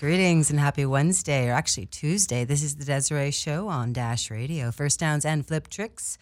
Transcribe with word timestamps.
Greetings 0.00 0.48
and 0.48 0.60
happy 0.60 0.86
Wednesday, 0.86 1.48
or 1.48 1.52
actually 1.54 1.86
Tuesday. 1.86 2.44
This 2.44 2.62
is 2.62 2.76
the 2.76 2.84
Desiree 2.84 3.32
Show 3.32 3.66
on 3.66 3.92
Dash 3.92 4.30
Radio, 4.30 4.70
First 4.70 5.00
Downs 5.00 5.24
and 5.24 5.44
Flip 5.44 5.66
Tricks. 5.66 6.18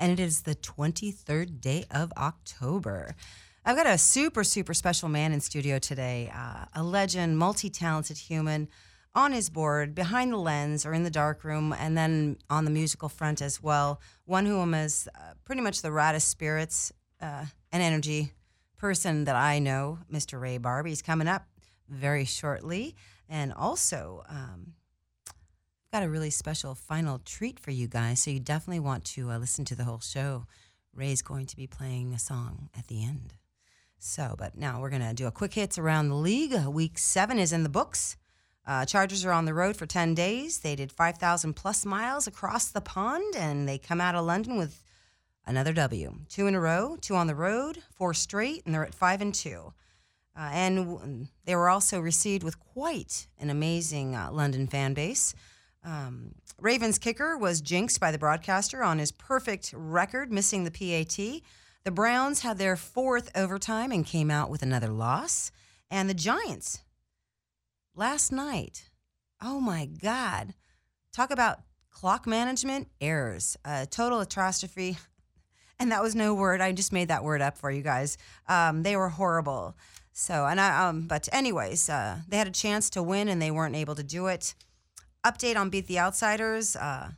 And 0.00 0.10
it 0.10 0.18
is 0.18 0.42
the 0.42 0.56
23rd 0.56 1.60
day 1.60 1.84
of 1.92 2.12
October. 2.16 3.14
I've 3.64 3.76
got 3.76 3.86
a 3.86 3.98
super, 3.98 4.42
super 4.42 4.74
special 4.74 5.08
man 5.08 5.32
in 5.32 5.38
studio 5.38 5.78
today, 5.78 6.32
uh, 6.34 6.64
a 6.74 6.82
legend, 6.82 7.38
multi 7.38 7.70
talented 7.70 8.18
human 8.18 8.68
on 9.14 9.30
his 9.30 9.48
board, 9.48 9.94
behind 9.94 10.32
the 10.32 10.36
lens, 10.36 10.84
or 10.84 10.92
in 10.92 11.04
the 11.04 11.10
dark 11.10 11.44
room, 11.44 11.72
and 11.78 11.96
then 11.96 12.36
on 12.50 12.64
the 12.64 12.70
musical 12.72 13.08
front 13.08 13.40
as 13.40 13.62
well. 13.62 14.00
One 14.24 14.44
who 14.44 14.60
is 14.74 15.08
uh, 15.14 15.34
pretty 15.44 15.60
much 15.60 15.82
the 15.82 15.90
raddest 15.90 16.22
spirits 16.22 16.92
uh, 17.22 17.44
and 17.70 17.80
energy 17.80 18.32
person 18.76 19.22
that 19.26 19.36
I 19.36 19.60
know, 19.60 20.00
Mr. 20.12 20.40
Ray 20.40 20.58
Barbee. 20.58 20.88
He's 20.88 21.00
coming 21.00 21.28
up 21.28 21.46
very 21.88 22.24
shortly. 22.24 22.96
And 23.30 23.52
also, 23.52 24.24
um, 24.28 24.74
I've 25.28 26.00
got 26.00 26.02
a 26.02 26.10
really 26.10 26.30
special 26.30 26.74
final 26.74 27.20
treat 27.24 27.60
for 27.60 27.70
you 27.70 27.86
guys. 27.86 28.20
So 28.20 28.32
you 28.32 28.40
definitely 28.40 28.80
want 28.80 29.04
to 29.06 29.30
uh, 29.30 29.38
listen 29.38 29.64
to 29.66 29.76
the 29.76 29.84
whole 29.84 30.00
show. 30.00 30.46
Ray's 30.92 31.22
going 31.22 31.46
to 31.46 31.56
be 31.56 31.68
playing 31.68 32.12
a 32.12 32.18
song 32.18 32.68
at 32.76 32.88
the 32.88 33.04
end. 33.04 33.34
So, 34.00 34.34
but 34.36 34.56
now 34.56 34.80
we're 34.80 34.90
going 34.90 35.06
to 35.06 35.14
do 35.14 35.28
a 35.28 35.30
quick 35.30 35.54
hits 35.54 35.78
around 35.78 36.08
the 36.08 36.16
league. 36.16 36.54
Week 36.66 36.98
seven 36.98 37.38
is 37.38 37.52
in 37.52 37.62
the 37.62 37.68
books. 37.68 38.16
Uh, 38.66 38.84
Chargers 38.84 39.24
are 39.24 39.32
on 39.32 39.44
the 39.44 39.54
road 39.54 39.76
for 39.76 39.86
10 39.86 40.14
days. 40.14 40.58
They 40.58 40.74
did 40.74 40.90
5,000 40.90 41.54
plus 41.54 41.86
miles 41.86 42.26
across 42.26 42.68
the 42.68 42.80
pond, 42.80 43.34
and 43.36 43.68
they 43.68 43.78
come 43.78 44.00
out 44.00 44.14
of 44.14 44.24
London 44.24 44.56
with 44.56 44.82
another 45.46 45.72
W. 45.72 46.14
Two 46.28 46.46
in 46.46 46.54
a 46.54 46.60
row, 46.60 46.96
two 47.00 47.14
on 47.14 47.26
the 47.26 47.34
road, 47.34 47.82
four 47.92 48.12
straight, 48.12 48.62
and 48.64 48.74
they're 48.74 48.84
at 48.84 48.94
five 48.94 49.20
and 49.20 49.34
two. 49.34 49.72
Uh, 50.40 50.48
and 50.54 51.28
they 51.44 51.54
were 51.54 51.68
also 51.68 52.00
received 52.00 52.42
with 52.42 52.58
quite 52.58 53.26
an 53.38 53.50
amazing 53.50 54.14
uh, 54.14 54.30
London 54.32 54.66
fan 54.66 54.94
base. 54.94 55.34
Um, 55.84 56.34
Ravens 56.58 56.98
kicker 56.98 57.36
was 57.36 57.60
jinxed 57.60 58.00
by 58.00 58.10
the 58.10 58.18
broadcaster 58.18 58.82
on 58.82 58.98
his 58.98 59.12
perfect 59.12 59.74
record, 59.76 60.32
missing 60.32 60.64
the 60.64 60.70
PAT. 60.70 61.42
The 61.84 61.90
Browns 61.90 62.40
had 62.40 62.56
their 62.56 62.76
fourth 62.76 63.30
overtime 63.36 63.92
and 63.92 64.06
came 64.06 64.30
out 64.30 64.48
with 64.48 64.62
another 64.62 64.88
loss. 64.88 65.52
And 65.90 66.08
the 66.08 66.14
Giants, 66.14 66.80
last 67.94 68.32
night, 68.32 68.88
oh 69.42 69.60
my 69.60 69.84
God, 69.84 70.54
talk 71.12 71.30
about 71.30 71.60
clock 71.90 72.26
management 72.26 72.88
errors, 72.98 73.58
uh, 73.66 73.84
total 73.90 74.20
catastrophe. 74.20 74.96
And 75.82 75.92
that 75.92 76.02
was 76.02 76.14
no 76.14 76.34
word. 76.34 76.60
I 76.60 76.72
just 76.72 76.92
made 76.92 77.08
that 77.08 77.24
word 77.24 77.40
up 77.40 77.56
for 77.56 77.70
you 77.70 77.80
guys. 77.80 78.18
Um, 78.46 78.82
they 78.82 78.96
were 78.96 79.08
horrible. 79.08 79.74
So, 80.20 80.44
and 80.44 80.60
I, 80.60 80.86
um, 80.86 81.06
but 81.06 81.30
anyways, 81.32 81.88
uh, 81.88 82.18
they 82.28 82.36
had 82.36 82.46
a 82.46 82.50
chance 82.50 82.90
to 82.90 83.02
win 83.02 83.30
and 83.30 83.40
they 83.40 83.50
weren't 83.50 83.74
able 83.74 83.94
to 83.94 84.02
do 84.02 84.26
it. 84.26 84.54
Update 85.24 85.56
on 85.56 85.70
Beat 85.70 85.86
the 85.86 85.98
Outsiders. 85.98 86.76
Uh, 86.76 87.12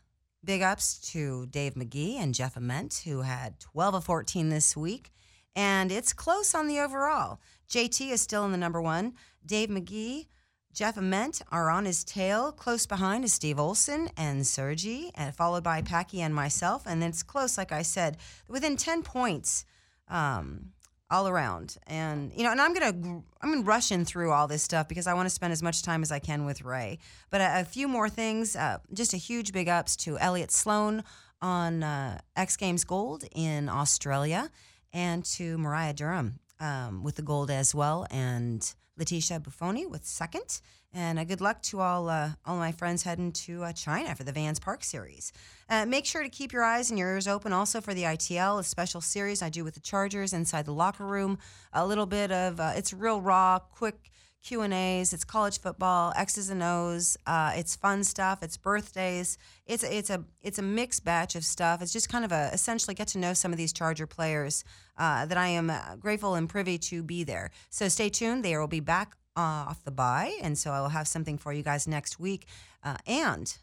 big 0.45 0.63
ups 0.63 1.01
to 1.11 1.47
Dave 1.47 1.75
McGee 1.75 2.15
and 2.15 2.33
Jeff 2.33 2.57
Ament, 2.57 3.03
who 3.05 3.23
had 3.23 3.59
12 3.59 3.95
of 3.97 4.05
14 4.05 4.51
this 4.51 4.77
week. 4.77 5.11
And 5.57 5.91
it's 5.91 6.13
close 6.13 6.55
on 6.55 6.69
the 6.69 6.79
overall. 6.79 7.41
JT 7.69 8.13
is 8.13 8.21
still 8.21 8.45
in 8.45 8.53
the 8.53 8.57
number 8.57 8.81
one. 8.81 9.15
Dave 9.45 9.69
McGee, 9.69 10.29
Jeff 10.73 10.97
Ament 10.97 11.43
are 11.51 11.71
on 11.71 11.87
his 11.87 12.05
tail. 12.05 12.53
Close 12.53 12.87
behind 12.87 13.25
is 13.25 13.33
Steve 13.33 13.59
Olson 13.59 14.11
and 14.17 14.47
Sergi, 14.47 15.11
and 15.17 15.35
followed 15.35 15.65
by 15.65 15.83
Packy 15.83 16.21
and 16.21 16.33
myself. 16.33 16.85
And 16.87 17.03
it's 17.03 17.25
close, 17.25 17.59
like 17.59 17.73
I 17.73 17.83
said, 17.83 18.17
within 18.47 18.77
10 18.77 19.03
points. 19.03 19.65
Um, 20.07 20.73
all 21.13 21.29
around. 21.29 21.77
And 21.87 22.33
you 22.35 22.43
know, 22.43 22.51
and 22.51 22.61
I'm 22.61 22.73
gonna 22.73 23.23
I'm 23.43 23.53
gonna 23.53 23.63
rush 23.63 23.93
in 23.93 24.05
through 24.05 24.33
all 24.33 24.49
this 24.49 24.63
stuff 24.63 24.89
because 24.89 25.07
I 25.07 25.15
want 25.15 25.27
to 25.27 25.35
spend 25.35 25.53
as 25.53 25.63
much 25.63 25.83
time 25.83 26.03
as 26.03 26.11
I 26.11 26.19
can 26.19 26.45
with 26.45 26.63
Ray. 26.63 26.99
But 27.31 27.41
a, 27.41 27.61
a 27.61 27.65
few 27.65 27.87
more 27.87 28.09
things. 28.09 28.57
Uh, 28.57 28.79
just 28.93 29.13
a 29.15 29.19
huge 29.19 29.53
big 29.53 29.69
ups 29.69 29.95
to 29.97 30.19
Elliot 30.19 30.51
Sloan 30.51 31.05
on 31.41 31.83
uh, 31.83 32.19
X 32.35 32.57
Games 32.57 32.85
Gold 32.85 33.25
in 33.35 33.69
Australia, 33.69 34.51
and 34.93 35.25
to 35.37 35.59
Mariah 35.59 35.93
Duran 35.93 36.39
um, 36.59 37.03
with 37.03 37.17
the 37.17 37.23
gold 37.23 37.51
as 37.51 37.75
well, 37.75 38.07
and 38.11 38.75
Leticia 38.99 39.41
Bufoni 39.41 39.89
with 39.89 40.05
second. 40.05 40.61
And 40.95 41.27
good 41.27 41.41
luck 41.41 41.63
to 41.63 41.81
all 41.81 42.11
uh, 42.11 42.33
all 42.45 42.57
my 42.57 42.73
friends 42.73 43.03
heading 43.03 43.33
to 43.33 43.65
uh, 43.65 43.73
China 43.73 44.15
for 44.15 44.25
the 44.25 44.33
Vans 44.33 44.61
Park 44.61 44.85
Series. 44.85 45.33
Uh, 45.71 45.87
make 45.87 46.05
sure 46.05 46.23
to 46.23 46.29
keep 46.29 46.53
your 46.53 46.63
eyes 46.63 46.91
and 46.91 46.99
your 46.99 47.09
ears 47.15 47.27
open 47.27 47.53
also 47.53 47.81
for 47.81 47.95
the 47.95 48.03
ITL, 48.03 48.61
a 48.61 48.65
special 48.65 49.01
series 49.01 49.41
I 49.41 49.49
do 49.49 49.65
with 49.65 49.73
the 49.73 49.81
Chargers 49.81 50.35
inside 50.35 50.67
the 50.67 50.73
locker 50.73 51.07
room. 51.07 51.39
A 51.73 51.87
little 51.87 52.05
bit 52.05 52.31
of 52.31 52.61
uh, 52.61 52.73
it's 52.77 52.93
real 52.93 53.23
raw, 53.23 53.59
quick 53.59 54.11
Q 54.43 54.63
and 54.63 54.75
A's. 54.75 55.13
It's 55.13 55.25
college 55.25 55.61
football, 55.61 56.13
X's 56.17 56.51
and 56.51 56.63
O's. 56.63 57.17
Uh, 57.27 57.53
it's 57.55 57.77
fun 57.77 58.03
stuff. 58.03 58.43
It's 58.43 58.57
birthdays. 58.57 59.39
It's 59.67 59.85
it's 59.85 60.11
a 60.11 60.25
it's 60.43 60.59
a 60.59 60.63
mixed 60.63 61.05
batch 61.05 61.37
of 61.37 61.45
stuff. 61.45 61.81
It's 61.81 61.93
just 61.93 62.09
kind 62.09 62.25
of 62.25 62.33
a 62.33 62.51
essentially 62.53 62.95
get 62.95 63.09
to 63.09 63.19
know 63.19 63.35
some 63.35 63.53
of 63.53 63.59
these 63.59 63.73
Charger 63.73 64.07
players 64.07 64.65
uh, 64.99 65.27
that 65.27 65.39
I 65.39 65.49
am 65.49 65.73
grateful 66.01 66.35
and 66.35 66.49
privy 66.49 66.77
to 66.79 67.03
be 67.03 67.25
there. 67.25 67.51
So 67.71 67.89
stay 67.89 68.09
tuned. 68.09 68.45
They 68.45 68.57
will 68.57 68.67
be 68.67 68.81
back 68.81 69.17
uh, 69.37 69.71
off 69.71 69.85
the 69.85 69.93
bye, 69.93 70.37
and 70.43 70.59
so 70.59 70.73
I 70.73 70.81
will 70.81 70.89
have 70.89 71.07
something 71.07 71.39
for 71.39 71.53
you 71.53 71.63
guys 71.63 71.87
next 71.87 72.19
week. 72.19 72.47
Uh, 72.83 72.97
and 73.07 73.57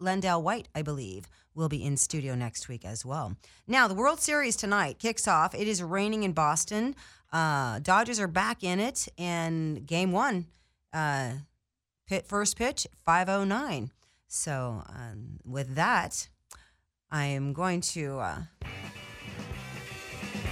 LenDale 0.00 0.42
White, 0.42 0.68
I 0.74 0.82
believe, 0.82 1.28
will 1.54 1.68
be 1.68 1.82
in 1.82 1.96
studio 1.96 2.34
next 2.34 2.68
week 2.68 2.84
as 2.84 3.04
well. 3.04 3.36
Now, 3.66 3.88
the 3.88 3.94
World 3.94 4.20
Series 4.20 4.56
tonight 4.56 4.98
kicks 4.98 5.26
off. 5.26 5.54
It 5.54 5.66
is 5.66 5.82
raining 5.82 6.22
in 6.22 6.32
Boston. 6.32 6.94
Uh, 7.32 7.78
Dodgers 7.80 8.20
are 8.20 8.28
back 8.28 8.62
in 8.62 8.80
it, 8.80 9.08
and 9.18 9.86
game 9.86 10.12
one, 10.12 10.46
uh, 10.92 11.32
pit 12.06 12.26
first 12.26 12.56
pitch, 12.56 12.86
509. 13.04 13.90
So, 14.28 14.82
um, 14.88 15.38
with 15.44 15.74
that, 15.74 16.28
I 17.10 17.26
am 17.26 17.52
going 17.52 17.80
to. 17.82 18.18
Uh, 18.18 18.42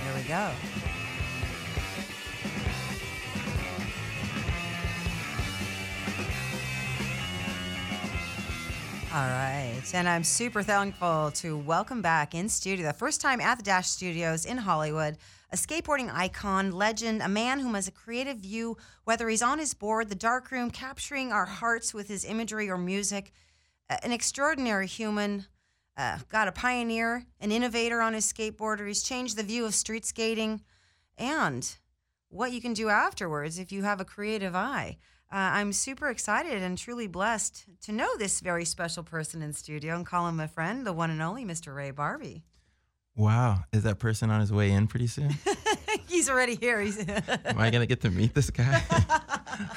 here 0.03 0.15
we 0.17 0.23
go. 0.29 0.51
All 9.15 9.29
right. 9.29 9.81
And 9.95 10.09
I'm 10.09 10.25
super 10.25 10.61
thankful 10.61 11.31
to 11.37 11.57
welcome 11.57 12.03
back 12.03 12.35
in 12.35 12.49
studio, 12.49 12.89
the 12.89 12.93
first 12.93 13.21
time 13.21 13.41
at 13.41 13.59
the 13.59 13.63
Dash 13.63 13.87
Studios 13.87 14.45
in 14.45 14.57
Hollywood, 14.57 15.19
a 15.55 15.57
skateboarding 15.57 16.13
icon, 16.13 16.73
legend, 16.73 17.23
a 17.23 17.29
man 17.29 17.61
who 17.61 17.73
has 17.75 17.87
a 17.87 17.93
creative 17.93 18.39
view, 18.39 18.77
whether 19.05 19.29
he's 19.29 19.41
on 19.41 19.61
his 19.61 19.73
board, 19.73 20.09
the 20.09 20.17
dark 20.17 20.51
room, 20.51 20.69
capturing 20.69 21.31
our 21.31 21.47
hearts 21.47 21.95
with 21.95 22.09
his 22.09 22.25
imagery 22.25 22.69
or 22.69 22.77
music, 22.77 23.33
an 23.89 24.11
extraordinary 24.11 24.89
human, 24.89 25.47
uh, 25.97 26.19
got 26.29 26.49
a 26.49 26.53
pioneer, 26.53 27.27
an 27.41 27.53
innovator 27.53 28.01
on 28.03 28.15
his 28.15 28.31
skateboarder. 28.31 28.89
He's 28.89 29.05
changed 29.05 29.37
the 29.37 29.45
view 29.45 29.65
of 29.65 29.77
street 29.77 30.05
skating 30.05 30.61
and 31.17 31.77
what 32.31 32.51
you 32.51 32.61
can 32.61 32.73
do 32.73 32.89
afterwards 32.89 33.61
if 33.61 33.71
you 33.71 33.85
have 33.85 34.01
a 34.01 34.05
creative 34.05 34.57
eye. 34.57 34.99
Uh, 35.33 35.37
I'm 35.37 35.73
super 35.73 36.11
excited 36.11 36.63
and 36.63 36.77
truly 36.77 37.07
blessed 37.07 37.67
to 37.83 37.93
know 37.93 38.17
this 38.17 38.41
very 38.41 38.65
special 38.65 39.05
person 39.05 39.41
in 39.41 39.53
studio 39.53 39.95
and 39.95 40.05
call 40.05 40.27
him 40.27 40.41
a 40.41 40.49
friend, 40.49 40.85
the 40.85 40.93
one 40.93 41.11
and 41.11 41.23
only 41.23 41.45
Mr. 41.45 41.73
Ray 41.73 41.93
Barbee. 41.93 42.43
Wow, 43.17 43.65
is 43.73 43.85
that 43.85 43.99
person 43.99 44.31
on 44.31 44.41
his 44.41 44.53
way 44.53 44.73
in 44.73 44.89
pretty 44.89 45.07
soon? 45.07 45.31
He's 46.09 46.29
already 46.29 46.57
here. 46.57 46.81
He's 46.81 46.99
Am 47.45 47.59
I 47.59 47.71
gonna 47.71 47.87
get 47.87 48.01
to 48.03 48.11
meet 48.11 48.35
this 48.35 48.51
guy? 48.51 48.83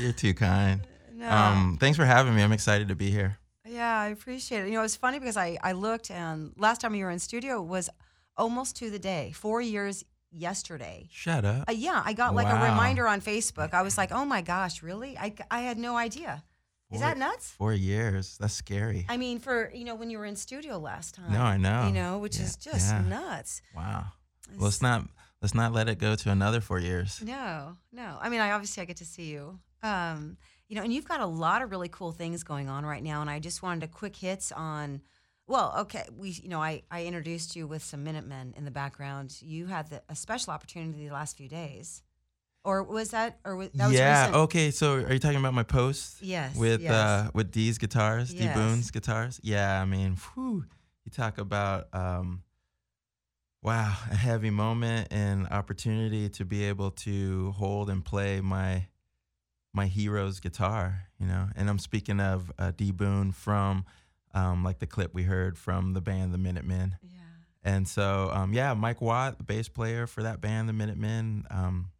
You're 0.00 0.12
too 0.12 0.32
kind. 0.34 0.80
No. 1.14 1.28
Um, 1.28 1.78
thanks 1.80 1.96
for 1.96 2.04
having 2.04 2.34
me. 2.34 2.42
I'm 2.42 2.52
excited 2.52 2.88
to 2.88 2.94
be 2.94 3.10
here. 3.10 3.38
Yeah, 3.66 4.00
I 4.00 4.08
appreciate 4.08 4.64
it. 4.64 4.68
You 4.68 4.74
know, 4.74 4.82
it's 4.82 4.96
funny 4.96 5.18
because 5.18 5.36
I, 5.36 5.58
I 5.62 5.72
looked 5.72 6.10
and 6.10 6.52
last 6.56 6.80
time 6.80 6.94
you 6.94 7.04
were 7.04 7.10
in 7.10 7.18
studio 7.18 7.60
was 7.60 7.88
almost 8.36 8.76
to 8.76 8.90
the 8.90 8.98
day, 8.98 9.32
four 9.34 9.60
years 9.60 10.04
yesterday. 10.30 11.08
Shut 11.10 11.44
up. 11.44 11.68
Uh, 11.68 11.72
yeah, 11.72 12.02
I 12.04 12.12
got 12.12 12.34
like 12.34 12.46
wow. 12.46 12.62
a 12.62 12.70
reminder 12.70 13.06
on 13.08 13.20
Facebook. 13.20 13.74
I 13.74 13.82
was 13.82 13.98
like, 13.98 14.12
oh 14.12 14.24
my 14.24 14.42
gosh, 14.42 14.82
really? 14.82 15.16
I, 15.18 15.34
I 15.50 15.60
had 15.60 15.78
no 15.78 15.96
idea. 15.96 16.44
Is 16.92 17.00
that 17.00 17.16
nuts? 17.16 17.50
Four 17.50 17.72
years. 17.72 18.36
That's 18.38 18.54
scary. 18.54 19.06
I 19.08 19.16
mean, 19.16 19.38
for 19.38 19.70
you 19.74 19.84
know, 19.84 19.94
when 19.94 20.10
you 20.10 20.18
were 20.18 20.26
in 20.26 20.36
studio 20.36 20.78
last 20.78 21.14
time. 21.14 21.32
No, 21.32 21.40
I 21.40 21.56
know. 21.56 21.86
You 21.86 21.92
know, 21.92 22.18
which 22.18 22.38
yeah, 22.38 22.44
is 22.44 22.56
just 22.56 22.92
yeah. 22.92 23.02
nuts. 23.02 23.62
Wow. 23.74 24.06
Well, 24.50 24.64
let's 24.64 24.82
not 24.82 25.08
let's 25.40 25.54
not 25.54 25.72
let 25.72 25.88
it 25.88 25.98
go 25.98 26.14
to 26.14 26.30
another 26.30 26.60
four 26.60 26.78
years. 26.78 27.22
No, 27.22 27.76
no. 27.92 28.18
I 28.20 28.28
mean, 28.28 28.40
I 28.40 28.50
obviously 28.50 28.82
I 28.82 28.86
get 28.86 28.98
to 28.98 29.04
see 29.04 29.30
you. 29.30 29.58
Um, 29.82 30.36
you 30.68 30.76
know, 30.76 30.82
and 30.82 30.92
you've 30.92 31.08
got 31.08 31.20
a 31.20 31.26
lot 31.26 31.62
of 31.62 31.70
really 31.70 31.88
cool 31.88 32.12
things 32.12 32.44
going 32.44 32.68
on 32.68 32.86
right 32.86 33.02
now, 33.02 33.20
and 33.20 33.28
I 33.28 33.40
just 33.40 33.62
wanted 33.62 33.82
a 33.84 33.88
quick 33.88 34.16
hits 34.16 34.52
on 34.52 35.02
well, 35.46 35.74
okay, 35.80 36.04
we 36.16 36.30
you 36.30 36.48
know 36.48 36.62
I, 36.62 36.82
I 36.90 37.04
introduced 37.04 37.56
you 37.56 37.66
with 37.66 37.82
some 37.82 38.04
Minutemen 38.04 38.54
in 38.56 38.64
the 38.64 38.70
background. 38.70 39.36
You 39.40 39.66
had 39.66 39.90
the, 39.90 40.02
a 40.08 40.16
special 40.16 40.52
opportunity 40.52 41.08
the 41.08 41.14
last 41.14 41.36
few 41.36 41.48
days, 41.48 42.02
or 42.64 42.82
was 42.82 43.10
that 43.10 43.38
or 43.44 43.56
was, 43.56 43.70
that 43.74 43.88
was 43.88 43.96
yeah? 43.96 44.20
Recent? 44.26 44.36
Okay, 44.36 44.70
so 44.70 44.94
are 44.94 45.12
you 45.12 45.18
talking 45.18 45.38
about 45.38 45.54
my 45.54 45.62
post? 45.62 46.22
Yes. 46.22 46.56
With 46.56 46.80
yes. 46.80 46.92
uh 46.92 47.30
with 47.34 47.50
D's 47.50 47.78
guitars, 47.78 48.32
yes. 48.32 48.54
D 48.54 48.60
Boon's 48.60 48.90
guitars. 48.90 49.40
Yeah, 49.42 49.80
I 49.80 49.84
mean, 49.84 50.16
whew, 50.34 50.64
you 51.04 51.10
talk 51.10 51.38
about 51.38 51.88
um, 51.92 52.42
wow, 53.62 53.96
a 54.10 54.14
heavy 54.14 54.50
moment 54.50 55.08
and 55.10 55.48
opportunity 55.48 56.28
to 56.30 56.44
be 56.44 56.64
able 56.64 56.90
to 56.90 57.52
hold 57.52 57.90
and 57.90 58.04
play 58.04 58.40
my 58.40 58.86
my 59.72 59.86
hero's 59.86 60.40
guitar, 60.40 61.08
you 61.18 61.26
know. 61.26 61.48
And 61.56 61.68
I'm 61.68 61.78
speaking 61.78 62.20
of 62.20 62.52
uh, 62.58 62.72
D 62.76 62.90
Boon 62.92 63.32
from 63.32 63.84
um, 64.34 64.64
like 64.64 64.78
the 64.78 64.86
clip 64.86 65.14
we 65.14 65.24
heard 65.24 65.58
from 65.58 65.94
the 65.94 66.00
band 66.00 66.32
The 66.32 66.38
Minutemen. 66.38 66.96
Yeah. 67.02 67.18
And 67.64 67.86
so, 67.86 68.30
um, 68.32 68.52
yeah, 68.52 68.74
Mike 68.74 69.00
Watt, 69.00 69.38
the 69.38 69.44
bass 69.44 69.68
player 69.68 70.06
for 70.06 70.22
that 70.24 70.40
band, 70.40 70.68
The 70.68 70.72
Minutemen. 70.72 71.44
Um, 71.50 71.90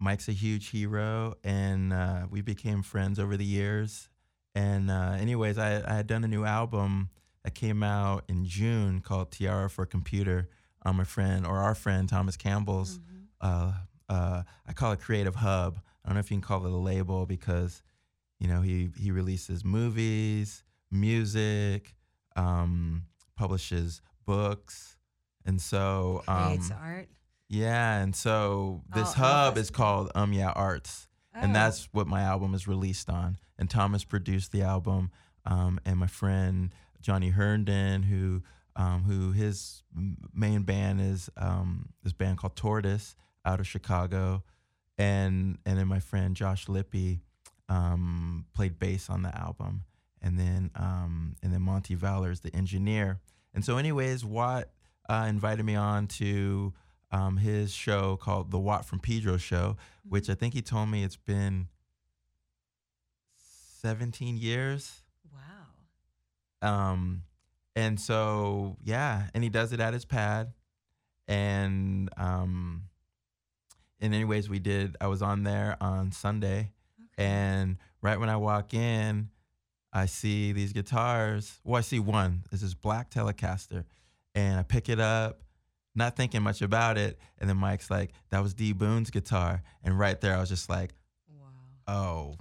Mike's 0.00 0.28
a 0.28 0.32
huge 0.32 0.70
hero, 0.70 1.34
and 1.42 1.92
uh, 1.92 2.26
we 2.30 2.40
became 2.40 2.82
friends 2.82 3.18
over 3.18 3.36
the 3.36 3.44
years. 3.44 4.08
And 4.54 4.90
uh, 4.90 5.16
anyways, 5.18 5.58
I, 5.58 5.82
I 5.86 5.94
had 5.96 6.06
done 6.06 6.24
a 6.24 6.28
new 6.28 6.44
album 6.44 7.10
that 7.44 7.54
came 7.54 7.82
out 7.82 8.24
in 8.28 8.44
June 8.44 9.00
called 9.00 9.30
Tiara 9.32 9.68
for 9.70 9.86
Computer. 9.86 10.48
Um, 10.84 10.96
my 10.96 11.04
friend 11.04 11.44
or 11.44 11.58
our 11.58 11.74
friend 11.74 12.08
Thomas 12.08 12.36
Campbell's, 12.36 12.98
Mhm. 12.98 13.24
uh, 13.40 13.72
uh, 14.08 14.42
I 14.66 14.72
call 14.72 14.92
it 14.92 15.00
Creative 15.00 15.34
Hub. 15.34 15.80
I 16.04 16.08
don't 16.08 16.14
know 16.14 16.20
if 16.20 16.30
you 16.30 16.36
can 16.36 16.42
call 16.42 16.64
it 16.64 16.70
a 16.72 16.76
label 16.76 17.26
because, 17.26 17.82
you 18.38 18.46
know, 18.48 18.62
he 18.62 18.90
he 18.96 19.10
releases 19.10 19.64
movies, 19.64 20.62
music, 20.90 21.94
um, 22.36 23.04
publishes 23.36 24.00
books, 24.24 24.96
and 25.44 25.60
so 25.60 26.22
um, 26.28 26.46
Creates 26.46 26.70
art. 26.70 27.08
Yeah, 27.48 28.00
and 28.02 28.14
so 28.14 28.82
this 28.94 29.08
Oh, 29.10 29.12
hub 29.22 29.54
oh, 29.56 29.60
is 29.60 29.70
called 29.70 30.10
Um 30.14 30.32
Yeah 30.32 30.50
Arts, 30.50 31.08
and 31.34 31.50
Oh. 31.52 31.54
that's 31.54 31.88
what 31.92 32.06
my 32.06 32.22
album 32.22 32.54
is 32.54 32.68
released 32.68 33.08
on. 33.08 33.38
And 33.58 33.68
Thomas 33.70 34.04
produced 34.04 34.52
the 34.52 34.62
album, 34.62 35.10
um, 35.44 35.80
and 35.84 35.98
my 35.98 36.06
friend 36.06 36.72
Johnny 37.00 37.30
Herndon, 37.30 38.02
who 38.04 38.42
um, 38.76 39.02
who 39.02 39.32
his 39.32 39.82
main 40.32 40.62
band 40.62 41.00
is 41.00 41.28
um, 41.36 41.88
this 42.04 42.12
band 42.12 42.38
called 42.38 42.54
Tortoise 42.54 43.16
out 43.44 43.58
of 43.60 43.66
Chicago, 43.66 44.44
and 44.98 45.58
and 45.64 45.78
then 45.78 45.88
my 45.88 46.00
friend 46.00 46.36
Josh 46.36 46.68
Lippy 46.68 47.20
um, 47.68 48.46
played 48.54 48.78
bass 48.78 49.08
on 49.10 49.22
the 49.22 49.36
album, 49.36 49.84
and 50.22 50.38
then 50.38 50.70
um, 50.76 51.34
and 51.42 51.52
then 51.52 51.62
Monte 51.62 51.94
Vallier 51.96 52.30
is 52.30 52.40
the 52.40 52.54
engineer. 52.54 53.20
And 53.54 53.64
so, 53.64 53.78
anyways, 53.78 54.24
Watt 54.24 54.68
uh, 55.08 55.26
invited 55.28 55.64
me 55.64 55.74
on 55.74 56.06
to 56.08 56.72
um, 57.10 57.36
his 57.38 57.72
show 57.72 58.16
called 58.16 58.50
the 58.50 58.58
Watt 58.58 58.84
from 58.84 58.98
Pedro 59.00 59.36
Show, 59.36 59.76
which 60.08 60.28
I 60.28 60.34
think 60.34 60.54
he 60.54 60.62
told 60.62 60.88
me 60.90 61.04
it's 61.04 61.16
been 61.16 61.68
17 63.82 64.36
years. 64.36 65.02
Wow. 65.32 66.68
Um, 66.90 67.22
and 67.76 68.00
so 68.00 68.76
yeah, 68.82 69.28
and 69.34 69.44
he 69.44 69.50
does 69.50 69.72
it 69.72 69.80
at 69.80 69.92
his 69.94 70.04
pad, 70.04 70.52
and 71.28 72.10
um, 72.16 72.84
in 74.00 74.12
any 74.12 74.24
ways, 74.24 74.48
we 74.48 74.58
did. 74.58 74.96
I 75.00 75.06
was 75.06 75.22
on 75.22 75.44
there 75.44 75.76
on 75.80 76.10
Sunday, 76.10 76.72
Okay. 77.00 77.24
and 77.24 77.76
right 78.02 78.18
when 78.18 78.28
I 78.28 78.36
walk 78.36 78.74
in, 78.74 79.28
I 79.92 80.06
see 80.06 80.50
these 80.52 80.72
guitars. 80.72 81.60
Well, 81.62 81.78
I 81.78 81.82
see 81.82 82.00
one. 82.00 82.42
This 82.50 82.62
is 82.62 82.74
black 82.74 83.10
Telecaster, 83.10 83.84
and 84.34 84.58
I 84.58 84.64
pick 84.64 84.88
it 84.88 84.98
up, 84.98 85.40
not 85.98 86.16
thinking 86.16 86.42
much 86.42 86.62
about 86.62 86.96
it. 86.96 87.18
And 87.38 87.48
then 87.48 87.58
Mike's 87.58 87.90
like, 87.90 88.12
"That 88.30 88.42
was 88.42 88.54
D 88.54 88.72
Boon's 88.72 89.10
guitar," 89.10 89.62
and 89.82 89.98
right 89.98 90.20
there, 90.20 90.34
I 90.34 90.40
was 90.40 90.48
just 90.48 90.70
like, 90.70 90.94
wow. 91.28 91.46
"Oh, 91.86 92.34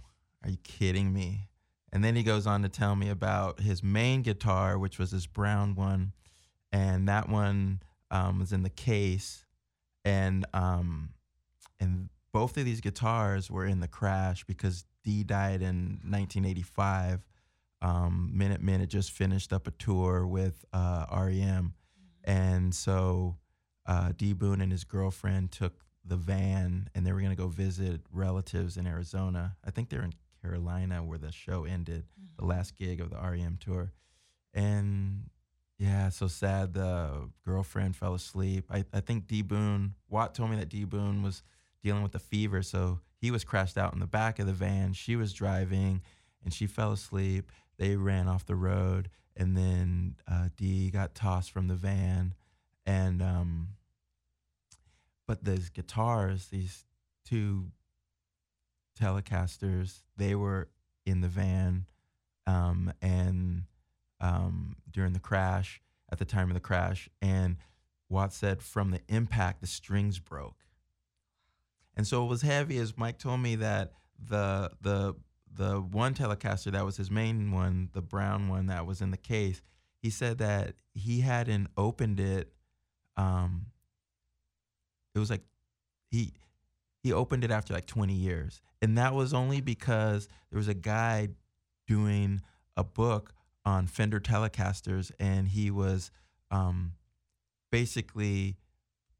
are 0.43 0.49
you 0.49 0.57
kidding 0.63 1.11
me?" 1.11 1.49
And 1.91 2.03
then 2.03 2.15
he 2.15 2.23
goes 2.23 2.45
on 2.45 2.63
to 2.63 2.69
tell 2.69 2.95
me 2.95 3.09
about 3.09 3.59
his 3.59 3.81
main 3.81 4.21
guitar, 4.21 4.77
which 4.77 4.99
was 4.99 5.11
this 5.11 5.25
brown 5.25 5.75
one, 5.75 6.13
and 6.71 7.07
that 7.07 7.29
one 7.29 7.81
um, 8.11 8.39
was 8.39 8.53
in 8.53 8.63
the 8.63 8.69
case, 8.69 9.45
and 10.05 10.45
um, 10.53 11.09
and 11.79 12.09
both 12.31 12.57
of 12.57 12.65
these 12.65 12.81
guitars 12.81 13.49
were 13.49 13.65
in 13.65 13.79
the 13.79 13.87
crash 13.87 14.43
because 14.43 14.85
D 15.03 15.23
died 15.23 15.61
in 15.61 15.99
1985. 16.03 17.25
Um, 17.81 18.31
Minutemen 18.33 18.79
had 18.79 18.89
just 18.89 19.11
finished 19.11 19.53
up 19.53 19.67
a 19.67 19.71
tour 19.71 20.27
with 20.27 20.65
uh, 20.73 21.05
REM, 21.11 21.73
and 22.23 22.73
so 22.75 23.37
uh, 23.87 24.11
D 24.15 24.33
Boon 24.33 24.61
and 24.61 24.71
his 24.71 24.83
girlfriend 24.83 25.51
took 25.51 25.85
the 26.05 26.17
van, 26.17 26.89
and 26.93 27.05
they 27.05 27.11
were 27.11 27.21
gonna 27.21 27.35
go 27.35 27.47
visit 27.47 28.01
relatives 28.11 28.77
in 28.77 28.85
Arizona. 28.85 29.55
I 29.65 29.71
think 29.71 29.89
they're 29.89 30.03
in 30.03 30.13
Carolina 30.41 31.03
where 31.03 31.17
the 31.17 31.31
show 31.31 31.65
ended, 31.65 32.05
the 32.37 32.45
last 32.45 32.77
gig 32.77 33.01
of 33.01 33.09
the 33.09 33.17
REM 33.17 33.57
tour, 33.59 33.91
and 34.53 35.29
yeah, 35.79 36.09
so 36.09 36.27
sad. 36.27 36.73
The 36.73 37.29
girlfriend 37.45 37.95
fell 37.95 38.13
asleep. 38.15 38.65
I, 38.69 38.83
I 38.93 38.99
think 38.99 39.27
D 39.27 39.41
Boon 39.41 39.95
Watt 40.09 40.33
told 40.33 40.49
me 40.49 40.57
that 40.57 40.69
D 40.69 40.85
Boon 40.85 41.23
was 41.23 41.43
dealing 41.83 42.03
with 42.03 42.15
a 42.15 42.19
fever, 42.19 42.61
so 42.61 42.99
he 43.21 43.31
was 43.31 43.43
crashed 43.43 43.77
out 43.77 43.93
in 43.93 43.99
the 43.99 44.07
back 44.07 44.39
of 44.39 44.47
the 44.47 44.53
van. 44.53 44.93
She 44.93 45.15
was 45.15 45.33
driving, 45.33 46.01
and 46.43 46.53
she 46.53 46.67
fell 46.67 46.91
asleep. 46.91 47.51
They 47.77 47.95
ran 47.95 48.27
off 48.27 48.45
the 48.45 48.55
road, 48.55 49.09
and 49.35 49.55
then 49.55 50.15
uh, 50.27 50.49
D 50.55 50.89
got 50.89 51.13
tossed 51.13 51.51
from 51.51 51.67
the 51.67 51.75
van, 51.75 52.33
and 52.87 53.21
um. 53.21 53.67
But 55.27 55.43
these 55.43 55.69
guitars, 55.69 56.47
these 56.47 56.85
two 57.25 57.65
Telecasters, 58.97 60.03
they 60.15 60.35
were 60.35 60.69
in 61.05 61.19
the 61.19 61.27
van, 61.27 61.85
um, 62.47 62.93
and 63.01 63.63
um, 64.21 64.77
during 64.89 65.11
the 65.11 65.19
crash, 65.19 65.81
at 66.09 66.17
the 66.17 66.23
time 66.23 66.49
of 66.49 66.53
the 66.53 66.61
crash, 66.61 67.09
and 67.21 67.57
Watt 68.09 68.31
said 68.31 68.61
from 68.61 68.91
the 68.91 69.01
impact 69.09 69.59
the 69.59 69.67
strings 69.67 70.17
broke, 70.17 70.65
and 71.93 72.07
so 72.07 72.23
it 72.23 72.29
was 72.29 72.41
heavy. 72.41 72.77
As 72.77 72.97
Mike 72.97 73.19
told 73.19 73.41
me 73.41 73.57
that 73.57 73.91
the 74.17 74.71
the 74.81 75.13
the 75.53 75.81
one 75.81 76.13
Telecaster 76.13 76.71
that 76.71 76.85
was 76.85 76.95
his 76.95 77.11
main 77.11 77.51
one, 77.51 77.89
the 77.91 78.01
brown 78.01 78.47
one 78.47 78.67
that 78.67 78.85
was 78.85 79.01
in 79.01 79.11
the 79.11 79.17
case, 79.17 79.61
he 80.01 80.09
said 80.09 80.37
that 80.37 80.75
he 80.93 81.19
hadn't 81.19 81.67
opened 81.75 82.21
it. 82.21 82.53
Um, 83.17 83.65
it 85.15 85.19
was 85.19 85.29
like 85.29 85.41
he 86.09 86.33
he 87.03 87.13
opened 87.13 87.43
it 87.43 87.51
after 87.51 87.73
like 87.73 87.85
20 87.85 88.13
years. 88.13 88.61
And 88.81 88.97
that 88.97 89.13
was 89.13 89.33
only 89.33 89.61
because 89.61 90.27
there 90.49 90.57
was 90.57 90.67
a 90.67 90.73
guy 90.73 91.29
doing 91.87 92.41
a 92.75 92.83
book 92.83 93.33
on 93.65 93.87
fender 93.87 94.19
telecasters 94.19 95.11
and 95.19 95.47
he 95.47 95.71
was 95.71 96.11
um, 96.51 96.93
basically 97.71 98.55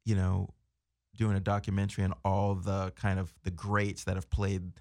you 0.04 0.14
know 0.14 0.48
doing 1.16 1.36
a 1.36 1.40
documentary 1.40 2.04
on 2.04 2.14
all 2.24 2.54
the 2.54 2.92
kind 2.96 3.18
of 3.18 3.34
the 3.42 3.50
greats 3.50 4.04
that 4.04 4.14
have 4.14 4.30
played 4.30 4.72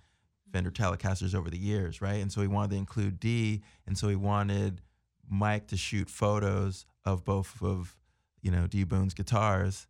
fender 0.51 0.71
telecasters 0.71 1.33
over 1.33 1.49
the 1.49 1.57
years 1.57 2.01
right? 2.01 2.21
And 2.21 2.31
so 2.31 2.41
he 2.41 2.47
wanted 2.47 2.71
to 2.71 2.77
include 2.77 3.19
d 3.19 3.61
and 3.85 3.97
so 3.97 4.07
he 4.07 4.15
wanted 4.15 4.81
mike 5.29 5.67
to 5.67 5.77
shoot 5.77 6.09
photos 6.09 6.85
of 7.03 7.25
both 7.25 7.61
of 7.61 7.97
you 8.41 8.51
know 8.51 8.67
d 8.67 8.83
boon's 8.83 9.13
guitars 9.13 9.87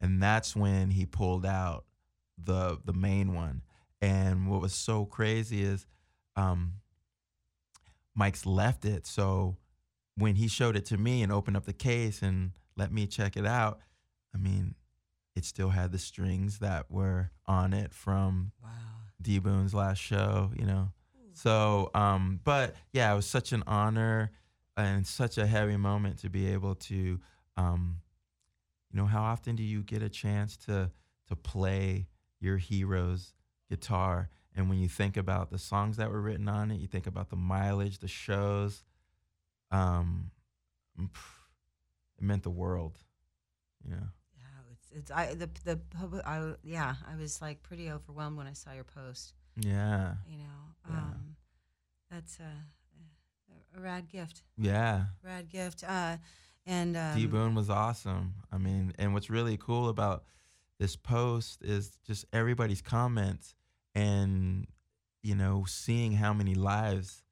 and 0.00 0.22
that's 0.22 0.54
when 0.54 0.90
he 0.90 1.06
pulled 1.06 1.46
out 1.46 1.84
the 2.42 2.78
the 2.84 2.92
main 2.92 3.32
one. 3.34 3.62
And 4.00 4.48
what 4.50 4.60
was 4.60 4.74
so 4.74 5.06
crazy 5.06 5.62
is 5.62 5.86
um, 6.36 6.74
Mike's 8.14 8.44
left 8.44 8.84
it. 8.84 9.06
So 9.06 9.56
when 10.16 10.34
he 10.36 10.46
showed 10.46 10.76
it 10.76 10.84
to 10.86 10.98
me 10.98 11.22
and 11.22 11.32
opened 11.32 11.56
up 11.56 11.64
the 11.64 11.72
case 11.72 12.20
and 12.20 12.50
let 12.76 12.92
me 12.92 13.06
check 13.06 13.36
it 13.36 13.46
out, 13.46 13.80
I 14.34 14.38
mean, 14.38 14.74
it 15.34 15.44
still 15.44 15.70
had 15.70 15.90
the 15.90 15.98
strings 15.98 16.58
that 16.58 16.90
were 16.90 17.30
on 17.46 17.72
it 17.72 17.94
from 17.94 18.52
Wow. 18.62 18.70
D 19.22 19.38
Boon's 19.38 19.72
last 19.72 19.98
show, 19.98 20.50
you 20.54 20.66
know. 20.66 20.90
So, 21.32 21.90
um, 21.94 22.40
but 22.44 22.74
yeah, 22.92 23.10
it 23.12 23.16
was 23.16 23.26
such 23.26 23.52
an 23.52 23.64
honor 23.66 24.32
and 24.76 25.06
such 25.06 25.38
a 25.38 25.46
heavy 25.46 25.76
moment 25.76 26.18
to 26.18 26.28
be 26.28 26.48
able 26.52 26.74
to, 26.74 27.20
um, 27.56 28.00
you 28.92 28.98
know, 28.98 29.06
how 29.06 29.22
often 29.22 29.56
do 29.56 29.62
you 29.62 29.82
get 29.82 30.02
a 30.02 30.08
chance 30.08 30.56
to 30.58 30.90
to 31.28 31.36
play 31.36 32.06
your 32.40 32.56
hero's 32.58 33.32
guitar? 33.68 34.28
And 34.56 34.68
when 34.68 34.78
you 34.78 34.88
think 34.88 35.16
about 35.16 35.50
the 35.50 35.58
songs 35.58 35.96
that 35.96 36.10
were 36.10 36.20
written 36.20 36.48
on 36.48 36.70
it, 36.70 36.78
you 36.80 36.86
think 36.86 37.06
about 37.06 37.28
the 37.30 37.36
mileage, 37.36 37.98
the 37.98 38.08
shows. 38.08 38.84
Um, 39.70 40.30
it 40.98 42.22
meant 42.22 42.42
the 42.44 42.50
world, 42.50 42.98
Yeah. 43.88 43.96
Yeah, 44.36 44.72
it's 44.72 44.90
it's 44.92 45.10
I 45.10 45.34
the 45.34 45.48
the 45.64 45.80
I 46.24 46.54
yeah 46.62 46.94
I 47.10 47.16
was 47.16 47.42
like 47.42 47.62
pretty 47.62 47.90
overwhelmed 47.90 48.36
when 48.36 48.46
I 48.46 48.52
saw 48.52 48.72
your 48.72 48.84
post. 48.84 49.34
Yeah, 49.56 50.14
You 50.28 50.38
know, 50.38 50.74
Yeah. 50.88 50.96
um, 50.96 51.36
that's 52.10 52.38
a, 52.38 53.76
a 53.76 53.80
rad 53.80 54.08
gift, 54.08 54.42
yeah. 54.56 55.06
rad 55.22 55.48
gift. 55.48 55.82
Uh, 55.84 56.16
and 56.66 56.96
um, 56.96 57.16
D 57.16 57.26
Boon 57.26 57.54
was 57.54 57.70
awesome. 57.70 58.34
I 58.52 58.58
mean, 58.58 58.92
and 58.98 59.12
what's 59.14 59.30
really 59.30 59.56
cool 59.56 59.88
about 59.88 60.24
this 60.78 60.96
post 60.96 61.62
is 61.62 61.98
just 62.06 62.24
everybody's 62.32 62.82
comments 62.82 63.54
and 63.94 64.66
you 65.22 65.34
know 65.34 65.64
seeing 65.66 66.12
how 66.12 66.32
many 66.32 66.54
lives 66.54 67.22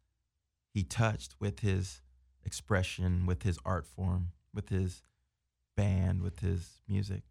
he 0.72 0.82
touched 0.82 1.34
with 1.38 1.60
his 1.60 2.00
expression, 2.44 3.26
with 3.26 3.42
his 3.42 3.58
art 3.64 3.86
form, 3.86 4.32
with 4.54 4.68
his 4.68 5.02
band, 5.76 6.22
with 6.22 6.40
his 6.40 6.80
music. 6.88 7.22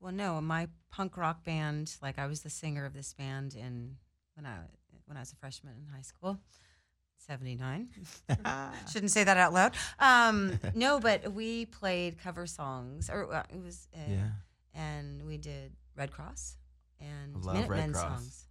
Well, 0.00 0.12
no, 0.12 0.40
my 0.40 0.68
punk 0.90 1.16
rock 1.16 1.44
band, 1.44 1.96
like 2.02 2.18
I 2.18 2.26
was 2.26 2.42
the 2.42 2.50
singer 2.50 2.84
of 2.84 2.94
this 2.94 3.12
band 3.12 3.54
in 3.54 3.96
when 4.34 4.46
I 4.46 4.58
when 5.06 5.16
I 5.16 5.20
was 5.20 5.32
a 5.32 5.36
freshman 5.36 5.74
in 5.86 5.92
high 5.92 6.02
school. 6.02 6.38
79. 7.26 7.88
Shouldn't 8.92 9.10
say 9.10 9.24
that 9.24 9.36
out 9.36 9.52
loud. 9.52 9.74
Um, 9.98 10.58
no, 10.74 11.00
but 11.00 11.32
we 11.32 11.66
played 11.66 12.18
cover 12.18 12.46
songs, 12.46 13.10
or 13.10 13.32
uh, 13.32 13.42
it 13.52 13.62
was, 13.62 13.88
uh, 13.94 13.98
yeah. 14.08 14.28
and 14.74 15.22
we 15.26 15.36
did 15.36 15.72
Red 15.96 16.10
Cross 16.10 16.56
and 17.00 17.36
I 17.36 17.38
love 17.38 17.56
Red 17.56 17.68
Minutemen 17.68 17.92
Cross. 17.92 18.20
songs. 18.20 18.44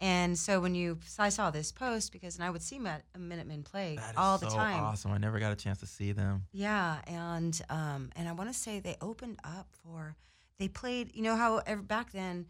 And 0.00 0.38
so 0.38 0.60
when 0.60 0.76
you, 0.76 0.98
so 1.04 1.24
I 1.24 1.28
saw 1.28 1.50
this 1.50 1.72
post 1.72 2.12
because, 2.12 2.36
and 2.36 2.44
I 2.44 2.50
would 2.50 2.62
see 2.62 2.78
Met, 2.78 3.02
Minutemen 3.18 3.64
play 3.64 3.98
all 4.16 4.38
the 4.38 4.46
time. 4.46 4.80
awesome. 4.84 5.10
I 5.10 5.18
never 5.18 5.40
got 5.40 5.52
a 5.52 5.56
chance 5.56 5.78
to 5.78 5.86
see 5.86 6.12
them. 6.12 6.44
Yeah, 6.52 6.98
and 7.08 7.60
um, 7.68 8.10
and 8.14 8.28
I 8.28 8.32
want 8.32 8.48
to 8.48 8.54
say 8.54 8.78
they 8.78 8.96
opened 9.00 9.38
up 9.42 9.66
for 9.82 10.14
they 10.60 10.68
played. 10.68 11.10
You 11.16 11.22
know 11.22 11.34
how 11.34 11.62
ever, 11.66 11.82
back 11.82 12.12
then 12.12 12.46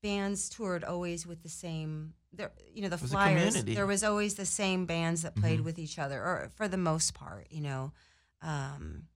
bands 0.00 0.48
toured 0.48 0.84
always 0.84 1.26
with 1.26 1.42
the 1.42 1.48
same. 1.48 2.14
There, 2.32 2.50
you 2.74 2.82
know, 2.82 2.88
the 2.88 2.98
Flyers. 2.98 3.62
There 3.64 3.86
was 3.86 4.02
always 4.02 4.34
the 4.34 4.46
same 4.46 4.86
bands 4.86 5.22
that 5.22 5.34
played 5.34 5.60
Mhm. 5.60 5.64
with 5.64 5.78
each 5.78 5.98
other, 5.98 6.18
or 6.20 6.50
for 6.56 6.66
the 6.68 6.78
most 6.78 7.14
part, 7.14 7.46
you 7.50 7.60
know. 7.60 7.92
Um, 8.40 9.08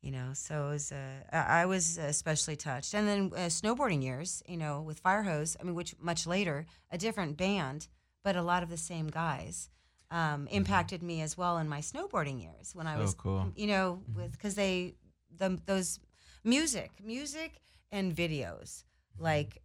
you 0.00 0.10
know, 0.10 0.32
so 0.32 0.68
it 0.68 0.72
was. 0.72 0.92
Uh, 0.92 1.22
I 1.30 1.66
was 1.66 1.98
especially 1.98 2.56
touched, 2.56 2.94
and 2.94 3.06
then 3.06 3.30
uh, 3.34 3.48
snowboarding 3.50 4.02
years, 4.02 4.42
you 4.48 4.56
know, 4.56 4.80
with 4.80 5.02
Firehose. 5.02 5.56
I 5.60 5.64
mean, 5.64 5.74
which 5.74 5.94
much 6.00 6.26
later, 6.26 6.64
a 6.90 6.96
different 6.96 7.36
band, 7.36 7.88
but 8.22 8.34
a 8.36 8.42
lot 8.42 8.62
of 8.62 8.70
the 8.70 8.78
same 8.78 9.08
guys. 9.08 9.68
Um, 10.12 10.48
impacted 10.48 11.04
me 11.04 11.20
as 11.20 11.38
well 11.38 11.58
in 11.58 11.68
my 11.68 11.80
snowboarding 11.80 12.42
years 12.42 12.74
when 12.74 12.88
I 12.88 12.94
Mm-hmm. 12.94 13.02
Was 13.02 13.14
cool. 13.14 13.52
you 13.54 13.68
know, 13.68 14.02
with 14.16 14.32
because 14.32 14.54
they 14.56 14.94
the 15.38 15.60
those 15.66 16.00
music, 16.42 16.90
music 17.04 17.60
and 17.92 18.12
videos 18.16 18.82
Mm-hmm. 19.14 19.24
like 19.24 19.62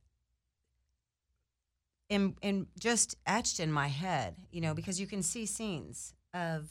in 2.09 2.35
in 2.41 2.67
just 2.79 3.15
etched 3.25 3.59
in 3.59 3.71
my 3.71 3.87
head, 3.87 4.35
you 4.51 4.61
know, 4.61 4.73
because 4.73 4.99
you 4.99 5.07
can 5.07 5.23
see 5.23 5.45
scenes 5.45 6.13
of 6.33 6.69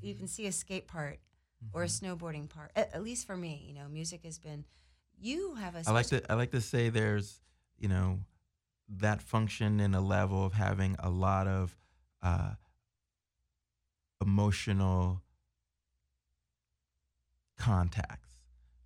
you 0.00 0.14
can 0.14 0.26
see 0.26 0.46
a 0.46 0.52
skate 0.52 0.86
part 0.86 1.18
or 1.72 1.82
a 1.82 1.86
Mm-hmm. 1.86 2.06
snowboarding 2.06 2.48
part. 2.48 2.70
At, 2.76 2.94
at 2.94 3.02
least 3.02 3.26
for 3.26 3.36
me, 3.36 3.64
you 3.66 3.74
know, 3.74 3.88
music 3.88 4.24
has 4.24 4.38
been. 4.38 4.64
You 5.18 5.54
have 5.54 5.74
a. 5.74 5.82
I 5.86 5.92
like 5.92 6.06
to 6.08 6.22
I 6.30 6.34
like 6.34 6.50
to 6.52 6.60
say 6.60 6.88
there's 6.88 7.40
you 7.78 7.88
know 7.88 8.20
that 8.88 9.22
function 9.22 9.80
in 9.80 9.94
a 9.94 10.00
level 10.00 10.44
of 10.44 10.52
having 10.52 10.96
a 10.98 11.08
lot 11.10 11.46
of 11.46 11.76
uh, 12.22 12.52
emotional 14.20 15.22
contacts, 17.58 18.30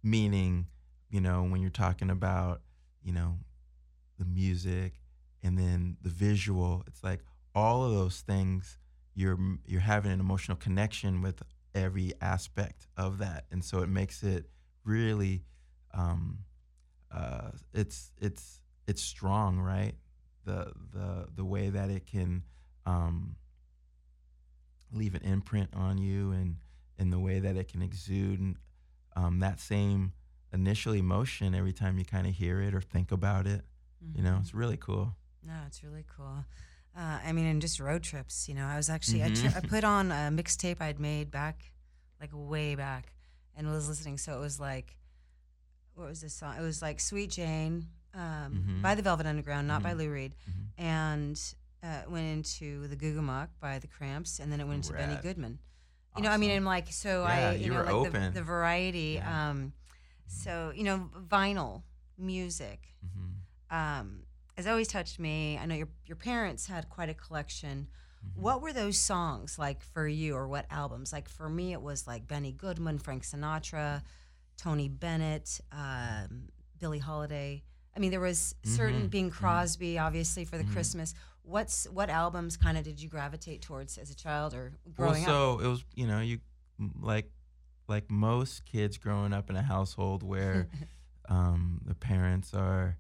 meaning 0.02 0.66
you 1.10 1.20
know 1.20 1.42
when 1.42 1.60
you're 1.60 1.70
talking 1.70 2.10
about 2.10 2.60
you 3.02 3.12
know 3.12 3.36
the 4.18 4.24
music 4.24 4.94
and 5.42 5.58
then 5.58 5.96
the 6.02 6.08
visual, 6.10 6.84
it's 6.86 7.02
like 7.02 7.20
all 7.54 7.84
of 7.84 7.92
those 7.92 8.20
things 8.20 8.78
you're 9.14 9.38
you're 9.66 9.80
having 9.80 10.12
an 10.12 10.20
emotional 10.20 10.56
connection 10.56 11.22
with 11.22 11.42
every 11.74 12.12
aspect 12.20 12.86
of 12.96 13.18
that, 13.18 13.46
and 13.50 13.64
so 13.64 13.80
it 13.82 13.88
makes 13.88 14.22
it 14.22 14.48
really 14.84 15.42
um, 15.94 16.38
uh, 17.10 17.50
it's 17.74 18.12
it's 18.20 18.60
it's 18.86 19.02
strong, 19.02 19.58
right? 19.58 19.94
The 20.44 20.72
the 20.92 21.28
the 21.34 21.44
way 21.44 21.68
that 21.70 21.90
it 21.90 22.06
can 22.06 22.42
um, 22.86 23.36
leave 24.92 25.14
an 25.14 25.22
imprint 25.22 25.70
on 25.74 25.98
you, 25.98 26.32
and 26.32 26.56
and 26.98 27.12
the 27.12 27.18
way 27.18 27.38
that 27.40 27.56
it 27.56 27.68
can 27.68 27.82
exude 27.82 28.56
um, 29.16 29.38
that 29.40 29.60
same 29.60 30.12
initial 30.52 30.94
emotion 30.94 31.54
every 31.54 31.72
time 31.72 31.98
you 31.98 32.04
kind 32.04 32.26
of 32.26 32.34
hear 32.34 32.60
it 32.60 32.74
or 32.74 32.80
think 32.80 33.12
about 33.12 33.46
it. 33.46 33.64
You 34.14 34.22
know, 34.22 34.32
Mhm. 34.34 34.40
it's 34.40 34.54
really 34.54 34.76
cool. 34.76 35.16
No, 35.42 35.54
it's 35.66 35.82
really 35.82 36.04
cool. 36.16 36.44
Uh, 36.96 37.18
I 37.24 37.32
mean, 37.32 37.46
and 37.46 37.60
just 37.62 37.78
road 37.80 38.02
trips. 38.02 38.48
You 38.48 38.54
know, 38.54 38.66
I 38.66 38.76
was 38.76 38.90
actually 38.90 39.22
I, 39.22 39.30
Mhm. 39.30 39.50
tr- 39.52 39.58
I 39.58 39.60
put 39.60 39.84
on 39.84 40.10
a 40.10 40.30
mixtape 40.32 40.80
I'd 40.80 40.98
made 40.98 41.30
back, 41.30 41.72
like 42.20 42.30
way 42.32 42.74
back, 42.74 43.12
and 43.56 43.68
was 43.70 43.88
listening. 43.88 44.18
So 44.18 44.36
it 44.36 44.40
was 44.40 44.58
like, 44.58 44.96
what 45.94 46.08
was 46.08 46.20
this 46.20 46.34
song? 46.34 46.56
It 46.56 46.62
was 46.62 46.82
like 46.82 47.00
"Sweet 47.00 47.30
Jane" 47.30 47.88
um, 48.14 48.64
Mhm. 48.80 48.82
by 48.82 48.94
the 48.94 49.02
Velvet 49.02 49.26
Underground, 49.26 49.68
not 49.68 49.82
by 49.82 49.92
Mhm. 49.92 49.98
Lou 49.98 50.10
Reed, 50.12 50.34
Mhm. 50.48 50.66
and 50.78 51.54
uh, 51.82 52.02
went 52.08 52.26
into 52.26 52.88
the 52.88 52.96
Goo 52.96 53.14
Goo 53.14 53.22
Muck 53.22 53.50
by 53.60 53.78
the 53.78 53.86
Cramps, 53.86 54.40
and 54.40 54.50
then 54.50 54.60
it 54.60 54.64
went 54.66 54.84
into 54.86 54.92
Benny 54.98 55.14
Rad. 55.14 55.22
Goodman. 55.22 55.58
You 56.16 56.22
know, 56.24 56.30
I 56.30 56.36
mean. 56.36 56.50
I'm 56.50 56.64
like, 56.64 56.90
so 56.92 57.22
Yeah, 57.22 57.50
I, 57.50 57.54
you, 57.54 57.66
you 57.66 57.70
know, 57.70 57.76
like 57.78 57.86
the, 57.86 57.92
open. 58.18 58.34
the 58.34 58.42
variety. 58.42 59.12
Yeah. 59.20 59.50
Um, 59.50 59.72
so 60.26 60.72
you 60.74 60.82
know, 60.82 61.08
vinyl 61.14 61.84
music 62.16 62.96
Mhm. 63.06 63.74
um, 63.76 64.24
has 64.58 64.66
always 64.66 64.88
touched 64.88 65.18
me. 65.20 65.56
I 65.56 65.64
know 65.66 65.74
your 65.76 65.88
your 66.04 66.16
parents 66.16 66.66
had 66.66 66.88
quite 66.90 67.08
a 67.08 67.14
collection. 67.14 67.86
Mhm. 68.26 68.42
What 68.42 68.60
were 68.60 68.72
those 68.72 68.98
songs 68.98 69.58
like 69.58 69.82
for 69.82 70.06
you, 70.08 70.34
or 70.34 70.48
what 70.48 70.66
albums? 70.70 71.12
Like 71.12 71.28
for 71.28 71.48
me, 71.48 71.72
it 71.72 71.80
was 71.80 72.06
like 72.06 72.26
Benny 72.26 72.52
Goodman, 72.52 72.98
Frank 72.98 73.22
Sinatra, 73.22 74.02
Tony 74.56 74.88
Bennett, 74.88 75.60
um, 75.70 76.48
Billie 76.78 76.98
Holiday. 76.98 77.62
I 77.96 78.00
mean, 78.00 78.10
there 78.10 78.20
was 78.20 78.54
certain 78.64 79.06
Mhm, 79.06 79.10
Bing. 79.10 79.30
Crosby, 79.30 79.96
obviously 79.98 80.44
for 80.44 80.58
the 80.58 80.64
Mhm. 80.64 80.72
Christmas. 80.72 81.14
What's 81.42 81.86
what 81.88 82.10
albums 82.10 82.56
kind 82.56 82.76
of 82.76 82.82
did 82.84 83.00
you 83.00 83.08
gravitate 83.08 83.62
towards 83.62 83.96
as 83.96 84.10
a 84.10 84.14
child 84.14 84.54
or 84.54 84.72
growing 84.92 85.22
well, 85.24 85.54
up? 85.54 85.60
so 85.60 85.64
it 85.64 85.68
was 85.68 85.84
you 85.94 86.06
know 86.08 86.20
you 86.20 86.40
like 87.00 87.30
like 87.86 88.10
most 88.10 88.64
kids 88.66 88.98
growing 88.98 89.32
up 89.32 89.48
in 89.50 89.56
a 89.56 89.62
household 89.62 90.22
where 90.22 90.68
um, 91.28 91.80
the 91.86 91.94
parents 91.94 92.52
are 92.54 92.98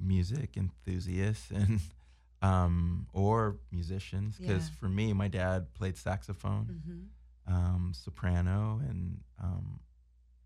music 0.00 0.56
enthusiasts 0.56 1.50
and 1.50 1.80
um, 2.42 3.06
or 3.12 3.56
musicians 3.70 4.36
because 4.38 4.64
Yeah. 4.68 4.74
for 4.80 4.88
me 4.88 5.12
my 5.12 5.28
dad 5.28 5.72
played 5.74 5.96
saxophone 5.96 6.66
hmm 6.86 7.00
um, 7.46 7.92
soprano 7.94 8.80
and 8.88 9.20
um, 9.42 9.80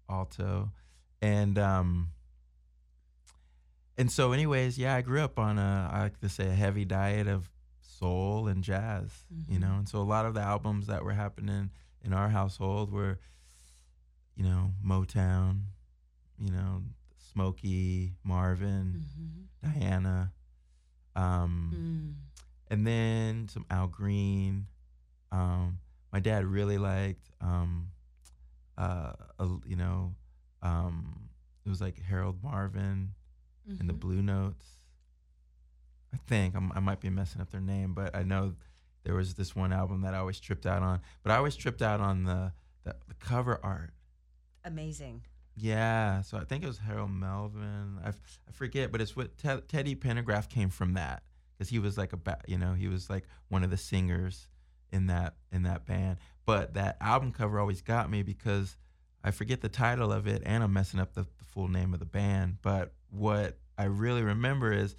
alto. 0.09 0.71
And 1.21 1.59
um, 1.59 2.11
and 3.99 4.11
so 4.11 4.33
anyways 4.33 4.79
yeah 4.79 4.95
i 4.95 5.03
grew 5.03 5.21
up 5.23 5.39
on 5.39 5.59
a 5.59 5.91
i 5.93 6.01
like 6.03 6.19
to 6.21 6.29
say 6.29 6.49
a 6.49 6.53
heavy 6.55 6.85
diet 6.85 7.27
of 7.27 7.51
soul 7.81 8.49
and 8.49 8.65
jazz 8.65 9.11
you 9.49 9.59
know? 9.59 9.75
And 9.79 9.89
so 9.89 9.99
a 9.99 10.03
lot 10.15 10.25
of 10.27 10.35
the 10.35 10.41
albums 10.41 10.87
that 10.87 11.05
were 11.05 11.13
happening 11.13 11.71
in 12.03 12.13
our 12.13 12.29
household 12.29 12.91
were 12.91 13.19
you 14.37 14.45
know 14.45 14.73
motown 14.85 15.63
you 16.39 16.51
know 16.51 16.83
smokey 17.35 18.13
marvin 18.23 19.03
hmm 19.17 19.71
diana 19.79 20.33
um, 21.17 21.73
Mm. 21.75 22.15
and 22.71 22.87
then 22.87 23.49
some 23.49 23.65
Al 23.71 23.87
Green. 23.87 24.67
Um, 25.33 25.79
my 26.13 26.19
dad 26.21 26.45
really 26.45 26.77
liked, 26.77 27.31
um, 27.41 27.89
uh, 28.77 29.13
a, 29.39 29.49
you 29.65 29.77
know, 29.77 30.15
um, 30.63 31.29
it 31.65 31.69
was 31.71 31.81
like 31.81 31.99
Harold 32.03 32.43
Marvin 32.43 33.15
and 33.79 33.89
the 33.89 33.95
Mhm. 33.95 34.01
Blue 34.01 34.23
Notes. 34.23 34.67
I 36.13 36.17
think 36.27 36.55
I'm, 36.57 36.73
I 36.73 36.81
might 36.81 37.01
be 37.01 37.11
messing 37.11 37.41
up 37.41 37.51
their 37.51 37.61
name, 37.61 37.95
but 37.95 38.15
I 38.15 38.23
know 38.23 38.55
there 39.05 39.15
was 39.15 39.35
this 39.35 39.55
one 39.57 39.73
album 39.73 40.03
that 40.03 40.15
I 40.15 40.19
always 40.19 40.39
tripped 40.41 40.67
out 40.67 40.83
on. 40.83 41.01
But 41.23 41.33
I 41.33 41.37
always 41.37 41.57
tripped 41.57 41.81
out 41.83 42.01
on 42.01 42.25
the 42.25 42.53
the, 42.85 42.95
the 43.09 43.15
cover 43.15 43.59
art. 43.63 43.95
Amazing. 44.65 45.23
Yeah, 45.57 46.23
so 46.23 46.37
I 46.37 46.45
think 46.45 46.65
it 46.65 46.67
was 46.67 46.79
Harold 46.79 47.13
Melvin. 47.13 47.99
I, 48.05 48.09
f- 48.09 48.41
I 48.49 48.53
forget, 48.53 48.91
but 48.91 49.01
it's 49.01 49.15
what 49.15 49.39
Te- 49.39 49.61
Teddy 49.69 49.95
Pendergraft 49.95 50.49
came 50.49 50.69
from 50.69 50.95
that 50.95 51.23
because 51.57 51.69
he 51.69 51.79
was 51.79 51.97
like 51.97 52.13
a 52.13 52.17
ba- 52.17 52.41
you 52.49 52.59
know 52.59 52.75
he 52.75 52.89
was 52.89 53.09
like 53.09 53.25
one 53.49 53.63
of 53.63 53.71
the 53.71 53.77
singers 53.77 54.49
in 54.93 55.07
that 55.07 55.35
in 55.53 55.63
that 55.63 55.87
band. 55.87 56.19
But 56.45 56.75
that 56.75 56.97
album 57.01 57.31
cover 57.31 57.61
always 57.61 57.83
got 57.83 58.11
me 58.11 58.23
because 58.23 58.77
I 59.23 59.31
forget 59.31 59.61
the 59.61 59.69
title 59.69 60.13
of 60.13 60.27
it 60.27 60.43
and 60.45 60.63
I'm 60.63 60.73
messing 60.73 60.99
up 60.99 61.15
the, 61.15 61.23
the 61.23 61.45
full 61.45 61.69
name 61.69 61.95
of 61.95 62.01
the 62.01 62.05
band. 62.07 62.59
But 62.61 62.93
what 63.11 63.57
I 63.79 63.85
really 63.85 64.23
remember 64.23 64.73
is 64.73 64.97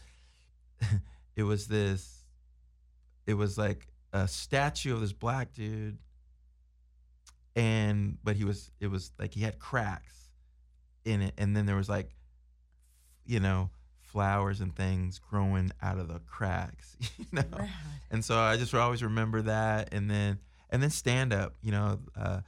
it 1.36 1.44
was 1.44 1.68
this. 1.68 2.24
It 3.28 3.34
was 3.34 3.58
like 3.58 3.88
a 4.14 4.28
statue 4.28 4.94
of 4.94 5.02
this 5.02 5.12
black 5.12 5.52
dude 5.54 5.98
and 7.56 8.18
but 8.24 8.36
he 8.36 8.44
was 8.44 8.72
it 8.80 8.88
was 8.88 9.12
like 9.20 9.34
he 9.34 9.42
had 9.42 9.60
cracks 9.60 10.25
in 11.06 11.22
it 11.22 11.34
and 11.38 11.56
then 11.56 11.66
there 11.66 11.76
was 11.76 11.88
like 11.90 12.16
you 13.26 13.40
know 13.40 13.70
flowers 14.02 14.62
and 14.62 14.76
things 14.76 15.20
growing 15.20 15.72
out 15.82 15.98
of 15.98 16.08
the 16.08 16.20
cracks 16.20 16.96
you 17.18 17.26
know? 17.32 17.44
And 18.12 18.24
so 18.24 18.38
i 18.38 18.58
just 18.58 18.74
always 18.74 19.04
remember 19.04 19.42
that 19.44 19.94
and 19.94 20.10
then 20.10 20.40
and 20.70 20.82
then 20.82 20.90
stand 20.90 21.34
up 21.34 21.56
you 21.62 21.72
know 21.72 22.00
uh, 22.18 22.42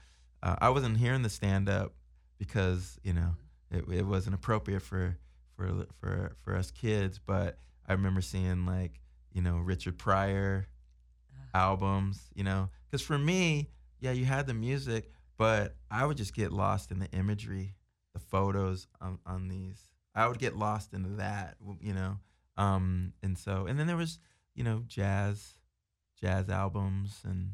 uh, 0.43 0.55
i 0.59 0.69
wasn't 0.69 0.97
hearing 0.97 1.21
the 1.23 1.29
stand 1.29 1.69
up 1.69 1.93
because 2.37 2.97
you 3.03 3.13
know 3.13 3.35
it, 3.71 3.85
it 3.91 4.05
wasn't 4.05 4.33
appropriate 4.35 4.81
for 4.81 5.17
for 5.55 5.87
for 5.99 6.35
for 6.43 6.55
us 6.55 6.71
kids 6.71 7.19
but 7.25 7.57
i 7.87 7.93
remember 7.93 8.21
seeing 8.21 8.65
like 8.65 8.99
you 9.33 9.41
know 9.41 9.57
richard 9.57 9.97
pryor 9.97 10.67
albums 11.53 12.21
you 12.35 12.43
know? 12.43 12.69
Because 12.89 13.01
for 13.01 13.17
me 13.17 13.69
yeah 13.99 14.11
you 14.11 14.25
had 14.25 14.47
the 14.47 14.53
music 14.53 15.11
but 15.37 15.75
i 15.89 16.05
would 16.05 16.17
just 16.17 16.33
get 16.35 16.51
lost 16.51 16.91
in 16.91 16.99
the 16.99 17.09
imagery 17.11 17.73
the 18.17 18.25
photos 18.25 18.87
on, 18.99 19.19
on 19.25 19.47
these 19.47 19.89
i 20.15 20.27
would 20.27 20.39
get 20.39 20.55
lost 20.55 20.93
into 20.93 21.09
that 21.09 21.55
you 21.81 21.93
know 21.93 22.17
um 22.57 23.13
and 23.21 23.37
so 23.37 23.65
and 23.67 23.79
then 23.79 23.87
there 23.87 23.97
was 23.97 24.19
you 24.57 24.63
know, 24.63 24.83
jazz, 24.87 25.53
jazz 26.19 26.49
albums 26.49 27.21
and 27.23 27.51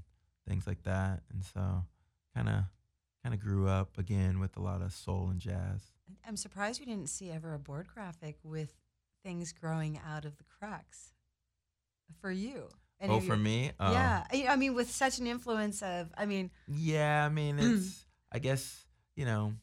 things 0.48 0.66
like 0.66 0.82
that. 0.84 1.22
And 1.32 1.44
so 1.44 1.84
kind 2.34 2.48
of 2.50 2.64
kind 3.22 3.36
of 3.36 3.40
grew 3.40 3.68
up 3.68 3.98
again 3.98 4.40
with 4.40 4.58
a 4.58 4.62
lot 4.62 4.82
of 4.82 4.94
soul 4.94 5.28
and 5.30 5.40
jazz. 5.40 5.92
I'm 6.28 6.38
surprised 6.38 6.80
we 6.80 6.86
didn't 6.86 7.10
see 7.10 7.30
ever 7.30 7.54
a 7.54 7.60
board 7.60 7.88
graphic 7.94 8.38
with 8.44 8.74
things 9.24 9.52
growing 9.54 10.00
out 10.10 10.26
of 10.26 10.38
the 10.38 10.44
cracks 10.46 11.14
for 12.20 12.32
you. 12.32 12.70
And 13.00 13.12
oh, 13.12 13.20
for 13.20 13.36
me? 13.36 13.72
Oh. 13.80 13.92
Yeah. 13.92 14.24
I 14.50 14.56
mean, 14.56 14.74
with 14.74 14.90
such 14.90 15.20
an 15.20 15.28
influence 15.28 15.82
of, 15.82 16.14
I 16.18 16.26
mean. 16.26 16.52
Yeah, 16.68 17.26
I 17.26 17.30
mean, 17.30 17.60
it's, 17.60 18.06
I 18.32 18.40
guess, 18.40 18.86
you 19.16 19.26
know, 19.26 19.54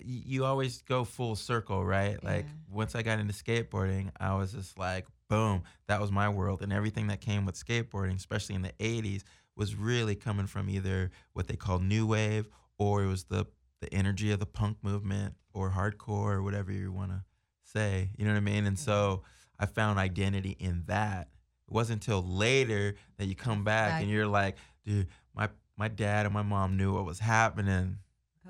you 0.00 0.44
always 0.44 0.82
go 0.82 1.04
full 1.04 1.36
circle, 1.36 1.84
right? 1.84 2.18
Yeah. 2.22 2.28
Like 2.28 2.46
once 2.70 2.94
I 2.94 3.02
got 3.02 3.18
into 3.18 3.32
skateboarding, 3.32 4.10
I 4.18 4.34
was 4.34 4.52
just 4.52 4.78
like, 4.78 5.06
boom, 5.28 5.62
that 5.88 6.00
was 6.00 6.10
my 6.10 6.28
world. 6.28 6.62
And 6.62 6.72
everything 6.72 7.08
that 7.08 7.20
came 7.20 7.44
with 7.44 7.54
skateboarding, 7.54 8.16
especially 8.16 8.54
in 8.54 8.62
the 8.62 8.72
80s, 8.80 9.22
was 9.56 9.74
really 9.74 10.14
coming 10.14 10.46
from 10.46 10.68
either 10.68 11.10
what 11.32 11.46
they 11.46 11.56
call 11.56 11.78
new 11.78 12.06
wave 12.06 12.48
or 12.78 13.04
it 13.04 13.06
was 13.06 13.24
the 13.24 13.46
the 13.80 13.92
energy 13.92 14.30
of 14.30 14.40
the 14.40 14.46
punk 14.46 14.78
movement 14.82 15.34
or 15.52 15.70
hardcore 15.70 16.32
or 16.32 16.42
whatever 16.42 16.72
you 16.72 16.90
want 16.90 17.10
to 17.10 17.22
say. 17.64 18.10
You 18.16 18.24
know 18.24 18.32
what 18.32 18.38
I 18.38 18.40
mean? 18.40 18.66
And 18.66 18.78
so 18.78 19.22
I 19.58 19.66
found 19.66 19.98
identity 19.98 20.56
in 20.58 20.84
that. 20.86 21.28
It 21.68 21.74
wasn't 21.74 22.02
until 22.02 22.22
later 22.22 22.94
that 23.18 23.26
you 23.26 23.34
come 23.34 23.62
back 23.62 24.00
and 24.00 24.10
you're 24.10 24.26
like, 24.26 24.56
dude, 24.84 25.08
my 25.34 25.48
my 25.76 25.88
dad 25.88 26.24
and 26.24 26.32
my 26.32 26.42
mom 26.42 26.76
knew 26.76 26.94
what 26.94 27.04
was 27.04 27.18
happening, 27.18 27.98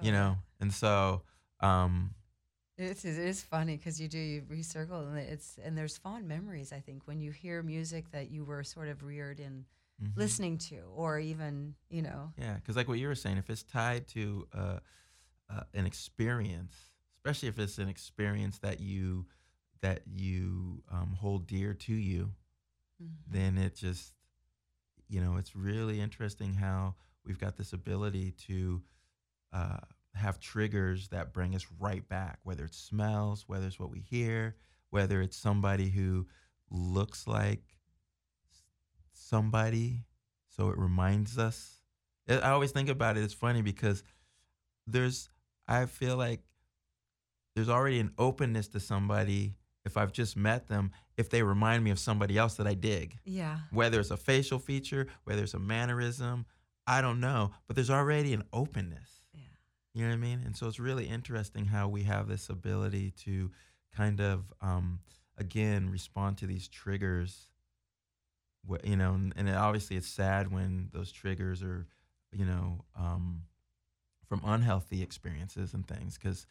you 0.02 0.12
oh, 0.12 0.14
know. 0.14 0.36
And 0.60 0.72
so 0.72 1.22
um 1.60 2.14
it's 2.76 3.04
it 3.04 3.16
is 3.16 3.42
funny 3.42 3.76
because 3.76 4.00
you 4.00 4.08
do 4.08 4.18
you 4.18 4.42
recircle 4.42 5.06
and 5.06 5.18
it's 5.18 5.58
and 5.62 5.78
there's 5.78 5.96
fond 5.96 6.26
memories 6.26 6.72
I 6.72 6.80
think 6.80 7.02
when 7.06 7.20
you 7.20 7.30
hear 7.30 7.62
music 7.62 8.10
that 8.10 8.30
you 8.30 8.44
were 8.44 8.64
sort 8.64 8.88
of 8.88 9.02
reared 9.02 9.38
in 9.38 9.64
mm-hmm. 10.02 10.18
listening 10.18 10.58
to, 10.58 10.80
or 10.94 11.18
even 11.18 11.74
you 11.90 12.02
know. 12.02 12.32
Yeah, 12.38 12.54
because 12.54 12.76
like 12.76 12.88
what 12.88 12.98
you 12.98 13.08
were 13.08 13.14
saying, 13.14 13.38
if 13.38 13.50
it's 13.50 13.62
tied 13.62 14.06
to 14.08 14.46
uh, 14.56 14.78
uh, 15.50 15.60
an 15.72 15.86
experience, 15.86 16.76
especially 17.18 17.48
if 17.48 17.58
it's 17.58 17.78
an 17.78 17.88
experience 17.88 18.58
that 18.58 18.80
you 18.80 19.26
that 19.80 20.00
you 20.06 20.82
um, 20.90 21.16
hold 21.18 21.46
dear 21.46 21.74
to 21.74 21.92
you, 21.92 22.32
mm-hmm. 23.02 23.32
then 23.32 23.58
it 23.58 23.74
just 23.74 24.14
you 25.08 25.20
know 25.20 25.36
it's 25.36 25.54
really 25.54 26.00
interesting 26.00 26.54
how 26.54 26.94
we've 27.24 27.38
got 27.38 27.56
this 27.56 27.72
ability 27.72 28.32
to 28.46 28.82
uh, 29.52 29.78
have 30.14 30.38
triggers 30.38 31.08
that 31.08 31.32
bring 31.32 31.54
us 31.54 31.66
right 31.78 32.08
back, 32.08 32.38
whether 32.44 32.64
it's 32.64 32.78
smells, 32.78 33.44
whether 33.46 33.66
it's 33.66 33.80
what 33.80 33.90
we 33.90 34.00
hear, 34.00 34.56
whether 34.90 35.20
it's 35.20 35.36
somebody 35.36 35.88
who 35.88 36.26
looks 36.70 37.26
like 37.26 37.62
somebody 39.12 40.04
so 40.48 40.68
it 40.68 40.78
reminds 40.78 41.38
us. 41.38 41.80
I 42.28 42.50
always 42.50 42.70
think 42.70 42.88
about 42.88 43.16
it. 43.16 43.24
It's 43.24 43.34
funny 43.34 43.60
because 43.60 44.02
there's, 44.86 45.30
I 45.66 45.86
feel 45.86 46.16
like 46.16 46.40
there's 47.54 47.68
already 47.68 48.00
an 48.00 48.12
openness 48.18 48.68
to 48.68 48.80
somebody 48.80 49.56
if 49.84 49.96
I've 49.96 50.12
just 50.12 50.36
met 50.36 50.68
them, 50.68 50.92
if 51.16 51.28
they 51.28 51.42
remind 51.42 51.84
me 51.84 51.90
of 51.90 51.98
somebody 51.98 52.38
else 52.38 52.54
that 52.54 52.66
I 52.66 52.74
dig. 52.74 53.18
Yeah. 53.24 53.58
Whether 53.70 54.00
it's 54.00 54.10
a 54.10 54.16
facial 54.16 54.58
feature, 54.58 55.06
whether 55.24 55.42
it's 55.42 55.54
a 55.54 55.58
mannerism, 55.58 56.46
I 56.86 57.00
don't 57.02 57.20
know, 57.20 57.52
but 57.66 57.76
there's 57.76 57.90
already 57.90 58.32
an 58.32 58.44
openness. 58.52 59.23
You 59.94 60.02
know 60.02 60.08
what 60.08 60.14
I 60.14 60.18
mean? 60.18 60.42
And 60.44 60.56
so 60.56 60.66
it's 60.66 60.80
really 60.80 61.06
interesting 61.06 61.66
how 61.66 61.88
we 61.88 62.02
have 62.02 62.28
this 62.28 62.50
ability 62.50 63.12
to 63.24 63.50
kind 63.96 64.20
of, 64.20 64.52
um, 64.60 64.98
again, 65.38 65.88
respond 65.88 66.36
to 66.38 66.46
these 66.46 66.68
triggers 66.68 67.48
you 68.82 68.96
know, 68.96 69.14
and, 69.14 69.32
and 69.36 69.48
obviously 69.50 69.96
it's 69.96 70.08
sad 70.08 70.50
when 70.50 70.88
those 70.92 71.12
triggers 71.12 71.62
are, 71.62 71.86
you 72.32 72.44
know, 72.44 72.84
um, 72.98 73.42
from 74.28 74.40
unhealthy 74.44 75.02
experiences 75.02 75.74
and 75.74 75.86
things, 75.86 76.16
because, 76.16 76.46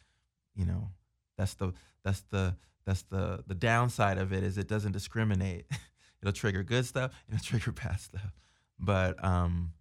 you 0.56 0.65
know, 0.65 0.89
that's 1.38 1.56
the 1.56 1.73
that's 2.03 2.21
the 2.29 2.56
that's 2.86 3.01
the 3.03 3.43
the 3.47 3.56
downside 3.56 4.17
of 4.17 4.32
it 4.32 4.43
is 4.43 4.58
it 4.58 4.67
doesn't 4.67 4.91
discriminate. 4.91 5.65
it'll 6.21 6.32
trigger 6.32 6.63
good 6.63 6.86
stuff 6.86 7.12
and 7.27 7.36
it'll 7.36 7.45
trigger 7.49 7.71
bad 7.71 7.99
stuff. 7.99 8.34
But 8.79 9.23
um, 9.23 9.73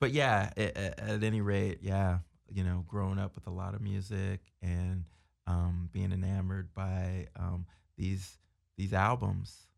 but 0.00 0.12
yeah, 0.12 0.50
it, 0.56 0.76
at 0.76 1.22
any 1.22 1.40
rate, 1.40 1.78
yeah, 1.82 2.18
you 2.52 2.64
know, 2.64 2.84
growing 2.88 3.18
up 3.18 3.34
with 3.34 3.46
a 3.46 3.50
lot 3.50 3.74
of 3.74 3.80
music 3.80 4.40
and 4.62 5.04
um, 5.46 5.88
being 5.92 6.12
enamored 6.12 6.74
by 6.74 7.28
um, 7.36 7.66
these 7.96 8.38
these 8.76 8.92
albums 8.92 9.70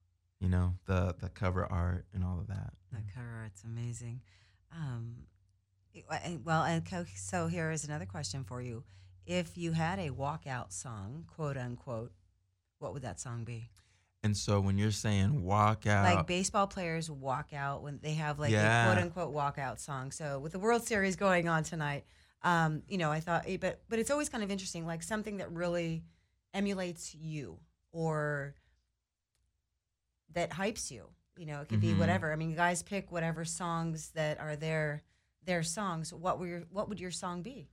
you 0.42 0.48
know 0.48 0.74
the 0.87 1.14
the 1.20 1.28
cover 1.28 1.64
art 1.64 2.04
and 2.12 2.24
all 2.24 2.38
of 2.40 2.48
that. 2.48 2.72
The 2.90 2.98
cover 3.14 3.30
art's 3.42 3.62
amazing. 3.62 4.20
Um, 4.72 5.14
well, 6.44 6.64
and 6.64 6.82
so 7.14 7.46
here 7.46 7.70
is 7.70 7.85
another 7.85 8.06
question 8.06 8.42
for 8.42 8.61
you: 8.61 8.82
If 9.24 9.56
you 9.56 9.72
had 9.72 10.00
a 10.00 10.11
walkout 10.11 10.72
song, 10.72 11.24
quote 11.28 11.56
unquote, 11.56 12.12
what 12.80 12.92
would 12.92 13.02
that 13.02 13.20
song 13.20 13.44
be? 13.44 13.70
And 14.24 14.37
so 14.37 14.61
when 14.61 14.78
you're 14.78 14.90
saying 14.90 15.44
walk 15.44 15.87
out, 15.87 16.12
like 16.12 16.26
baseball 16.26 16.66
players 16.66 17.08
walk 17.08 17.52
out 17.52 17.82
when 17.82 18.00
they 18.02 18.14
have 18.14 18.40
like 18.40 18.50
yeah. 18.50 18.85
a 18.85 18.92
quote 18.92 19.04
unquote 19.04 19.35
walkout 19.35 19.78
song. 19.78 20.11
So 20.11 20.40
with 20.40 20.52
the 20.52 20.58
World 20.58 20.85
Series 20.85 21.14
going 21.14 21.48
on 21.48 21.62
tonight, 21.62 22.04
um, 22.44 22.83
you 22.88 22.98
know, 22.98 23.11
I 23.11 23.20
thought, 23.20 23.44
eh, 23.46 23.57
but 23.61 23.83
but 23.88 23.98
it's 23.98 24.11
always 24.11 24.28
kind 24.28 24.42
of 24.42 24.50
interesting, 24.50 24.87
like 24.87 25.02
something 25.02 25.38
that 25.38 25.50
really 25.52 26.05
emulates 26.55 27.14
you 27.14 27.59
or 27.92 28.55
that 30.35 30.50
hypes 30.50 30.90
you. 30.90 31.09
You 31.37 31.46
know, 31.46 31.61
it 31.61 31.68
could 31.68 31.81
mm-hmm. 31.81 31.94
be 31.94 31.98
whatever. 31.98 32.33
I 32.33 32.37
mean, 32.37 32.50
you 32.50 32.57
guys 32.57 32.83
pick 32.83 33.11
whatever 33.11 33.44
songs 33.44 34.11
that 34.14 34.40
are 34.40 34.57
their 34.57 35.02
their 35.44 35.62
songs. 35.62 36.12
What 36.12 36.38
were 36.38 36.46
your, 36.46 36.62
what 36.70 36.88
would 36.88 37.00
your 37.00 37.11
song 37.11 37.42
be? 37.42 37.68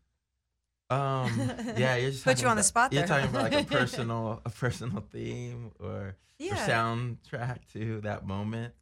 Um, 0.89 1.51
yeah, 1.77 1.95
you're 1.95 2.11
just 2.11 2.23
put 2.23 2.41
you 2.41 2.47
on 2.47 2.57
the 2.57 2.63
spot. 2.63 2.91
There. 2.91 2.99
You're 2.99 3.07
talking 3.07 3.29
about 3.29 3.51
like 3.51 3.53
a 3.53 3.63
personal 3.63 4.41
a 4.45 4.49
personal 4.49 5.03
theme 5.11 5.71
or, 5.79 6.15
yeah. 6.37 6.53
or 6.53 6.69
soundtrack 6.69 7.59
to 7.73 8.01
that 8.01 8.25
moment. 8.25 8.73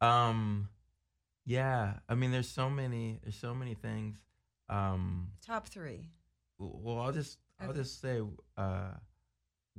Um, 0.00 0.68
yeah, 1.46 1.94
I 2.08 2.14
mean, 2.14 2.30
there's 2.30 2.48
so 2.48 2.68
many 2.70 3.18
there's 3.22 3.36
so 3.36 3.54
many 3.54 3.74
things. 3.74 4.18
Um, 4.68 5.28
Top 5.44 5.66
three. 5.68 6.10
Well, 6.58 6.98
I'll 6.98 7.12
just 7.12 7.38
okay. 7.60 7.68
I'll 7.68 7.74
just 7.74 8.00
say 8.00 8.20
uh, 8.56 8.92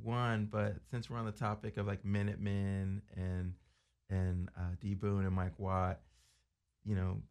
one, 0.02 0.47
but 0.52 0.75
since 0.89 1.10
we're 1.10 1.17
on 1.17 1.25
the 1.25 1.32
topic 1.32 1.78
of 1.78 1.88
like 1.88 2.06
Minutemen 2.06 3.02
and 3.15 3.54
and 4.10 4.49
uh, 4.58 4.75
D 4.80 4.93
Boon 4.93 5.25
and 5.25 5.36
Mike 5.36 5.58
Watt, 5.58 5.99
you 6.86 6.95
know, 6.95 7.21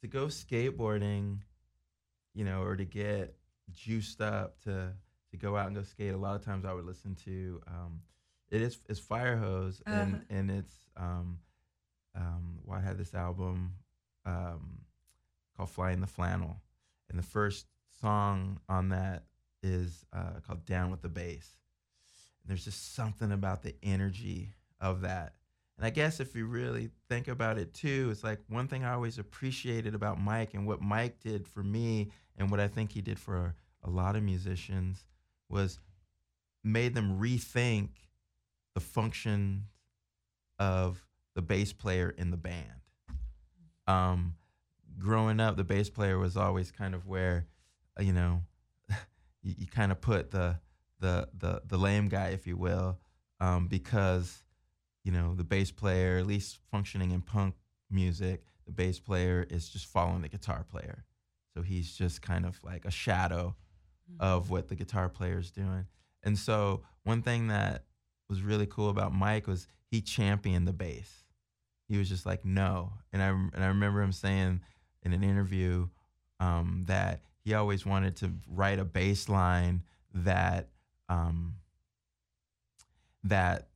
to 0.00 0.06
go 0.06 0.26
skateboarding, 0.26 1.40
you 2.34 2.44
know, 2.44 2.62
or 2.62 2.76
to 2.76 2.84
get 2.84 3.36
juiced 3.72 4.20
up 4.20 4.60
to 4.62 4.92
to 5.30 5.36
go 5.36 5.56
out 5.56 5.66
and 5.66 5.76
go 5.76 5.82
skate. 5.82 6.14
A 6.14 6.16
lot 6.16 6.36
of 6.36 6.44
times 6.44 6.64
I 6.64 6.72
would 6.72 6.84
listen 6.84 7.14
to 7.24 7.60
um, 7.66 8.00
it 8.50 8.62
is 8.62 8.78
it's 8.88 9.00
Firehose 9.00 9.80
uh-huh. 9.86 9.96
and 9.96 10.24
and 10.30 10.50
it's 10.50 10.74
um, 10.96 11.38
um, 12.14 12.58
Watt 12.64 12.82
had 12.82 12.98
this 12.98 13.14
album 13.14 13.72
um, 14.24 14.78
called 15.56 15.70
Flying 15.70 16.00
the 16.00 16.06
Flannel, 16.06 16.60
and 17.08 17.18
the 17.18 17.22
first 17.22 17.66
song 18.00 18.60
on 18.68 18.90
that 18.90 19.24
is 19.62 20.04
uh, 20.12 20.40
called 20.46 20.64
Down 20.64 20.90
with 20.90 21.02
the 21.02 21.08
Bass. 21.08 21.56
And 22.42 22.50
there's 22.50 22.64
just 22.64 22.94
something 22.94 23.32
about 23.32 23.62
the 23.62 23.74
energy 23.82 24.54
of 24.80 25.00
that. 25.02 25.34
And 25.76 25.86
I 25.86 25.90
guess 25.90 26.20
if 26.20 26.34
you 26.34 26.46
really 26.46 26.90
think 27.08 27.28
about 27.28 27.58
it 27.58 27.74
too, 27.74 28.08
it's 28.10 28.24
like 28.24 28.40
one 28.48 28.68
thing 28.68 28.84
I 28.84 28.94
always 28.94 29.18
appreciated 29.18 29.94
about 29.94 30.20
Mike 30.20 30.54
and 30.54 30.66
what 30.66 30.80
Mike 30.80 31.20
did 31.20 31.46
for 31.46 31.62
me 31.62 32.10
and 32.38 32.50
what 32.50 32.60
I 32.60 32.68
think 32.68 32.92
he 32.92 33.02
did 33.02 33.18
for 33.18 33.54
a 33.82 33.90
lot 33.90 34.16
of 34.16 34.22
musicians 34.22 35.04
was 35.48 35.78
made 36.64 36.94
them 36.94 37.18
rethink 37.20 37.90
the 38.74 38.80
function 38.80 39.64
of 40.58 41.06
the 41.34 41.42
bass 41.42 41.72
player 41.72 42.14
in 42.16 42.30
the 42.30 42.36
band. 42.36 42.80
Um, 43.86 44.34
growing 44.98 45.40
up, 45.40 45.56
the 45.56 45.64
bass 45.64 45.90
player 45.90 46.18
was 46.18 46.36
always 46.36 46.70
kind 46.70 46.94
of 46.94 47.06
where, 47.06 47.46
you 47.98 48.12
know, 48.12 48.42
you, 49.42 49.54
you 49.58 49.66
kind 49.66 49.92
of 49.92 50.00
put 50.00 50.30
the 50.30 50.58
the 51.00 51.28
the 51.36 51.62
the 51.66 51.76
lame 51.76 52.08
guy, 52.08 52.28
if 52.28 52.46
you 52.46 52.56
will, 52.56 52.98
um, 53.40 53.68
because 53.68 54.44
you 55.04 55.12
know 55.12 55.34
the 55.34 55.44
bass 55.44 55.70
player, 55.70 56.18
at 56.18 56.26
least 56.26 56.58
functioning 56.70 57.10
in 57.10 57.20
punk 57.20 57.54
music, 57.90 58.44
the 58.66 58.72
bass 58.72 58.98
player 58.98 59.46
is 59.50 59.68
just 59.68 59.86
following 59.86 60.22
the 60.22 60.28
guitar 60.28 60.64
player, 60.68 61.04
so 61.54 61.62
he's 61.62 61.94
just 61.94 62.22
kind 62.22 62.46
of 62.46 62.58
like 62.64 62.84
a 62.84 62.90
shadow 62.90 63.54
mm-hmm. 64.10 64.22
of 64.22 64.50
what 64.50 64.68
the 64.68 64.74
guitar 64.74 65.08
player 65.08 65.38
is 65.38 65.50
doing. 65.50 65.86
And 66.22 66.38
so 66.38 66.82
one 67.04 67.22
thing 67.22 67.48
that 67.48 67.84
was 68.28 68.42
really 68.42 68.66
cool 68.66 68.90
about 68.90 69.14
Mike 69.14 69.46
was 69.46 69.68
he 69.90 70.00
championed 70.00 70.66
the 70.66 70.72
bass. 70.72 71.24
He 71.88 71.98
was 71.98 72.08
just 72.08 72.26
like 72.26 72.44
no, 72.44 72.94
and 73.12 73.22
I 73.22 73.28
and 73.28 73.62
I 73.64 73.66
remember 73.66 74.02
him 74.02 74.12
saying 74.12 74.60
in 75.06 75.12
an 75.12 75.22
interview 75.22 75.88
um, 76.40 76.82
that 76.86 77.22
he 77.38 77.54
always 77.54 77.86
wanted 77.86 78.16
to 78.16 78.32
write 78.48 78.80
a 78.80 78.84
bass 78.84 79.28
line 79.28 79.84
that 80.12 80.68
um, 81.08 81.54
that 83.22 83.68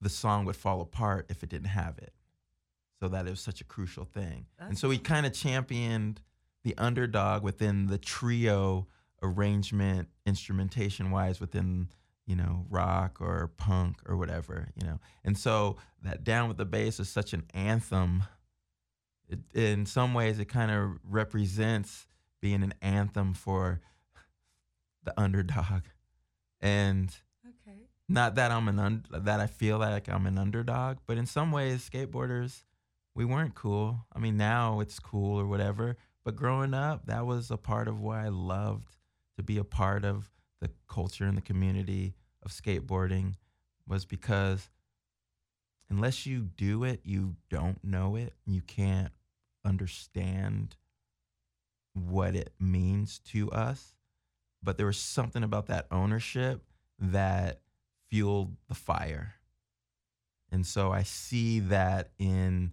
the 0.00 0.08
song 0.08 0.46
would 0.46 0.56
fall 0.56 0.80
apart 0.80 1.26
if 1.28 1.42
it 1.42 1.50
didn't 1.50 1.68
have 1.68 1.98
it. 1.98 2.12
So 3.00 3.08
that 3.08 3.26
it 3.26 3.30
was 3.30 3.40
such 3.40 3.60
a 3.60 3.64
crucial 3.64 4.04
thing. 4.04 4.46
and 4.58 4.76
so 4.76 4.90
he 4.90 4.98
kind 4.98 5.26
of 5.26 5.32
championed 5.32 6.20
the 6.64 6.74
underdog 6.78 7.42
within 7.42 7.86
the 7.86 7.98
trio 7.98 8.88
arrangement, 9.22 10.08
instrumentation 10.26 11.10
wise, 11.10 11.40
within, 11.40 11.88
you 12.26 12.34
know, 12.34 12.66
rock 12.70 13.20
or 13.20 13.52
punk 13.56 13.98
or 14.06 14.16
whatever, 14.16 14.70
you 14.74 14.86
know. 14.86 14.98
And 15.24 15.36
so 15.36 15.76
that 16.02 16.24
Down 16.24 16.48
with 16.48 16.56
the 16.56 16.64
Bass 16.64 16.98
is 16.98 17.08
such 17.08 17.34
an 17.34 17.44
anthem. 17.54 18.24
It, 19.28 19.40
in 19.54 19.86
some 19.86 20.14
ways, 20.14 20.38
it 20.38 20.46
kind 20.46 20.70
of 20.70 20.98
represents 21.04 22.06
being 22.40 22.62
an 22.62 22.74
anthem 22.80 23.34
for 23.34 23.80
the 25.04 25.18
underdog. 25.20 25.82
And 26.60 27.14
Okay. 27.46 27.78
not 28.08 28.34
that 28.36 28.50
I'm 28.50 28.68
an 28.68 28.78
un- 28.78 29.04
that 29.10 29.40
I 29.40 29.46
feel 29.46 29.78
like 29.78 30.08
I'm 30.08 30.26
an 30.26 30.38
underdog, 30.38 30.98
but 31.06 31.18
in 31.18 31.26
some 31.26 31.52
ways, 31.52 31.88
skateboarders, 31.88 32.64
we 33.14 33.24
weren't 33.24 33.54
cool. 33.54 34.06
I 34.12 34.18
mean, 34.18 34.36
now 34.36 34.80
it's 34.80 34.98
cool 34.98 35.38
or 35.38 35.46
whatever, 35.46 35.96
but 36.24 36.36
growing 36.36 36.74
up, 36.74 37.06
that 37.06 37.26
was 37.26 37.50
a 37.50 37.56
part 37.56 37.88
of 37.88 38.00
why 38.00 38.24
I 38.24 38.28
loved 38.28 38.96
to 39.36 39.42
be 39.42 39.56
a 39.58 39.64
part 39.64 40.04
of 40.04 40.30
the 40.60 40.70
culture 40.88 41.24
and 41.24 41.36
the 41.36 41.42
community 41.42 42.14
of 42.42 42.50
skateboarding, 42.52 43.34
was 43.86 44.04
because 44.04 44.70
unless 45.88 46.26
you 46.26 46.42
do 46.42 46.84
it, 46.84 47.00
you 47.04 47.36
don't 47.48 47.82
know 47.82 48.16
it. 48.16 48.34
You 48.44 48.60
can't 48.62 49.12
understand 49.68 50.76
what 51.92 52.34
it 52.34 52.52
means 52.58 53.18
to 53.30 53.50
us. 53.50 53.96
But 54.62 54.76
there 54.76 54.86
was 54.86 54.98
something 54.98 55.42
about 55.42 55.66
that 55.66 55.86
ownership 55.90 56.62
that 56.98 57.60
fueled 58.10 58.56
the 58.68 58.74
fire. 58.74 59.34
And 60.50 60.66
so 60.66 60.90
I 60.90 61.02
see 61.02 61.60
that 61.60 62.10
in, 62.18 62.72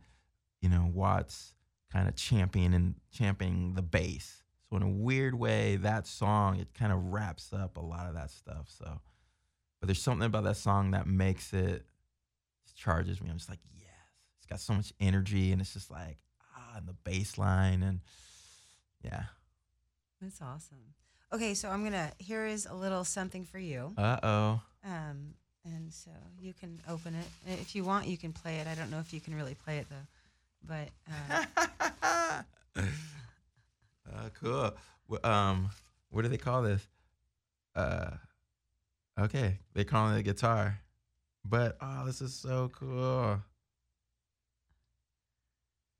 you 0.61 0.69
know, 0.69 0.89
Watts 0.91 1.53
kind 1.91 2.07
of 2.07 2.15
championing 2.15 2.95
championing 3.11 3.73
the 3.73 3.81
bass. 3.81 4.43
So 4.69 4.77
in 4.77 4.81
a 4.83 4.89
weird 4.89 5.35
way, 5.35 5.75
that 5.77 6.07
song 6.07 6.59
it 6.59 6.73
kind 6.73 6.91
of 6.91 7.13
wraps 7.13 7.53
up 7.53 7.77
a 7.77 7.81
lot 7.81 8.07
of 8.07 8.15
that 8.15 8.31
stuff. 8.31 8.67
So, 8.67 8.99
but 9.79 9.87
there's 9.87 10.01
something 10.01 10.25
about 10.25 10.45
that 10.45 10.57
song 10.57 10.91
that 10.91 11.05
makes 11.05 11.53
it 11.53 11.85
charges 12.75 13.21
me. 13.21 13.29
I'm 13.29 13.37
just 13.37 13.49
like, 13.49 13.59
yes, 13.77 13.89
it's 14.37 14.45
got 14.47 14.59
so 14.59 14.73
much 14.73 14.93
energy, 14.99 15.51
and 15.51 15.61
it's 15.61 15.73
just 15.73 15.91
like 15.91 16.17
and 16.75 16.87
the 16.87 16.93
bass 16.93 17.37
line, 17.37 17.81
and 17.83 18.01
yeah. 19.03 19.23
That's 20.21 20.41
awesome. 20.41 20.93
Okay, 21.33 21.53
so 21.53 21.69
I'm 21.69 21.83
gonna. 21.83 22.11
Here 22.19 22.45
is 22.45 22.65
a 22.65 22.73
little 22.73 23.03
something 23.03 23.45
for 23.45 23.59
you. 23.59 23.93
Uh 23.97 24.17
oh. 24.23 24.61
Um, 24.83 25.33
and 25.65 25.91
so 25.91 26.11
you 26.39 26.53
can 26.53 26.79
open 26.87 27.15
it 27.15 27.25
And 27.47 27.59
if 27.59 27.75
you 27.75 27.83
want. 27.83 28.07
You 28.07 28.17
can 28.17 28.31
play 28.33 28.57
it. 28.57 28.67
I 28.67 28.75
don't 28.75 28.91
know 28.91 28.99
if 28.99 29.13
you 29.13 29.19
can 29.19 29.35
really 29.35 29.55
play 29.55 29.79
it 29.79 29.87
though, 29.89 30.07
but 30.67 30.89
uh, 32.05 32.41
uh, 34.13 34.29
cool. 34.39 34.75
Um, 35.23 35.69
what 36.09 36.21
do 36.21 36.27
they 36.27 36.37
call 36.37 36.61
this? 36.61 36.87
Uh, 37.75 38.11
okay, 39.19 39.59
they 39.73 39.83
call 39.83 40.11
it 40.11 40.19
a 40.19 40.23
guitar, 40.23 40.79
but 41.43 41.77
oh, 41.81 42.05
this 42.05 42.21
is 42.21 42.33
so 42.33 42.71
cool. 42.73 43.41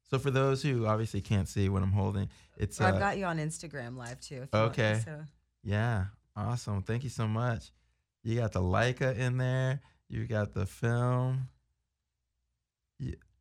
So 0.09 0.19
for 0.19 0.29
those 0.31 0.61
who 0.61 0.85
obviously 0.85 1.21
can't 1.21 1.47
see 1.47 1.67
what 1.69 1.81
I'm 1.81 1.91
holding, 1.91 2.29
it's 2.57 2.79
I've 2.79 2.95
uh, 2.95 2.99
got 2.99 3.17
you 3.17 3.25
on 3.25 3.37
Instagram 3.39 3.97
live 3.97 4.19
too. 4.19 4.43
If 4.43 4.49
you 4.53 4.59
want- 4.59 4.71
Okay. 4.71 5.01
so 5.03 5.23
yeah, 5.63 6.05
awesome. 6.35 6.83
Thank 6.83 7.03
you 7.03 7.09
so 7.09 7.27
much. 7.27 7.71
You 8.23 8.35
got 8.39 8.51
the 8.53 8.61
Leica 8.61 9.17
in 9.17 9.37
there. 9.37 9.81
You 10.09 10.25
got 10.27 10.53
the 10.53 10.65
film. 10.65 11.47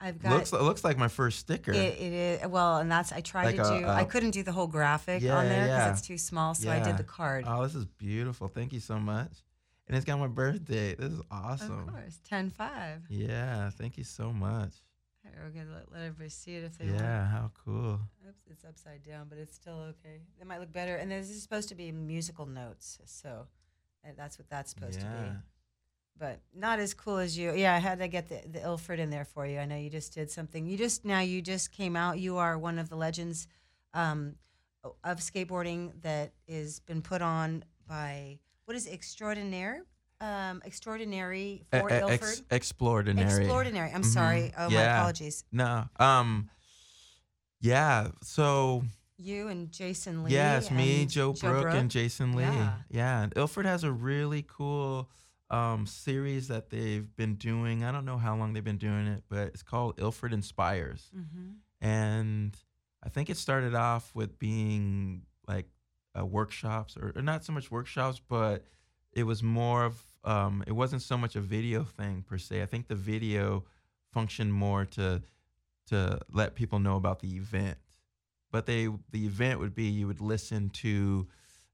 I've 0.01 0.19
got. 0.21 0.33
Looks 0.33 0.53
it 0.53 0.61
looks 0.61 0.85
like 0.85 0.99
my 0.99 1.09
first 1.09 1.39
sticker. 1.39 1.73
it, 1.73 1.77
it 1.99 2.13
is 2.13 2.47
well, 2.49 2.79
and 2.79 2.91
that's 2.91 3.13
I 3.13 3.21
tried 3.21 3.45
Like 3.47 3.57
to 3.57 3.75
a- 3.75 3.79
do. 3.81 3.87
a- 3.87 3.95
I 3.95 4.05
couldn't 4.05 4.33
do 4.33 4.43
the 4.43 4.53
whole 4.53 4.67
graphic 4.67 5.23
Yeah, 5.23 5.39
on 5.39 5.45
there 5.47 5.63
because 5.65 5.79
yeah. 5.79 5.91
it's 5.93 6.03
too 6.03 6.19
small, 6.19 6.55
so 6.55 6.71
I 6.71 6.81
did 6.81 6.97
the 6.99 7.05
card. 7.05 7.45
Oh, 7.47 7.63
this 7.63 7.75
is 7.75 7.85
beautiful. 7.87 8.49
Thank 8.49 8.73
you 8.73 8.81
so 8.81 8.99
much. 8.99 9.31
And 9.87 9.97
it's 9.97 10.05
got 10.07 10.19
my 10.19 10.27
birthday. 10.29 10.95
This 10.95 11.13
is 11.13 11.21
awesome. 11.31 11.89
Of 11.89 11.95
course, 11.95 12.19
ten 12.29 12.51
five. 12.51 13.03
Yeah, 13.09 13.71
thank 13.71 13.97
you 13.99 14.05
so 14.05 14.33
much. 14.33 14.73
Here, 15.35 15.45
we're 15.45 15.65
gonna 15.65 15.77
let, 15.77 15.93
let 15.93 16.03
everybody 16.03 16.31
see 16.31 16.57
it 16.57 16.65
if 16.65 16.79
they 16.79 16.87
want. 16.87 17.01
Yeah, 17.01 17.27
how 17.27 17.51
cool. 17.65 18.01
Oops, 18.29 18.43
it's 18.51 18.65
upside 18.65 19.03
down, 19.03 19.27
but 19.29 19.39
it's 19.39 19.55
still 19.55 19.81
okay. 19.91 20.21
It 20.41 20.47
might 20.47 20.61
look 20.61 20.73
better. 20.73 20.97
And 20.97 21.11
this 21.11 21.31
is 21.31 21.43
supposed 21.43 21.69
to 21.71 21.75
be 21.75 21.91
musical 21.93 22.47
notes, 22.47 22.99
so 23.05 23.47
uh, 24.05 24.11
that's 24.17 24.39
what 24.39 24.49
that's 24.49 24.71
supposed 24.71 25.01
to 25.01 25.07
be. 25.07 25.13
Yeah. 25.13 25.33
But 26.17 26.41
not 26.55 26.79
as 26.79 26.95
cool 26.95 27.17
as 27.19 27.37
you. 27.37 27.53
Yeah, 27.55 27.75
I 27.75 27.79
had 27.79 27.99
to 27.99 28.07
get 28.07 28.29
the, 28.29 28.43
the 28.49 28.63
Ilford 28.63 29.01
in 29.01 29.11
there 29.11 29.25
for 29.25 29.47
you. 29.47 29.59
I 29.59 29.65
know 29.65 29.77
you 29.77 29.91
just 29.91 30.15
did 30.15 30.31
something. 30.31 30.67
You 30.67 30.77
just 30.77 31.05
now 31.05 31.21
you 31.21 31.43
just 31.43 31.73
came 31.73 31.97
out. 31.97 32.21
You 32.21 32.37
are 32.37 32.57
one 32.57 32.79
of 32.79 32.89
the 32.89 32.97
legends 32.97 33.49
um, 33.93 34.37
of 35.03 35.19
skateboarding 35.19 35.93
that 36.03 36.33
is 36.47 36.81
been 36.81 37.03
put 37.03 37.23
on 37.23 37.65
by 37.89 38.39
what 38.67 38.77
is 38.77 38.87
it, 38.87 38.93
extraordinaire, 38.93 39.85
um, 40.25 40.63
extraordinary 40.65 41.65
for 41.71 41.91
E- 41.91 41.95
Ilford. 41.99 42.11
ex- 42.11 42.43
extraordinary. 42.51 43.43
Extraordinary. 43.45 43.91
I'm 43.93 44.03
Mhm. 44.03 44.13
sorry. 44.13 44.53
Oh, 44.57 44.71
my 44.71 44.83
apologies. 44.83 45.45
No. 45.53 45.89
Um. 45.99 46.49
Yeah. 47.61 48.09
So 48.23 48.85
You 49.17 49.49
and 49.49 49.71
Jason 49.71 50.25
Lee. 50.25 50.33
Yes, 50.33 50.71
me, 50.71 51.03
and 51.03 51.11
Joe, 51.11 51.33
Brook, 51.33 51.67
and 51.75 51.91
Jason 51.91 52.33
Lee. 52.35 52.43
Yeah. 52.43 52.75
Yeah. 52.91 53.23
And 53.23 53.33
Ilford 53.37 53.67
has 53.67 53.85
a 53.85 53.93
really 53.93 54.43
cool 54.47 55.09
um 55.51 55.87
series 55.87 56.49
that 56.49 56.71
they've 56.71 57.15
been 57.17 57.35
doing. 57.37 57.85
I 57.85 57.93
don't 57.93 58.05
know 58.05 58.19
how 58.19 58.35
long 58.37 58.53
they've 58.55 58.65
been 58.65 58.79
doing 58.79 59.07
it, 59.07 59.23
but 59.29 59.49
it's 59.49 59.63
called 59.63 60.01
Ilford 60.01 60.33
Inspires. 60.33 61.11
Mm-hmm. 61.17 61.51
and 61.87 62.57
I 63.03 63.11
think 63.11 63.29
it 63.29 63.37
started 63.37 63.75
off 63.75 64.15
with 64.15 64.39
being 64.39 65.27
like 65.47 65.67
uh, 66.19 66.25
workshops, 66.25 66.97
or, 66.97 67.13
or 67.15 67.21
not 67.23 67.45
so 67.45 67.53
much 67.53 67.71
workshops, 67.71 68.21
but 68.27 68.65
it 69.13 69.25
was 69.25 69.43
more 69.43 69.85
of 69.85 70.03
um, 70.25 70.65
it 70.67 70.73
wasn't 70.73 71.03
so 71.03 71.17
much 71.17 71.37
a 71.37 71.41
video 71.41 71.85
thing 71.85 72.25
per 72.27 72.39
se. 72.39 72.63
I 72.63 72.67
think 72.67 72.89
the 72.89 72.95
video 72.95 73.65
functioned 74.13 74.53
more 74.53 74.85
to 74.87 75.23
to 75.89 76.19
let 76.33 76.55
people 76.55 76.79
know 76.79 76.97
about 76.97 77.21
the 77.21 77.37
event, 77.37 77.77
but 78.51 78.65
they 78.67 78.89
the 79.11 79.27
event 79.27 79.61
would 79.61 79.75
be 79.75 79.85
you 79.85 80.07
would 80.07 80.21
listen 80.21 80.71
to, 80.71 81.27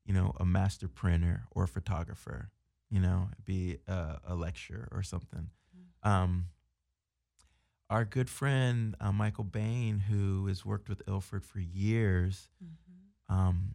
you 0.05 0.13
know, 0.15 0.35
a 0.41 0.45
master 0.45 0.89
printer 0.89 1.45
or 1.53 1.65
a 1.65 1.69
photographer, 1.69 2.51
you 2.91 2.99
know, 3.01 3.29
it'd 3.33 3.45
be 3.45 3.79
a, 3.87 4.19
a 4.25 4.35
lecture 4.35 4.89
or 4.91 5.03
something. 5.03 5.51
Um, 6.03 6.47
our 7.89 8.05
good 8.05 8.31
friend 8.31 8.95
uh, 9.01 9.13
Michael 9.13 9.45
Bain, 9.45 9.99
who 9.99 10.47
has 10.47 10.65
worked 10.65 10.89
with 10.89 11.03
Ilford 11.09 11.45
for 11.45 11.61
years, 11.61 12.49
Mm-hmm. 12.65 13.35
um, 13.35 13.75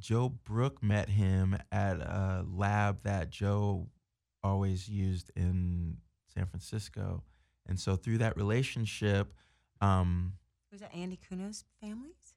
Joe 0.00 0.28
Brook 0.28 0.82
met 0.82 1.08
him 1.08 1.56
at 1.72 1.96
a 1.98 2.44
lab 2.48 3.02
that 3.04 3.30
Joe 3.30 3.88
always 4.42 4.88
used 4.88 5.30
in 5.34 5.96
San 6.34 6.46
Francisco, 6.46 7.22
and 7.66 7.78
so 7.80 7.96
through 7.96 8.18
that 8.18 8.36
relationship, 8.36 9.32
um, 9.80 10.34
Was 10.70 10.80
that 10.80 10.94
Andy 10.94 11.18
Kuno's 11.28 11.64
families? 11.80 12.34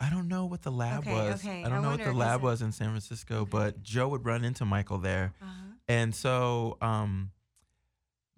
I 0.00 0.08
don't 0.10 0.28
know 0.28 0.46
what 0.46 0.62
the 0.62 0.72
lab 0.72 1.00
Okay, 1.00 1.12
was. 1.12 1.44
okay. 1.44 1.60
I 1.64 1.68
don't 1.68 1.78
I 1.78 1.82
know 1.82 1.90
what 1.90 2.02
the 2.04 2.12
lab 2.12 2.42
was 2.42 2.62
in 2.62 2.72
San 2.72 2.88
Francisco, 2.88 3.40
Okay. 3.40 3.50
but 3.50 3.82
Joe 3.82 4.08
would 4.08 4.24
run 4.24 4.44
into 4.44 4.64
Michael 4.64 4.98
there. 4.98 5.34
Uh-huh. 5.42 5.50
And 5.88 6.14
so 6.14 6.78
um, 6.80 7.30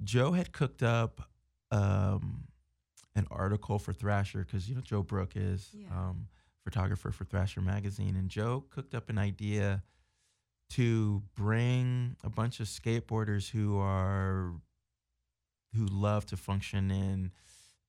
Joe 0.03 0.33
had 0.33 0.53
cooked 0.53 0.83
up 0.83 1.29
um, 1.71 2.45
an 3.15 3.27
article 3.31 3.79
for 3.79 3.93
Thrasher 3.93 4.41
because 4.45 4.69
you 4.69 4.75
know 4.75 4.81
Joe 4.81 5.03
Brook 5.03 5.33
is 5.37 5.69
Yeah. 5.73 5.87
um, 5.93 6.27
photographer 6.65 7.11
for 7.11 7.25
Thrasher 7.25 7.61
magazine, 7.61 8.17
and 8.17 8.29
Joe 8.29 8.65
cooked 8.71 8.95
up 8.95 9.09
an 9.11 9.19
idea 9.19 9.83
to 10.71 11.23
bring 11.35 12.17
a 12.25 12.31
bunch 12.31 12.61
of 12.61 12.67
skateboarders 12.67 13.51
who 13.51 13.79
are 13.79 14.53
who 15.75 15.87
love 15.87 16.27
to 16.27 16.37
function 16.37 16.91
in 16.91 17.31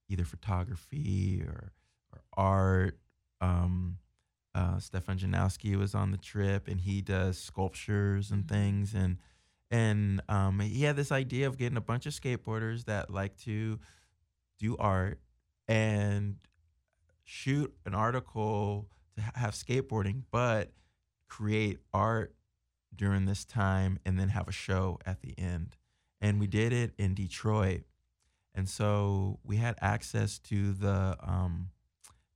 either 0.09 0.23
photography 0.25 1.43
or 1.45 1.71
or 2.11 2.21
art. 2.35 2.99
Um, 3.41 3.97
uh, 4.55 4.77
Stefan 4.79 5.17
Janoski 5.17 5.75
was 5.75 5.95
on 5.95 6.11
the 6.11 6.17
trip, 6.17 6.67
and 6.67 6.79
he 6.81 7.01
does 7.01 7.37
sculptures 7.39 8.31
and 8.31 8.43
Mhm. 8.45 8.49
things, 8.49 8.93
and 8.93 9.17
and 9.71 10.21
um, 10.29 10.59
he 10.59 10.83
had 10.83 10.95
this 10.95 11.11
idea 11.11 11.47
of 11.47 11.57
getting 11.57 11.77
a 11.77 11.81
bunch 11.81 12.05
of 12.05 12.13
skateboarders 12.13 12.85
that 12.85 13.09
like 13.09 13.35
to 13.37 13.79
do 14.59 14.77
art 14.77 15.19
and 15.67 16.37
shoot 17.23 17.73
an 17.85 17.93
article 17.93 18.87
to 19.15 19.21
have 19.35 19.53
skateboarding, 19.53 20.23
but 20.31 20.71
create 21.27 21.79
art 21.93 22.35
during 22.95 23.25
this 23.25 23.45
time 23.45 23.99
and 24.05 24.19
then 24.19 24.29
have 24.29 24.47
a 24.47 24.51
show 24.51 24.99
at 25.05 25.21
the 25.21 25.33
end. 25.37 25.75
And 26.21 26.39
we 26.39 26.47
did 26.47 26.71
it 26.73 26.93
in 26.97 27.13
Detroit. 27.13 27.81
And 28.55 28.69
so 28.69 29.39
we 29.43 29.57
had 29.57 29.75
access 29.81 30.37
to 30.39 30.73
the 30.73 31.17
um, 31.21 31.69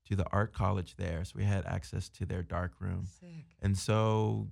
to 0.07 0.15
the 0.15 0.25
art 0.31 0.53
college 0.53 0.95
there. 0.95 1.23
So 1.25 1.33
we 1.35 1.43
had 1.43 1.65
access 1.65 2.09
to 2.09 2.25
their 2.25 2.41
dark 2.41 2.73
room. 2.79 3.05
Sick. 3.19 3.45
And 3.61 3.77
so 3.77 4.47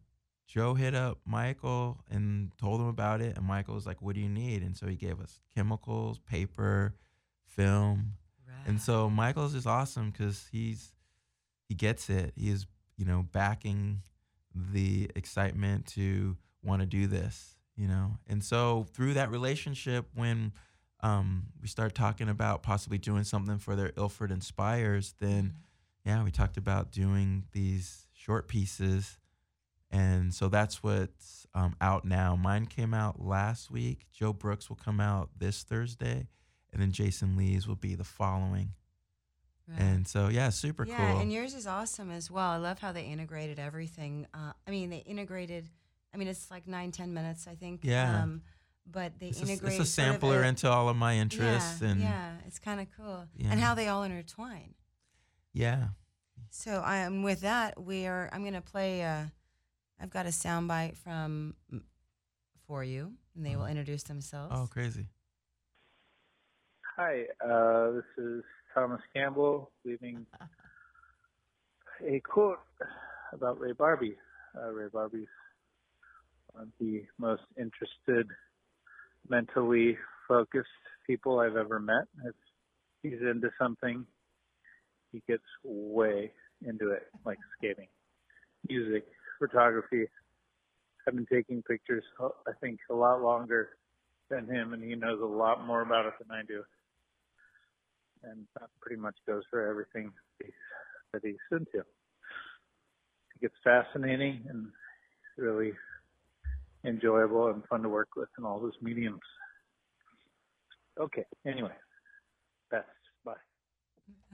Joe 0.48 0.76
hit 0.76 0.94
up 0.94 1.20
Michael 1.26 2.02
and 2.10 2.52
told 2.58 2.82
him 2.82 2.88
about 2.88 3.22
it, 3.22 3.36
and 3.36 3.46
Michael 3.46 3.74
was 3.74 3.88
like, 3.88 4.02
"What 4.02 4.16
do 4.16 4.22
you 4.22 4.30
need?" 4.30 4.62
And 4.62 4.78
so 4.78 4.88
he 4.88 4.96
gave 4.96 5.20
us 5.20 5.42
chemicals, 5.56 6.20
paper, 6.20 6.94
film, 7.46 8.14
and 8.66 8.82
so 8.82 9.10
Michael's 9.10 9.54
just 9.54 9.68
awesome 9.68 10.12
because 10.12 10.48
he's 10.52 10.92
he 11.68 11.76
gets 11.76 12.10
it. 12.10 12.34
He 12.36 12.50
is 12.50 12.66
you 12.98 13.06
know 13.06 13.26
backing 13.32 14.02
the 14.56 15.10
excitement 15.16 15.86
to 15.88 16.38
want 16.64 16.82
to 16.82 16.86
do 16.86 17.08
this, 17.08 17.58
you 17.76 17.88
know. 17.88 18.18
And 18.28 18.44
so 18.44 18.86
through 18.94 19.14
that 19.16 19.32
relationship, 19.32 20.08
when 20.14 20.54
um, 21.02 21.44
we 21.62 21.68
started 21.68 21.96
talking 21.96 22.30
about 22.30 22.64
possibly 22.64 22.98
doing 22.98 23.24
something 23.24 23.60
for 23.60 23.76
their 23.76 23.92
Ilford 23.98 24.32
Inspires, 24.32 25.14
then 25.20 25.44
mm-hmm. 25.44 26.10
yeah, 26.10 26.24
we 26.24 26.32
talked 26.32 26.58
about 26.58 26.92
doing 26.92 27.44
these 27.52 28.08
short 28.14 28.48
pieces. 28.48 29.20
And 29.92 30.34
so 30.34 30.50
that's 30.50 30.82
what's 30.82 31.46
um, 31.54 31.76
out 31.80 32.06
now. 32.06 32.36
Mine 32.36 32.66
came 32.66 32.94
out 32.94 33.24
last 33.24 33.70
week. 33.70 34.08
Joe 34.12 34.34
Brooks 34.34 34.68
will 34.68 34.76
come 34.78 35.00
out 35.00 35.30
this 35.38 35.64
Thursday, 35.64 36.28
and 36.76 36.82
then 36.82 36.92
Jason 36.92 37.38
Lee's 37.38 37.68
will 37.70 37.78
be 37.78 37.96
the 37.96 38.04
following. 38.04 38.74
Right. 39.66 39.80
And 39.80 40.06
so, 40.06 40.28
yeah, 40.28 40.50
super 40.50 40.86
yeah, 40.86 40.98
cool. 40.98 41.06
Yeah, 41.06 41.22
and 41.22 41.32
yours 41.32 41.56
is 41.56 41.66
awesome 41.66 42.12
as 42.12 42.30
well. 42.30 42.50
I 42.52 42.58
love 42.58 42.80
how 42.80 42.92
they 42.92 43.06
integrated 43.06 43.60
everything. 43.60 44.28
Uh, 44.34 44.52
I 44.68 44.72
mean, 44.72 44.90
they 44.90 44.98
integrated. 44.98 45.70
I 46.14 46.18
mean, 46.18 46.28
it's 46.28 46.52
like 46.52 46.68
nine, 46.68 46.92
ten 46.92 47.14
minutes, 47.14 47.48
I 47.48 47.56
think. 47.56 47.80
Yeah. 47.84 48.24
Um, 48.24 48.42
but 48.86 49.18
they 49.20 49.28
it's 49.28 49.42
integrate. 49.42 49.72
A, 49.72 49.82
it's 49.82 49.90
a 49.90 49.92
sampler 49.92 50.34
sort 50.34 50.40
of 50.40 50.46
a, 50.46 50.50
into 50.50 50.70
all 50.70 50.90
of 50.90 50.98
my 50.98 51.16
interests, 51.16 51.82
yeah, 51.82 51.88
and 51.88 52.02
yeah, 52.02 52.34
it's 52.46 52.60
kind 52.60 52.82
of 52.82 52.88
cool, 52.96 53.26
yeah. 53.38 53.48
and 53.52 53.60
how 53.60 53.74
they 53.74 53.88
all 53.88 54.04
intertwine. 54.04 54.76
Yeah. 55.54 55.86
So 56.50 56.84
um, 56.86 57.24
with 57.24 57.42
that, 57.42 57.82
we 57.82 58.06
are. 58.06 58.30
I'm 58.34 58.44
gonna 58.44 58.62
play. 58.62 59.02
Uh, 59.04 59.24
I've 60.00 60.12
got 60.12 60.26
a 60.26 60.30
soundbite 60.30 60.98
from 60.98 61.56
for 62.68 62.84
you, 62.84 63.14
and 63.36 63.46
they 63.46 63.56
will 63.56 63.64
uh-huh. 63.64 63.72
introduce 63.72 64.04
themselves. 64.04 64.54
Oh, 64.56 64.68
crazy! 64.70 65.08
Hi, 66.98 67.24
uh, 67.46 67.92
this 67.92 68.26
is 68.26 68.42
Thomas 68.74 69.02
Campbell 69.14 69.70
leaving 69.84 70.26
a 72.08 72.22
quote 72.22 72.60
about 73.34 73.60
Ray 73.60 73.74
Barbee. 73.74 74.16
Uh, 74.58 74.72
Ray 74.72 74.88
Barbee's 74.88 75.28
one 76.54 76.64
of 76.64 76.70
the 76.80 77.04
most 77.20 77.42
interested, 77.58 78.30
mentally 79.28 79.98
focused 80.26 80.70
people 81.06 81.40
I've 81.40 81.58
ever 81.58 81.82
met. 81.82 82.06
If 82.24 82.36
he's 83.04 83.20
into 83.20 83.50
something, 83.60 84.06
he 85.12 85.22
gets 85.28 85.44
way 85.66 86.32
into 86.66 86.92
it, 86.92 87.08
like 87.26 87.40
skating, 87.58 87.90
music, 88.70 89.06
photography. 89.38 90.06
I've 91.06 91.16
been 91.16 91.28
taking 91.30 91.62
pictures, 91.64 92.06
I 92.22 92.54
think, 92.62 92.80
a 92.90 92.94
lot 92.96 93.22
longer 93.22 93.72
than 94.30 94.48
him, 94.48 94.72
and 94.72 94.82
he 94.82 94.96
knows 94.96 95.20
a 95.22 95.26
lot 95.26 95.68
more 95.68 95.82
about 95.82 96.06
it 96.06 96.14
than 96.22 96.32
I 96.32 96.44
do 96.48 96.64
and 98.32 98.46
that 98.60 98.70
pretty 98.82 99.02
much 99.02 99.16
goes 99.28 99.44
for 99.50 99.68
everything 99.68 100.12
that 101.14 101.22
he's 101.24 101.36
into. 101.52 101.80
It 101.80 101.86
gets 103.42 103.56
fascinating 103.64 104.44
and 104.50 104.68
really 105.38 105.74
enjoyable 106.86 107.48
and 107.48 107.64
fun 107.70 107.82
to 107.84 107.90
work 107.90 108.10
with 108.16 108.30
in 108.38 108.46
all 108.46 108.60
those 108.60 108.78
mediums. 108.82 109.20
Okay, 111.00 111.26
anyway, 111.46 111.74
best. 112.72 112.86
Bye. 113.26 113.34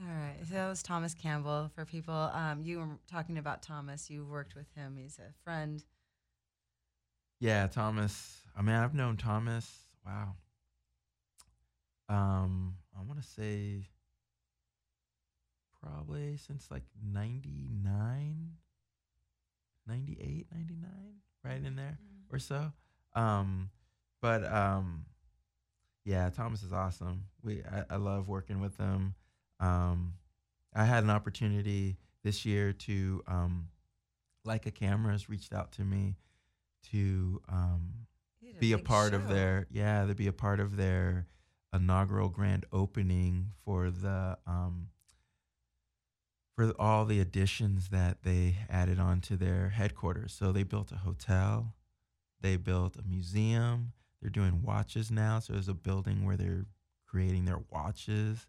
All 0.00 0.06
right, 0.06 0.36
so 0.46 0.54
that 0.54 0.68
was 0.68 0.82
Thomas 0.82 1.14
Campbell. 1.14 1.70
For 1.74 1.84
people, 1.84 2.14
um, 2.14 2.60
you 2.62 2.78
were 2.78 2.98
talking 3.10 3.38
about 3.38 3.62
Thomas. 3.62 4.10
You 4.10 4.24
worked 4.24 4.54
with 4.54 4.72
him. 4.76 4.96
He's 4.96 5.18
a 5.18 5.32
friend. 5.42 5.82
Yeah, 7.40 7.66
Thomas. 7.66 8.42
I 8.56 8.62
mean, 8.62 8.76
I've 8.76 8.94
known 8.94 9.16
Thomas. 9.16 9.86
Wow, 10.06 10.34
um, 12.08 12.74
I 13.02 13.08
want 13.08 13.20
to 13.20 13.28
say 13.28 13.88
probably 15.82 16.36
since 16.36 16.70
like 16.70 16.84
99, 17.04 18.50
98, 19.88 20.46
99, 20.52 20.90
right 21.44 21.64
in 21.64 21.74
there 21.74 21.98
mm-hmm. 21.98 22.34
or 22.34 22.38
so. 22.38 22.72
Um, 23.14 23.70
but 24.20 24.44
um, 24.44 25.06
yeah, 26.04 26.30
Thomas 26.30 26.62
is 26.62 26.72
awesome. 26.72 27.24
We 27.42 27.62
I, 27.64 27.94
I 27.94 27.96
love 27.96 28.28
working 28.28 28.60
with 28.60 28.76
him. 28.76 29.14
Um, 29.58 30.14
I 30.72 30.84
had 30.84 31.02
an 31.02 31.10
opportunity 31.10 31.96
this 32.22 32.46
year 32.46 32.72
to 32.72 33.22
um, 33.26 33.68
Leica 34.46 34.72
Cameras 34.72 35.28
reached 35.28 35.52
out 35.52 35.72
to 35.72 35.82
me 35.82 36.14
to 36.92 37.40
um, 37.48 38.06
be 38.60 38.72
a 38.72 38.78
part 38.78 39.10
show. 39.10 39.16
of 39.16 39.28
their 39.28 39.66
yeah 39.72 40.06
to 40.06 40.14
be 40.14 40.28
a 40.28 40.32
part 40.32 40.60
of 40.60 40.76
their 40.76 41.26
inaugural 41.72 42.28
grand 42.28 42.66
opening 42.72 43.48
for 43.64 43.90
the 43.90 44.38
um, 44.46 44.88
for 46.54 46.72
all 46.78 47.04
the 47.04 47.20
additions 47.20 47.88
that 47.88 48.22
they 48.22 48.56
added 48.68 48.98
on 48.98 49.20
to 49.22 49.36
their 49.36 49.70
headquarters. 49.70 50.32
So 50.32 50.52
they 50.52 50.62
built 50.62 50.92
a 50.92 50.96
hotel, 50.96 51.74
they 52.40 52.56
built 52.56 52.96
a 52.96 53.02
museum. 53.08 53.92
They're 54.20 54.30
doing 54.30 54.62
watches 54.62 55.10
now. 55.10 55.40
So 55.40 55.52
there's 55.52 55.68
a 55.68 55.74
building 55.74 56.24
where 56.24 56.36
they're 56.36 56.66
creating 57.08 57.44
their 57.44 57.60
watches, 57.70 58.46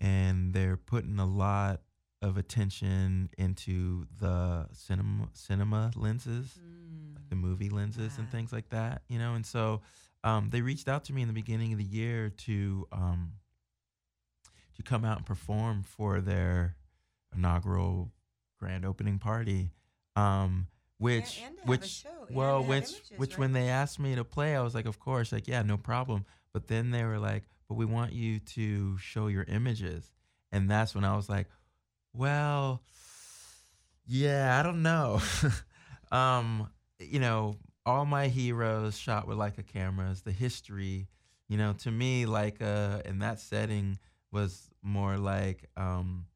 and 0.00 0.54
they're 0.54 0.78
putting 0.78 1.18
a 1.18 1.26
lot 1.26 1.82
of 2.22 2.38
attention 2.38 3.28
into 3.36 4.06
the 4.18 4.66
cinema 4.72 5.28
cinema 5.34 5.92
lenses, 5.94 6.58
mm. 6.58 7.14
like 7.14 7.28
the 7.28 7.36
movie 7.36 7.68
lenses 7.68 8.14
yeah. 8.14 8.20
and 8.22 8.32
things 8.32 8.50
like 8.50 8.70
that. 8.70 9.02
You 9.08 9.18
know, 9.18 9.34
and 9.34 9.44
so 9.44 9.82
um, 10.24 10.50
they 10.50 10.60
reached 10.60 10.88
out 10.88 11.04
to 11.04 11.12
me 11.12 11.22
in 11.22 11.28
the 11.28 11.34
beginning 11.34 11.72
of 11.72 11.78
the 11.78 11.84
year 11.84 12.30
to 12.30 12.86
um, 12.92 13.32
to 14.76 14.82
come 14.82 15.04
out 15.04 15.18
and 15.18 15.26
perform 15.26 15.82
for 15.82 16.20
their 16.20 16.76
inaugural 17.34 18.10
grand 18.58 18.84
opening 18.84 19.18
party. 19.18 19.70
Um, 20.16 20.66
which 20.98 21.42
which 21.64 22.04
well 22.30 22.60
which 22.62 22.90
images, 22.90 23.12
which 23.16 23.30
right? 23.32 23.38
when 23.38 23.52
they 23.52 23.68
asked 23.68 24.00
me 24.00 24.16
to 24.16 24.24
play 24.24 24.56
I 24.56 24.62
was 24.62 24.74
like 24.74 24.86
of 24.86 24.98
course 24.98 25.30
like 25.30 25.46
yeah 25.46 25.62
no 25.62 25.76
problem 25.76 26.24
but 26.52 26.66
then 26.66 26.90
they 26.90 27.04
were 27.04 27.20
like 27.20 27.44
but 27.68 27.76
we 27.76 27.84
want 27.84 28.12
you 28.12 28.40
to 28.40 28.98
show 28.98 29.28
your 29.28 29.44
images 29.44 30.10
and 30.50 30.68
that's 30.68 30.94
when 30.96 31.04
I 31.04 31.14
was 31.14 31.28
like 31.28 31.46
well 32.12 32.82
yeah 34.06 34.58
I 34.58 34.64
don't 34.64 34.82
know 34.82 35.20
um 36.12 36.68
you 36.98 37.20
know 37.20 37.54
all 37.88 38.04
my 38.04 38.28
heroes 38.28 38.98
shot 38.98 39.26
with 39.26 39.38
Leica 39.38 39.66
cameras. 39.66 40.20
The 40.20 40.30
history, 40.30 41.08
you 41.48 41.56
know, 41.56 41.72
to 41.78 41.90
me, 41.90 42.26
like 42.26 42.60
uh, 42.60 43.00
in 43.06 43.20
that 43.20 43.40
setting 43.40 43.98
was 44.30 44.68
more 44.82 45.16
like 45.16 45.70
um, 45.74 46.26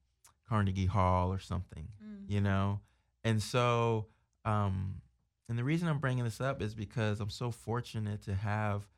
Carnegie 0.49 0.87
Hall 0.87 1.31
or 1.31 1.39
something, 1.39 1.89
mm-hmm. 2.03 2.33
you 2.33 2.41
know. 2.41 2.81
And 3.23 3.43
so, 3.43 4.07
um, 4.47 5.03
and 5.47 5.59
the 5.59 5.63
reason 5.63 5.89
I'm 5.89 5.99
bringing 5.99 6.25
this 6.25 6.41
up 6.41 6.63
is 6.63 6.75
because 6.75 7.21
I'm 7.21 7.29
so 7.29 7.51
fortunate 7.51 8.23
to 8.23 8.35
have 8.35 8.89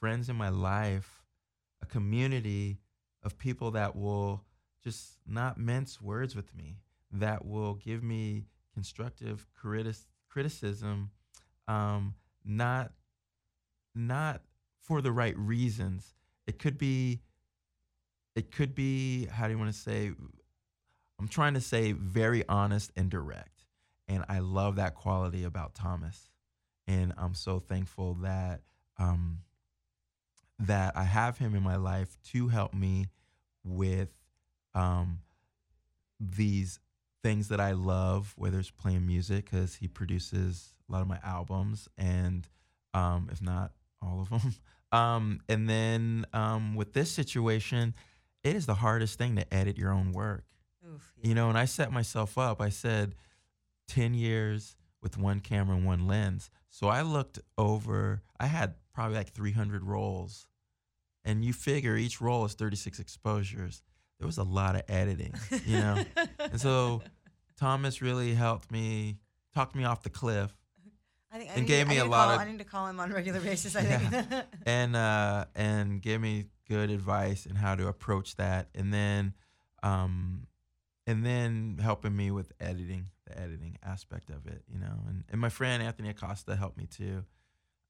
friends 0.00 0.28
in 0.28 0.34
my 0.34 0.48
life, 0.48 1.22
a 1.80 1.86
community 1.86 2.78
of 3.22 3.38
people 3.38 3.70
that 3.70 3.94
will 3.94 4.42
just 4.82 5.12
not 5.28 5.58
mince 5.58 6.02
words 6.02 6.34
with 6.34 6.52
me, 6.56 6.78
that 7.12 7.44
will 7.44 7.74
give 7.74 8.02
me 8.02 8.46
constructive 8.74 9.46
critis- 9.62 10.08
criticism 10.28 11.12
um, 11.70 12.14
not 12.44 12.90
not 13.94 14.42
for 14.80 15.00
the 15.00 15.12
right 15.12 15.36
reasons. 15.38 16.14
It 16.46 16.58
could 16.58 16.78
be 16.78 17.20
it 18.34 18.50
could 18.50 18.74
be 18.74 19.26
how 19.26 19.46
do 19.46 19.52
you 19.52 19.58
want 19.58 19.72
to 19.72 19.78
say 19.78 20.10
I'm 21.18 21.28
trying 21.28 21.54
to 21.54 21.60
say 21.60 21.92
very 21.92 22.44
honest 22.48 22.90
and 22.96 23.10
direct. 23.10 23.64
And 24.08 24.24
I 24.28 24.40
love 24.40 24.76
that 24.76 24.94
quality 24.94 25.44
about 25.44 25.74
Thomas. 25.74 26.30
And 26.88 27.12
I'm 27.16 27.34
so 27.34 27.60
thankful 27.60 28.14
that 28.22 28.62
um, 28.98 29.40
that 30.58 30.96
I 30.96 31.04
have 31.04 31.38
him 31.38 31.54
in 31.54 31.62
my 31.62 31.76
life 31.76 32.16
to 32.32 32.48
help 32.48 32.74
me 32.74 33.06
with 33.64 34.08
um, 34.74 35.20
these 36.18 36.80
things 37.22 37.48
that 37.48 37.60
I 37.60 37.72
love, 37.72 38.34
whether 38.36 38.58
it's 38.58 38.70
playing 38.70 39.06
music, 39.06 39.50
because 39.50 39.76
he 39.76 39.88
produces 39.88 40.74
a 40.88 40.92
lot 40.92 41.02
of 41.02 41.08
my 41.08 41.18
albums, 41.22 41.88
and 41.98 42.48
um, 42.94 43.28
if 43.30 43.42
not 43.42 43.72
all 44.02 44.20
of 44.20 44.30
them. 44.30 44.54
Um, 44.92 45.40
and 45.48 45.68
then 45.68 46.26
um, 46.32 46.74
with 46.74 46.94
this 46.94 47.12
situation, 47.12 47.94
it 48.42 48.56
is 48.56 48.66
the 48.66 48.74
hardest 48.74 49.18
thing 49.18 49.36
to 49.36 49.54
edit 49.54 49.78
your 49.78 49.92
own 49.92 50.10
work. 50.10 50.44
Oof, 50.84 51.12
yeah. 51.16 51.28
You 51.28 51.34
know, 51.36 51.48
and 51.48 51.56
I 51.56 51.66
set 51.66 51.92
myself 51.92 52.36
up. 52.36 52.60
I 52.60 52.70
said 52.70 53.14
10 53.88 54.14
years 54.14 54.74
with 55.02 55.16
one 55.16 55.40
camera 55.40 55.76
and 55.76 55.86
one 55.86 56.06
lens. 56.06 56.50
So 56.68 56.88
I 56.88 57.02
looked 57.02 57.38
over, 57.56 58.22
I 58.38 58.46
had 58.46 58.74
probably 58.92 59.16
like 59.16 59.30
300 59.30 59.84
rolls. 59.84 60.48
And 61.24 61.44
you 61.44 61.52
figure 61.52 61.96
each 61.96 62.20
roll 62.20 62.44
is 62.44 62.54
36 62.54 62.98
exposures. 62.98 63.82
There 64.20 64.26
was 64.26 64.38
a 64.38 64.44
lot 64.44 64.76
of 64.76 64.82
editing, 64.88 65.34
you 65.66 65.78
know? 65.78 66.04
and 66.38 66.60
so 66.60 67.02
Thomas 67.58 68.00
really 68.00 68.34
helped 68.34 68.70
me, 68.70 69.16
talked 69.54 69.74
me 69.74 69.82
off 69.84 70.02
the 70.02 70.10
cliff 70.10 70.54
I 71.32 71.38
think 71.38 71.50
I 71.50 71.54
and 71.54 71.66
gave 71.66 71.86
I 71.86 71.90
me 71.90 71.98
a 71.98 72.04
lot 72.04 72.26
call- 72.26 72.34
of- 72.36 72.40
I 72.40 72.44
need 72.50 72.58
to 72.58 72.64
call 72.64 72.86
him 72.86 73.00
on 73.00 73.10
a 73.10 73.14
regular 73.14 73.40
basis. 73.40 73.74
I 73.76 73.82
think. 73.84 74.44
and 74.66 74.94
uh, 74.94 75.46
and 75.56 76.00
gave 76.02 76.20
me 76.20 76.44
good 76.68 76.90
advice 76.90 77.46
and 77.46 77.56
how 77.58 77.74
to 77.74 77.88
approach 77.88 78.36
that, 78.36 78.68
and 78.74 78.92
then 78.92 79.34
um, 79.82 80.46
and 81.06 81.24
then 81.24 81.78
helping 81.82 82.14
me 82.16 82.30
with 82.30 82.52
editing, 82.60 83.06
the 83.26 83.40
editing 83.40 83.78
aspect 83.84 84.28
of 84.30 84.46
it, 84.46 84.62
you 84.70 84.78
know, 84.78 84.92
and 85.08 85.24
and 85.30 85.40
my 85.40 85.48
friend 85.48 85.82
Anthony 85.82 86.10
Acosta 86.10 86.56
helped 86.56 86.76
me 86.76 86.86
too, 86.86 87.24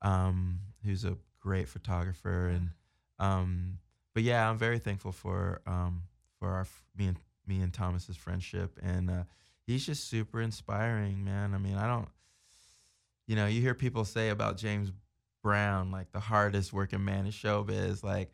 um, 0.02 0.60
who's 0.84 1.04
a 1.04 1.16
great 1.40 1.68
photographer, 1.68 2.46
and 2.48 2.70
um, 3.18 3.78
but 4.14 4.22
yeah, 4.22 4.48
I'm 4.48 4.58
very 4.58 4.78
thankful 4.78 5.12
for 5.12 5.60
um 5.66 6.02
for 6.40 6.48
our 6.48 6.66
me 6.96 7.06
and 7.06 7.18
me 7.46 7.60
and 7.60 7.72
Thomas's 7.72 8.16
friendship, 8.16 8.78
and 8.82 9.10
uh, 9.10 9.22
he's 9.66 9.86
just 9.86 10.08
super 10.08 10.40
inspiring, 10.40 11.22
man. 11.22 11.54
I 11.54 11.58
mean, 11.58 11.76
I 11.76 11.86
don't, 11.86 12.08
you 13.26 13.36
know, 13.36 13.46
you 13.46 13.60
hear 13.60 13.74
people 13.74 14.04
say 14.04 14.30
about 14.30 14.56
James 14.56 14.90
Brown, 15.42 15.90
like 15.90 16.10
the 16.12 16.20
hardest 16.20 16.72
working 16.72 17.04
man 17.04 17.26
in 17.26 17.32
showbiz. 17.32 18.02
Like, 18.02 18.32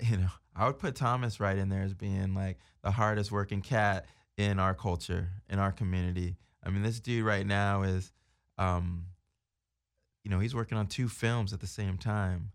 you 0.00 0.18
know, 0.18 0.30
I 0.54 0.66
would 0.66 0.78
put 0.78 0.94
Thomas 0.94 1.40
right 1.40 1.58
in 1.58 1.68
there 1.68 1.82
as 1.82 1.94
being 1.94 2.34
like 2.34 2.58
the 2.82 2.90
hardest 2.90 3.32
working 3.32 3.62
cat 3.62 4.06
in 4.36 4.58
our 4.58 4.74
culture, 4.74 5.28
in 5.48 5.58
our 5.58 5.72
community. 5.72 6.36
I 6.62 6.70
mean, 6.70 6.82
this 6.82 7.00
dude 7.00 7.24
right 7.24 7.46
now 7.46 7.82
is, 7.82 8.12
um, 8.58 9.06
you 10.24 10.30
know, 10.30 10.38
he's 10.38 10.54
working 10.54 10.78
on 10.78 10.86
two 10.86 11.08
films 11.08 11.52
at 11.52 11.60
the 11.60 11.66
same 11.66 11.98
time. 11.98 12.52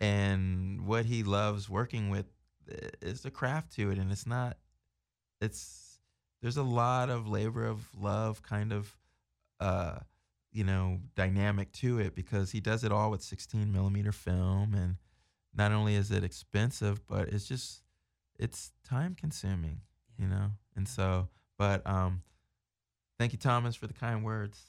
And 0.00 0.86
what 0.86 1.06
he 1.06 1.24
loves 1.24 1.68
working 1.68 2.08
with 2.08 2.26
i- 2.70 2.90
is 3.02 3.22
the 3.22 3.30
craft 3.30 3.72
to 3.76 3.90
it. 3.90 3.98
And 3.98 4.10
it's 4.10 4.26
not, 4.26 4.56
it's, 5.40 6.00
there's 6.42 6.56
a 6.56 6.62
lot 6.62 7.10
of 7.10 7.28
labor 7.28 7.64
of 7.66 7.88
love 7.96 8.42
kind 8.42 8.72
of, 8.72 8.96
uh, 9.60 9.98
you 10.52 10.64
know, 10.64 10.98
dynamic 11.14 11.72
to 11.72 11.98
it 11.98 12.14
because 12.14 12.52
he 12.52 12.60
does 12.60 12.84
it 12.84 12.92
all 12.92 13.10
with 13.10 13.22
16 13.22 13.70
millimeter 13.72 14.12
film. 14.12 14.74
And 14.74 14.96
not 15.54 15.72
only 15.72 15.94
is 15.94 16.10
it 16.10 16.24
expensive, 16.24 17.06
but 17.06 17.28
it's 17.28 17.46
just, 17.46 17.82
it's 18.38 18.72
time 18.88 19.14
consuming, 19.14 19.80
you 20.18 20.26
know? 20.26 20.52
And 20.76 20.88
so, 20.88 21.28
but, 21.58 21.84
um, 21.86 22.22
thank 23.18 23.32
you, 23.32 23.38
Thomas, 23.38 23.74
for 23.74 23.86
the 23.86 23.92
kind 23.94 24.24
words. 24.24 24.60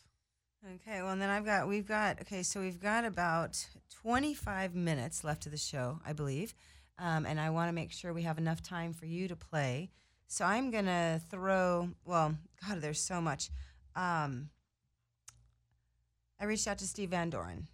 Okay, 0.76 1.02
well, 1.02 1.12
and 1.12 1.22
then 1.22 1.30
I've 1.30 1.46
got, 1.46 1.68
we've 1.70 1.88
got, 1.88 2.20
okay, 2.22 2.44
so 2.44 2.60
we've 2.60 2.82
got 2.82 3.06
about 3.06 3.66
25 4.02 4.76
minutes 4.76 5.24
left 5.24 5.46
of 5.46 5.54
the 5.54 5.58
show, 5.58 6.00
I 6.06 6.12
believe. 6.12 6.54
Um, 7.00 7.26
and 7.26 7.40
I 7.40 7.50
want 7.50 7.70
to 7.70 7.74
make 7.74 7.92
sure 7.92 8.14
we 8.14 8.24
have 8.24 8.38
enough 8.38 8.62
time 8.62 8.94
for 8.94 9.06
you 9.06 9.28
to 9.30 9.36
play. 9.36 9.90
So 10.28 10.46
I'm 10.46 10.70
going 10.70 10.86
to 10.86 11.22
throw, 11.30 11.90
well, 12.06 12.36
God, 12.68 12.82
there's 12.82 13.02
so 13.02 13.22
much. 13.22 13.50
Um, 13.96 14.50
I 16.40 16.46
reached 16.46 16.68
out 16.68 16.78
to 16.80 16.88
Steve 16.88 17.10
Van 17.10 17.30
Doren. 17.30 17.68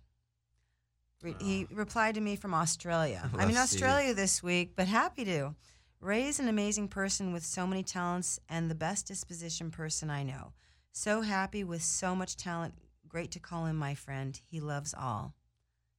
Re- 1.21 1.35
he 1.41 1.67
replied 1.71 2.15
to 2.15 2.21
me 2.21 2.35
from 2.35 2.53
Australia. 2.53 3.29
I'm 3.37 3.49
in. 3.49 3.57
Australia 3.57 4.13
this 4.13 4.43
week, 4.43 4.73
but 4.75 4.87
happy 4.87 5.25
to. 5.25 5.55
Ray 5.99 6.27
is 6.27 6.39
an 6.39 6.47
amazing 6.47 6.87
person 6.87 7.33
with 7.33 7.43
so 7.43 7.65
many 7.65 7.81
talents 7.81 8.39
and 8.47 8.69
the 8.69 8.75
best 8.75 9.07
disposition 9.07 9.71
person 9.71 10.09
I 10.09 10.23
know. 10.23 10.53
So 10.91 11.21
happy 11.21 11.63
with 11.63 11.81
so 11.81 12.15
much 12.15 12.37
talent. 12.37 12.75
Great 13.07 13.31
to 13.31 13.39
call 13.39 13.65
him 13.65 13.75
my 13.75 13.95
friend. 13.95 14.39
He 14.49 14.59
loves 14.59 14.93
all. 14.97 15.33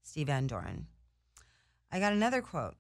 Steve 0.03 0.29
Van 0.29 0.47
Doren. 0.47 0.87
I 1.91 1.99
got 1.99 2.13
another 2.13 2.41
quote. 2.41 2.77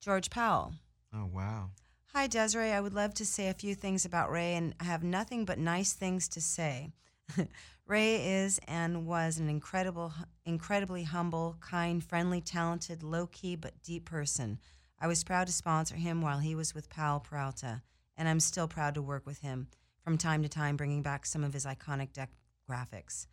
George 0.00 0.30
Powell. 0.30 0.72
Oh, 1.14 1.26
wow. 1.26 1.70
Hi, 2.14 2.26
Desiree. 2.26 2.72
I 2.72 2.80
would 2.80 2.94
love 2.94 3.12
to 3.14 3.26
say 3.26 3.48
a 3.48 3.54
few 3.54 3.74
things 3.74 4.06
about 4.06 4.30
Ray, 4.30 4.54
and 4.54 4.74
I 4.80 4.84
have 4.84 5.04
nothing 5.04 5.44
but 5.44 5.58
nice 5.58 5.92
things 5.92 6.26
to 6.30 6.40
say. 6.40 6.88
Ray 7.86 8.16
is 8.16 8.58
and 8.66 9.06
was 9.06 9.38
an 9.38 9.50
incredible, 9.50 10.14
incredibly 10.46 11.02
humble, 11.02 11.56
kind, 11.60 12.02
friendly, 12.02 12.40
talented, 12.40 13.02
low 13.02 13.26
key, 13.26 13.56
but 13.56 13.82
deep 13.82 14.06
person. 14.06 14.58
I 14.98 15.06
was 15.06 15.22
proud 15.22 15.48
to 15.48 15.52
sponsor 15.52 15.96
him 15.96 16.22
while 16.22 16.38
he 16.38 16.54
was 16.54 16.74
with 16.74 16.88
Powell 16.88 17.20
Peralta, 17.20 17.82
and 18.16 18.26
I'm 18.26 18.40
still 18.40 18.68
proud 18.68 18.94
to 18.94 19.02
work 19.02 19.26
with 19.26 19.40
him 19.40 19.68
from 20.02 20.16
time 20.16 20.42
to 20.42 20.48
time, 20.48 20.76
bringing 20.76 21.02
back 21.02 21.26
some 21.26 21.44
of 21.44 21.52
his 21.52 21.66
iconic 21.66 22.14
deck 22.14 22.30
graphics. 22.68 23.26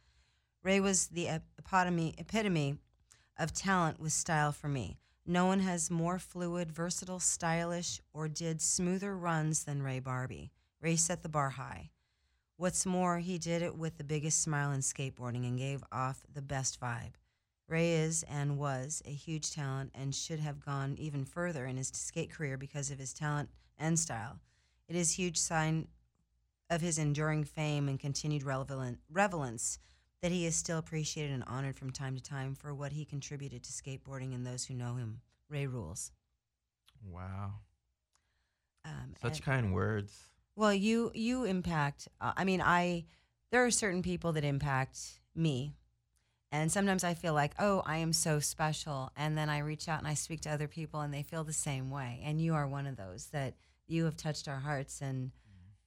Ray 0.64 0.82
was 0.82 1.08
the 1.08 1.30
epitome, 1.58 2.14
epitome 2.18 2.76
of 3.40 3.54
talent 3.54 4.02
with 4.02 4.12
style 4.12 4.52
for 4.52 4.68
me. 4.68 4.98
No 5.30 5.46
one 5.46 5.60
has 5.60 5.92
more 5.92 6.20
fluid, 6.20 6.72
versatile, 6.72 7.20
stylish, 7.20 8.00
or 8.14 8.30
did 8.30 8.62
smoother 8.62 9.14
runs 9.14 9.66
than 9.66 9.84
Ray 9.84 10.00
Barbee. 10.00 10.52
Ray 10.80 10.96
set 10.96 11.22
the 11.22 11.28
bar 11.28 11.50
high. 11.50 11.90
What's 12.56 12.86
more, 12.86 13.20
he 13.20 13.38
did 13.38 13.62
it 13.62 13.76
with 13.76 13.98
the 13.98 14.06
biggest 14.06 14.42
smile 14.42 14.72
in 14.72 14.80
skateboarding 14.80 15.46
and 15.46 15.60
gave 15.60 15.84
off 15.92 16.22
the 16.34 16.42
best 16.42 16.80
vibe. 16.80 17.16
Ray 17.68 17.92
is 17.92 18.24
and 18.24 18.58
was 18.58 19.02
a 19.04 19.12
huge 19.12 19.52
talent 19.52 19.92
and 19.94 20.16
should 20.16 20.40
have 20.40 20.64
gone 20.64 20.96
even 20.98 21.26
further 21.26 21.66
in 21.66 21.76
his 21.76 21.90
skate 21.90 22.32
career 22.32 22.56
because 22.58 22.90
of 22.90 22.98
his 22.98 23.14
talent 23.14 23.50
and 23.78 24.00
style. 24.00 24.40
It 24.88 24.96
is 24.96 25.12
a 25.12 25.16
huge 25.16 25.38
sign 25.38 25.90
of 26.70 26.80
his 26.80 26.98
enduring 26.98 27.44
fame 27.44 27.90
and 27.90 28.00
continued 28.00 28.44
relevance 28.44 29.78
that 30.22 30.32
he 30.32 30.46
is 30.46 30.56
still 30.56 30.78
appreciated 30.80 31.34
and 31.34 31.44
honored 31.48 31.78
from 31.78 31.92
time 31.92 32.16
to 32.16 32.22
time 32.22 32.56
for 32.56 32.74
what 32.74 32.92
he 32.92 33.06
contributed 33.06 33.64
to 33.64 33.72
skateboarding 33.72 34.34
and 34.34 34.46
those 34.46 34.66
who 34.66 34.74
know 34.74 34.96
him. 34.96 35.22
Ray 35.50 35.68
rules. 35.68 36.12
Wow. 37.08 37.54
Um, 38.86 39.14
Such 39.22 39.38
and- 39.38 39.44
kind 39.46 39.74
words. 39.74 40.30
Well, 40.56 40.74
you 40.74 41.12
you 41.14 41.44
impact. 41.44 42.08
Uh, 42.20 42.34
I 42.36 42.44
mean, 42.44 42.62
I 42.62 43.06
there 43.52 43.64
are 43.64 43.72
certain 43.72 44.02
people 44.02 44.34
that 44.34 44.44
impact 44.44 45.20
me, 45.36 45.76
and 46.52 46.72
sometimes 46.72 47.04
I 47.04 47.14
feel 47.14 47.34
like, 47.36 47.54
oh, 47.60 47.84
I 47.86 47.98
am 47.98 48.12
so 48.12 48.40
special, 48.40 49.12
and 49.16 49.38
then 49.38 49.50
I 49.50 49.60
reach 49.60 49.88
out 49.88 50.00
and 50.00 50.08
I 50.08 50.16
speak 50.16 50.42
to 50.42 50.50
other 50.50 50.68
people, 50.68 51.02
and 51.02 51.14
they 51.14 51.22
feel 51.22 51.44
the 51.44 51.54
same 51.54 51.92
way. 51.92 52.22
And 52.24 52.42
you 52.42 52.56
are 52.56 52.68
one 52.68 52.88
of 52.88 52.98
those 52.98 53.28
that 53.28 53.54
you 53.88 54.06
have 54.06 54.18
touched 54.18 54.48
our 54.48 54.60
hearts, 54.60 55.00
and 55.00 55.32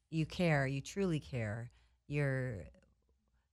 you 0.08 0.24
care. 0.24 0.68
You 0.68 0.80
truly 0.80 1.18
care. 1.18 1.72
You're 2.06 2.64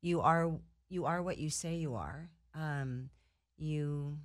you 0.02 0.22
are 0.22 0.52
you 0.90 1.06
are 1.06 1.22
what 1.22 1.38
you 1.38 1.50
say 1.50 1.76
you 1.76 1.96
are. 1.96 2.30
Um, 2.54 3.10
you 3.58 4.18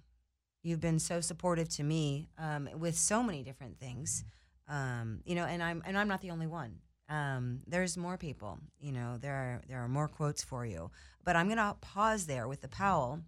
you've 0.62 0.80
been 0.80 0.98
so 0.98 1.20
supportive 1.20 1.68
to 1.70 1.82
me 1.82 2.28
um, 2.38 2.68
with 2.76 2.96
so 2.96 3.22
many 3.22 3.42
different 3.42 3.78
things 3.78 4.24
um, 4.68 5.20
you 5.24 5.35
know, 5.35 5.44
and 5.44 5.62
I'm 5.62 5.82
and 5.85 5.98
I'm 5.98 6.08
not 6.08 6.20
the 6.22 6.30
only 6.30 6.46
one. 6.46 6.76
Um, 7.08 7.61
there's 7.66 7.96
more 7.96 8.16
people. 8.16 8.58
You 8.80 8.92
know, 8.92 9.18
there 9.20 9.35
are 9.35 9.62
there 9.68 9.78
are 9.78 9.88
more 9.88 10.08
quotes 10.08 10.42
for 10.42 10.64
you. 10.64 10.90
But 11.24 11.37
I'm 11.37 11.48
gonna 11.48 11.76
pause 11.80 12.26
there 12.26 12.48
with 12.48 12.62
the 12.62 12.68
Powell, 12.68 13.20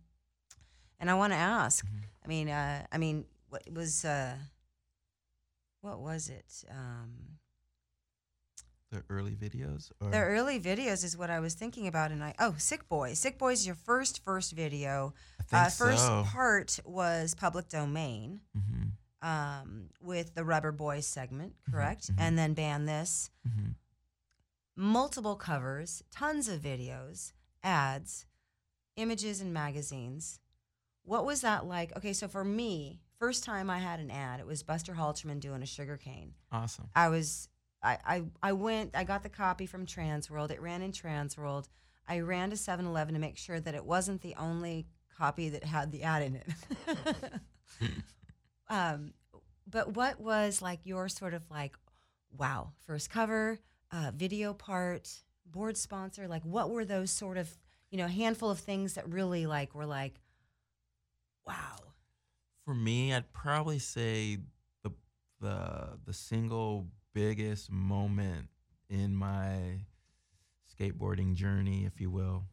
and 0.98 1.11
I 1.11 1.14
want 1.14 1.33
to 1.33 1.38
ask. 1.38 1.87
I 2.24 2.28
mean, 2.28 2.48
uh, 2.48 2.87
I 2.90 2.98
mean, 2.98 3.26
what 3.48 3.62
was 3.72 4.04
uh, 4.04 4.37
what 5.83 6.00
was 6.00 6.30
it? 6.30 6.64
Um, 6.70 7.38
The 8.94 9.02
early 9.11 9.33
videos? 9.35 9.90
Or? 10.00 10.11
the 10.11 10.18
early 10.20 10.61
videos 10.61 11.03
is 11.05 11.16
what 11.16 11.28
I 11.28 11.40
was 11.40 11.55
thinking 11.55 11.88
about, 11.88 12.12
and 12.12 12.22
I 12.22 12.32
oh, 12.38 12.55
Sick 12.59 12.88
Boy. 12.88 13.14
Sick 13.14 13.38
Boy 13.38 13.53
is 13.53 13.66
your 13.66 13.74
first 13.74 14.22
first 14.24 14.53
video. 14.53 15.14
I 15.40 15.42
think 15.42 15.62
Uh, 15.62 15.68
first 15.70 16.07
so. 16.07 16.22
part 16.28 16.78
was 16.84 17.34
public 17.34 17.68
domain. 17.68 18.40
hmm 18.55 18.90
Um, 19.26 19.88
with 20.01 20.34
the 20.34 20.45
Rubber 20.45 20.70
Boys 20.70 21.07
segment, 21.07 21.55
Mhm, 21.66 21.72
correct? 21.72 22.12
mhm. 22.12 22.20
And 22.20 22.38
then 22.38 22.55
ban 22.55 22.84
this. 22.86 23.30
hmm 23.45 23.70
multiple 24.76 25.36
covers, 25.36 26.03
tons 26.11 26.49
of 26.49 26.61
videos, 26.61 27.32
ads, 27.62 28.26
images, 28.97 29.40
and 29.40 29.53
magazines. 29.55 30.40
What 31.05 31.24
was 31.24 31.42
that 31.42 31.64
like? 31.66 31.97
Okay, 31.97 32.12
so 32.12 32.26
for 32.28 32.42
me, 32.45 33.01
first 33.18 33.45
time 33.45 33.70
I 33.70 33.78
had 33.78 34.01
an 34.01 34.11
ad, 34.11 34.40
it 34.40 34.47
was 34.47 34.62
Buster 34.64 34.95
Halterman 34.95 35.38
doing 35.40 35.62
a 35.62 35.66
sugar 35.66 35.97
cane. 35.97 36.34
Awesome. 36.51 36.88
I 36.95 37.09
was, 37.09 37.49
I, 37.85 37.99
I, 38.05 38.22
I 38.43 38.53
went, 38.53 38.97
I 38.97 39.05
got 39.05 39.22
the 39.22 39.28
copy 39.28 39.66
from 39.66 39.85
Transworld. 39.85 40.51
It 40.51 40.61
ran 40.61 40.82
in 40.82 40.91
Transworld. 40.91 41.68
I 42.09 42.20
ran 42.20 42.51
to 42.51 42.57
7 42.57 42.87
Eleven 42.87 43.14
to 43.14 43.20
make 43.20 43.37
sure 43.37 43.61
that 43.61 43.74
it 43.74 43.85
wasn't 43.85 44.22
the 44.22 44.35
only 44.37 44.87
copy 45.16 45.51
that 45.51 45.64
had 45.64 45.93
the 45.93 46.03
ad 46.03 46.22
in 46.22 46.37
it. 46.37 46.49
um, 48.68 49.12
but 49.66 49.95
what 49.95 50.20
was 50.20 50.62
like 50.62 50.80
your 50.85 51.09
sort 51.09 51.35
of 51.35 51.49
like, 51.51 51.76
wow, 52.37 52.72
first 52.87 53.11
cover, 53.11 53.59
uh, 53.93 54.12
video 54.14 54.55
part, 54.55 55.11
board 55.47 55.76
sponsor? 55.76 56.26
Like, 56.26 56.43
what 56.43 56.70
were 56.70 56.85
those 56.85 57.11
sort 57.11 57.37
of, 57.37 57.55
you 57.91 57.99
know, 57.99 58.07
handful 58.07 58.51
of 58.51 58.59
things 58.59 58.95
that 58.95 59.09
really 59.09 59.47
like 59.47 59.74
were 59.74 59.87
like, 59.87 60.20
wow. 61.47 61.76
For 62.64 62.74
me, 62.74 63.12
I'd 63.12 63.32
probably 63.32 63.78
say 63.78 64.39
the 64.82 64.91
the 65.41 65.99
the 66.07 66.14
single 66.14 66.87
biggest 67.15 67.71
moment 67.71 68.49
in 68.91 69.17
my 69.17 69.81
skateboarding 70.79 71.35
journey, 71.35 71.85
if 71.87 72.01
you 72.01 72.11
will, 72.11 72.45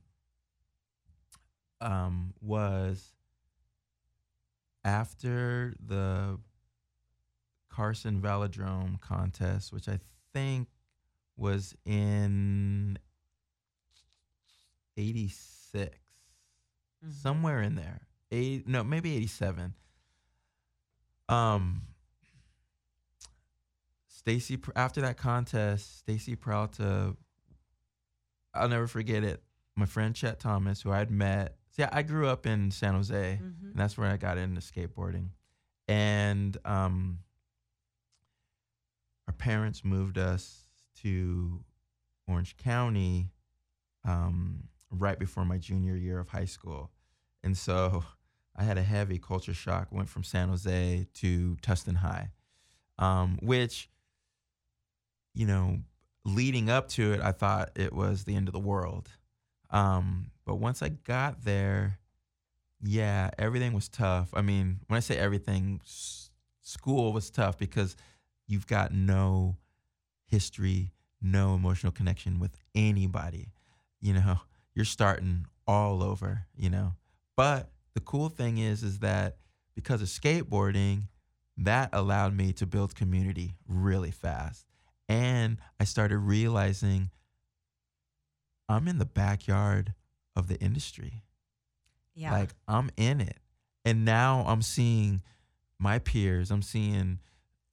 um, 1.82 2.34
was 2.42 3.14
after 4.86 5.76
the 5.84 6.40
Carson 7.70 8.22
Velodrome 8.22 9.00
contest, 9.02 9.74
which 9.74 9.88
I 9.90 10.00
think 10.34 10.68
was 11.38 11.76
in 11.86 12.98
'86. 14.98 15.98
Mhm. 17.04 17.12
somewhere 17.14 17.62
in 17.62 17.76
there. 17.76 18.08
Eight, 18.30 18.68
no, 18.68 18.84
maybe 18.84 19.16
87. 19.16 19.74
Um, 21.28 21.88
Stacy, 24.22 24.60
after 24.76 25.02
that 25.02 25.18
contest, 25.18 26.00
Stacy 26.00 26.36
Peralta, 26.36 27.16
I'll 28.54 28.70
never 28.70 28.88
forget 28.88 29.24
it. 29.24 29.42
My 29.76 29.86
friend 29.86 30.16
Chet 30.16 30.40
Thomas, 30.40 30.82
who 30.82 30.92
I'd 30.92 31.10
met, 31.10 31.56
see, 31.76 31.84
I 31.84 32.04
grew 32.04 32.28
up 32.28 32.46
in 32.46 32.70
San 32.72 32.94
Jose, 32.94 33.40
Mhm. 33.42 33.62
and 33.72 33.76
that's 33.76 33.98
where 33.98 34.12
I 34.12 34.18
got 34.18 34.38
into 34.38 34.62
skateboarding. 34.62 35.30
And 35.88 36.56
um, 36.66 37.20
our 39.28 39.34
parents 39.34 39.84
moved 39.84 40.18
us 40.18 40.68
to 41.02 41.64
Orange 42.28 42.58
County 42.58 43.32
um, 44.04 44.68
right 44.90 45.18
before 45.20 45.46
my 45.46 45.58
junior 45.58 45.96
year 45.96 46.20
of 46.20 46.30
high 46.30 46.46
school. 46.46 46.92
And 47.44 47.58
so 47.58 48.04
I 48.56 48.64
had 48.64 48.78
a 48.78 48.84
heavy 48.84 49.18
culture 49.20 49.54
shock, 49.54 49.88
went 49.92 50.10
from 50.10 50.24
San 50.24 50.50
Jose 50.50 51.08
to 51.16 51.56
Tustin 51.62 51.98
High, 51.98 52.32
um, 53.00 53.38
which, 53.42 53.90
you 55.34 55.46
know, 55.46 55.80
leading 56.26 56.70
up 56.70 56.88
to 56.90 57.14
it, 57.14 57.22
I 57.22 57.32
thought 57.32 57.72
it 57.76 57.94
was 57.94 58.24
the 58.24 58.36
end 58.36 58.48
of 58.48 58.54
the 58.54 58.60
world. 58.60 59.10
Um, 59.70 60.32
but 60.46 60.56
once 60.56 60.82
I 60.82 60.90
got 60.90 61.44
there, 61.44 62.00
yeah, 62.82 63.30
everything 63.38 63.74
was 63.74 63.90
tough. 63.90 64.30
I 64.34 64.42
mean, 64.42 64.80
when 64.88 64.98
I 64.98 65.02
say 65.02 65.18
everything, 65.18 65.80
s- 65.84 66.32
school 66.62 67.14
was 67.14 67.30
tough 67.30 67.58
because 67.58 67.96
you've 68.48 68.68
got 68.68 68.94
no 68.94 69.58
history, 70.28 70.92
no 71.22 71.56
emotional 71.56 71.92
connection 71.92 72.40
with 72.40 72.58
anybody. 72.76 73.54
You 74.00 74.14
know, 74.14 74.40
you're 74.76 74.86
starting 74.86 75.46
all 75.68 76.04
over, 76.04 76.46
you 76.56 76.70
know. 76.70 76.94
But 77.36 77.70
the 77.94 78.02
cool 78.02 78.30
thing 78.30 78.58
is 78.58 78.84
is 78.84 79.00
that 79.00 79.38
because 79.76 80.02
of 80.02 80.08
skateboarding, 80.08 81.04
that 81.58 81.90
allowed 81.94 82.36
me 82.36 82.54
to 82.54 82.66
build 82.66 82.96
community 82.96 83.56
really 83.68 84.12
fast. 84.12 84.66
And 85.12 85.58
I 85.78 85.84
started 85.84 86.20
realizing 86.20 87.10
I'm 88.70 88.88
in 88.88 88.98
the 88.98 89.06
backyard 89.06 89.94
of 90.38 90.48
the 90.48 90.58
industry. 90.60 91.24
Yeah. 92.16 92.32
Like 92.32 92.52
I'm 92.68 92.92
in 92.96 93.20
it. 93.20 93.38
And 93.84 94.06
now 94.06 94.46
I'm 94.48 94.62
seeing 94.62 95.22
my 95.78 96.00
peers. 96.00 96.50
I'm 96.50 96.62
seeing 96.62 97.20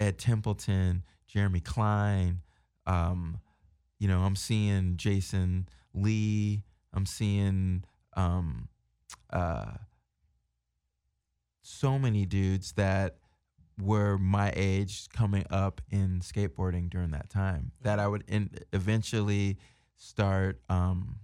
Ed 0.00 0.18
Templeton, 0.18 1.04
Jeremy 1.28 1.60
Klein, 1.60 2.40
um, 2.86 3.40
you 3.98 4.08
know, 4.08 4.20
I'm 4.20 4.36
seeing 4.36 4.96
Jason 4.96 5.68
Lee. 5.94 6.64
I'm 6.94 7.06
seeing 7.06 7.84
um, 8.16 8.68
uh, 9.30 9.74
so 11.62 11.98
many 11.98 12.24
dudes 12.24 12.72
that 12.72 13.18
were 13.80 14.18
my 14.18 14.52
age 14.56 15.08
coming 15.10 15.44
up 15.50 15.80
in 15.90 16.20
skateboarding 16.20 16.90
during 16.90 17.10
that 17.12 17.30
time 17.30 17.72
that 17.82 17.98
I 17.98 18.08
would 18.08 18.24
in, 18.26 18.50
eventually 18.72 19.56
start 19.96 20.60
um, 20.68 21.20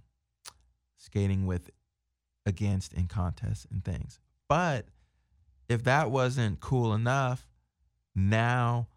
skating 0.97 1.45
with 1.45 1.69
against 2.45 2.93
in 2.93 3.07
contests 3.07 3.65
and 3.71 3.83
things. 3.83 4.19
But 4.47 4.85
if 5.67 5.83
that 5.83 6.11
wasn't 6.11 6.59
cool 6.59 6.93
enough, 6.93 7.47
now 8.13 8.87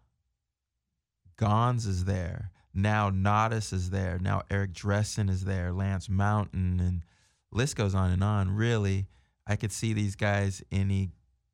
Gonz 1.37 1.87
is 1.87 2.05
there. 2.05 2.51
Now 2.73 3.09
Nodis 3.09 3.73
is 3.73 3.89
there. 3.89 4.19
Now 4.21 4.43
Eric 4.49 4.73
Dressen 4.73 5.29
is 5.29 5.45
there. 5.45 5.71
Lance 5.73 6.07
Mountain 6.07 6.79
and 6.79 7.03
list 7.51 7.75
goes 7.75 7.95
on 7.95 8.11
and 8.11 8.23
on. 8.23 8.51
Really, 8.51 9.07
I 9.47 9.55
could 9.55 9.71
see 9.71 9.93
these 9.93 10.15
guys 10.15 10.61
any 10.71 11.09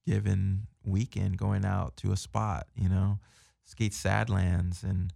given 0.06 0.68
weekend 0.86 1.38
going 1.38 1.66
out 1.66 1.98
to 1.98 2.12
a 2.12 2.18
spot, 2.18 2.68
you 2.76 2.90
know, 2.90 3.20
skate 3.64 3.94
Sadlands 3.94 4.84
and 4.84 5.12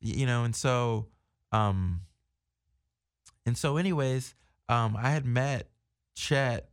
you 0.00 0.26
know, 0.26 0.44
and 0.44 0.54
so 0.54 1.06
um 1.52 2.02
and 3.46 3.56
so 3.56 3.76
anyways, 3.76 4.34
um 4.68 4.96
I 4.96 5.10
had 5.10 5.24
met 5.24 5.68
Chet 6.14 6.68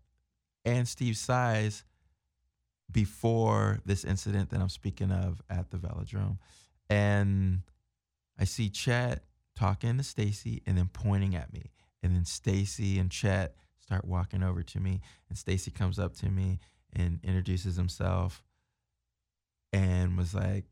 and 0.63 0.87
Steve 0.87 1.15
Saiz 1.15 1.83
before 2.91 3.79
this 3.85 4.03
incident 4.03 4.49
that 4.49 4.61
I'm 4.61 4.69
speaking 4.69 5.11
of 5.11 5.41
at 5.49 5.71
the 5.71 5.77
velodrome. 5.77 6.37
And 6.89 7.61
I 8.39 8.45
see 8.45 8.69
Chet 8.69 9.23
talking 9.55 9.97
to 9.97 10.03
Stacy 10.03 10.61
and 10.65 10.77
then 10.77 10.89
pointing 10.91 11.35
at 11.35 11.51
me. 11.53 11.71
And 12.03 12.15
then 12.15 12.25
Stacy 12.25 12.99
and 12.99 13.09
Chet 13.09 13.55
start 13.79 14.05
walking 14.05 14.43
over 14.43 14.63
to 14.63 14.79
me. 14.79 15.01
And 15.29 15.37
Stacy 15.37 15.71
comes 15.71 15.99
up 15.99 16.13
to 16.17 16.29
me 16.29 16.59
and 16.95 17.19
introduces 17.23 17.75
himself 17.75 18.43
and 19.73 20.17
was 20.17 20.33
like, 20.33 20.65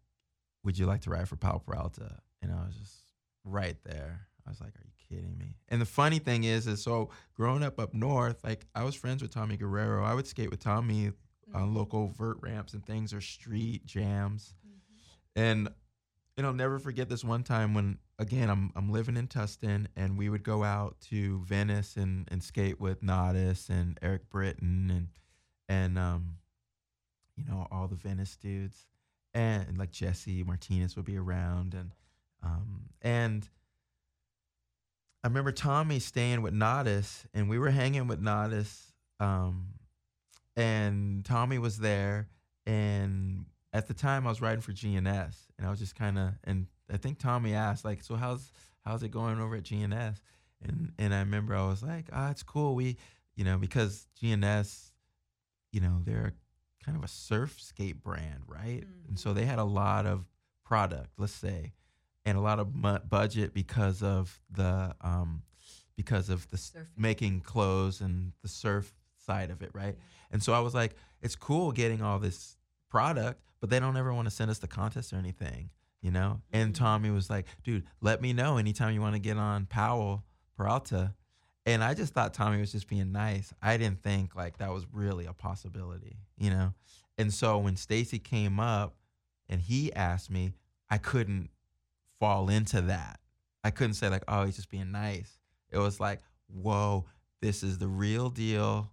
Would 0.64 0.78
you 0.78 0.86
like 0.86 1.02
to 1.02 1.10
ride 1.10 1.28
for 1.28 1.36
Powell 1.36 1.60
Peralta? 1.60 2.20
And 2.42 2.52
I 2.52 2.66
was 2.66 2.76
just 2.76 2.96
right 3.44 3.78
there. 3.84 4.28
I 4.46 4.50
was 4.50 4.62
like, 4.62 4.76
Are 4.76 4.86
you 4.86 4.92
kidding 5.10 5.38
me? 5.38 5.58
And 5.70 5.82
the 5.82 5.86
funny 5.86 6.20
thing 6.20 6.44
is, 6.44 6.68
is 6.68 6.82
so 6.82 7.10
growing 7.36 7.64
up 7.64 7.80
up 7.80 7.94
north, 7.94 8.44
like 8.44 8.66
I 8.74 8.84
was 8.84 8.96
friends 8.96 9.22
with 9.22 9.32
Tommy 9.32 9.58
Guerrero. 9.58 10.04
I 10.04 10.14
would 10.14 10.28
skate 10.28 10.50
with 10.50 10.60
Tommy 10.60 11.12
on 11.54 11.64
mm-hmm. 11.64 11.76
local 11.76 12.08
vert 12.08 12.38
ramps 12.42 12.74
and 12.74 12.86
things 12.86 13.14
or 13.14 13.22
street 13.22 13.86
jams. 13.86 14.54
Mm-hmm. 14.66 15.42
And 15.42 15.70
and 16.36 16.48
I'll 16.48 16.54
never 16.54 16.80
forget 16.80 17.10
this 17.10 17.24
one 17.24 17.44
time 17.44 17.74
when 17.74 17.98
again 18.18 18.50
I'm 18.50 18.72
I'm 18.76 18.92
living 18.92 19.18
in 19.18 19.28
Tustin 19.28 19.88
and 19.96 20.18
we 20.18 20.30
would 20.30 20.44
go 20.44 20.64
out 20.64 20.96
to 21.10 21.44
Venice 21.46 21.96
and, 21.98 22.28
and 22.32 22.42
skate 22.42 22.80
with 22.80 23.04
Nodis 23.04 23.70
and 23.70 24.00
Eric 24.02 24.30
Britton 24.30 24.90
and 24.90 25.08
and 25.70 25.98
um 25.98 26.38
you 27.38 27.44
know 27.46 27.68
all 27.72 27.88
the 27.88 27.96
Venice 27.96 28.36
dudes 28.36 28.88
and, 29.34 29.68
and 29.68 29.78
like 29.78 29.92
Jesse 29.92 30.44
Martinez 30.44 30.96
would 30.96 31.06
be 31.06 31.18
around 31.18 31.74
and 31.74 31.92
um 32.44 32.90
and 33.02 33.48
I 35.24 35.28
remember 35.28 35.52
Tommy 35.52 36.00
staying 36.00 36.42
with 36.42 36.54
Nodis 36.54 37.26
and 37.34 37.50
we 37.50 37.58
were 37.58 37.72
hanging 37.72 38.08
with 38.08 38.22
Nodis 38.22 38.92
um 39.20 39.68
and 40.56 41.26
Tommy 41.26 41.58
was 41.58 41.80
there 41.80 42.30
and 42.66 43.46
at 43.72 43.88
the 43.88 43.94
time 43.94 44.28
I 44.28 44.30
was 44.30 44.42
riding 44.42 44.62
for 44.62 44.72
G&S 44.72 45.48
and 45.58 45.68
I 45.68 45.70
was 45.70 45.80
just 45.80 45.96
kind 45.96 46.20
of 46.20 46.34
and 46.44 46.68
I 46.92 46.98
think 46.98 47.20
Tommy 47.20 47.54
asked 47.54 47.86
like 47.86 48.04
so 48.04 48.16
how's 48.16 48.52
how's 48.86 49.02
it 49.02 49.10
going 49.10 49.40
over 49.40 49.56
at 49.56 49.64
G&S 49.64 50.22
and 50.62 50.92
and 51.00 51.14
I 51.14 51.20
remember 51.20 51.56
I 51.56 51.68
was 51.68 51.82
like 51.82 52.06
ah 52.12 52.30
it's 52.30 52.44
cool. 52.44 52.76
We 52.76 52.98
you 53.36 53.44
know 53.44 53.58
because 53.58 54.08
G&S 54.20 54.93
you 55.74 55.82
know 55.82 56.00
they're 56.06 56.34
kind 56.86 56.98
of 56.98 57.04
a 57.04 57.08
surf 57.10 57.60
skate 57.62 58.02
brand 58.02 58.44
right 58.48 58.84
and 59.10 59.20
so 59.20 59.34
they 59.34 59.46
had 59.46 59.60
a 59.60 59.64
lot 59.66 60.06
of 60.06 60.26
product 60.64 61.10
let's 61.18 61.34
say 61.34 61.74
and 62.26 62.38
a 62.38 62.42
lot 62.42 62.60
of 62.60 62.74
mu- 62.74 63.00
budget 63.10 63.54
because 63.54 64.02
of 64.02 64.40
the 64.50 64.96
um 65.02 65.42
because 65.98 66.30
of 66.30 66.50
the 66.50 66.58
Surfing. 66.58 66.86
making 66.98 67.42
clothes 67.42 68.00
and 68.02 68.32
the 68.42 68.48
surf 68.48 68.94
side 69.18 69.50
of 69.52 69.62
it 69.62 69.72
right 69.74 69.98
and 70.32 70.42
so 70.42 70.52
I 70.54 70.60
was 70.62 70.74
like, 70.74 70.96
it's 71.22 71.36
cool 71.36 71.72
getting 71.72 72.02
all 72.02 72.18
this 72.18 72.58
product, 72.90 73.40
but 73.62 73.70
they 73.70 73.80
don't 73.80 73.96
ever 73.98 74.12
want 74.12 74.26
to 74.26 74.32
send 74.32 74.50
us 74.50 74.58
the 74.58 74.68
contest 74.68 75.14
or 75.14 75.18
anything, 75.18 75.70
you 76.02 76.10
know? 76.10 76.42
And 76.52 76.74
Mhm. 76.74 76.78
Tommy 76.78 77.12
was 77.12 77.30
like, 77.30 77.46
dude, 77.64 77.84
let 78.02 78.20
me 78.20 78.34
know 78.34 78.58
anytime 78.58 78.96
you 78.96 79.02
want 79.02 79.14
to 79.14 79.20
get 79.20 79.38
on 79.38 79.68
Powell 79.68 80.24
Peralta. 80.58 81.14
And 81.66 81.84
I 81.84 81.94
just 81.94 82.14
thought 82.14 82.34
Tommy 82.34 82.60
was 82.60 82.72
just 82.72 82.88
being 82.88 83.12
nice. 83.12 83.54
I 83.62 83.78
didn't 83.78 84.04
think 84.04 84.36
like 84.36 84.58
that 84.58 84.72
was 84.72 84.86
really 84.92 85.26
a 85.26 85.34
possibility, 85.34 86.18
you 86.38 86.50
know? 86.50 86.74
And 87.18 87.34
so 87.34 87.58
when 87.58 87.78
Stacy 87.78 88.20
came 88.20 88.60
up 88.60 88.96
and 89.48 89.62
he 89.62 89.94
asked 89.94 90.30
me, 90.30 90.54
I 90.90 90.98
couldn't 90.98 91.50
fall 92.20 92.50
into 92.50 92.82
that. 92.82 93.20
I 93.64 93.72
couldn't 93.72 93.94
say 93.94 94.10
like, 94.10 94.24
oh, 94.28 94.46
he's 94.46 94.58
just 94.58 94.70
being 94.70 94.92
nice. 94.92 95.40
It 95.72 95.78
was 95.78 96.00
like, 96.00 96.20
whoa, 96.48 97.06
this 97.44 97.62
is 97.62 97.78
the 97.78 97.88
real 97.88 98.30
deal 98.30 98.90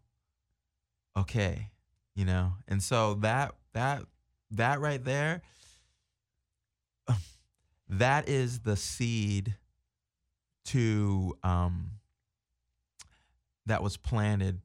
okay 1.17 1.71
you 2.15 2.25
know 2.25 2.53
and 2.67 2.83
so 2.83 3.15
that 3.15 3.55
that 3.73 4.03
that 4.51 4.81
right 4.81 5.05
there 5.05 5.43
that 7.89 8.29
is 8.29 8.61
the 8.61 8.77
seed 8.77 9.55
to 10.65 11.37
um 11.45 11.93
that 13.71 13.83
was 13.83 13.97
planted 13.97 14.61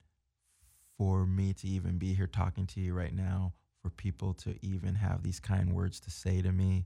for 0.97 1.25
me 1.25 1.53
to 1.53 1.67
even 1.67 1.97
be 1.97 2.13
here 2.13 2.27
talking 2.27 2.65
to 2.67 2.79
you 2.79 2.93
right 2.93 3.13
now 3.13 3.53
for 3.81 3.89
people 3.89 4.33
to 4.33 4.55
even 4.61 4.95
have 4.95 5.23
these 5.23 5.39
kind 5.39 5.73
words 5.73 5.99
to 5.99 6.09
say 6.09 6.41
to 6.41 6.51
me 6.51 6.85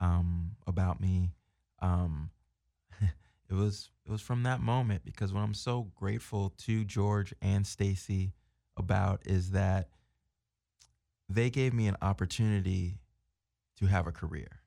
um 0.00 0.52
about 0.66 1.00
me 1.00 1.32
um 1.80 2.30
it 3.00 3.54
was 3.54 3.90
it 4.04 4.10
was 4.10 4.20
from 4.20 4.44
that 4.44 4.60
moment 4.60 5.04
because 5.04 5.32
what 5.32 5.40
I'm 5.40 5.54
so 5.54 5.90
grateful 5.94 6.54
to 6.58 6.84
George 6.84 7.34
and 7.42 7.66
Stacy 7.66 8.32
about 8.76 9.22
is 9.24 9.50
that 9.50 9.88
they 11.28 11.50
gave 11.50 11.74
me 11.74 11.88
an 11.88 11.96
opportunity 12.00 13.00
to 13.78 13.86
have 13.86 14.06
a 14.06 14.12
career. 14.12 14.60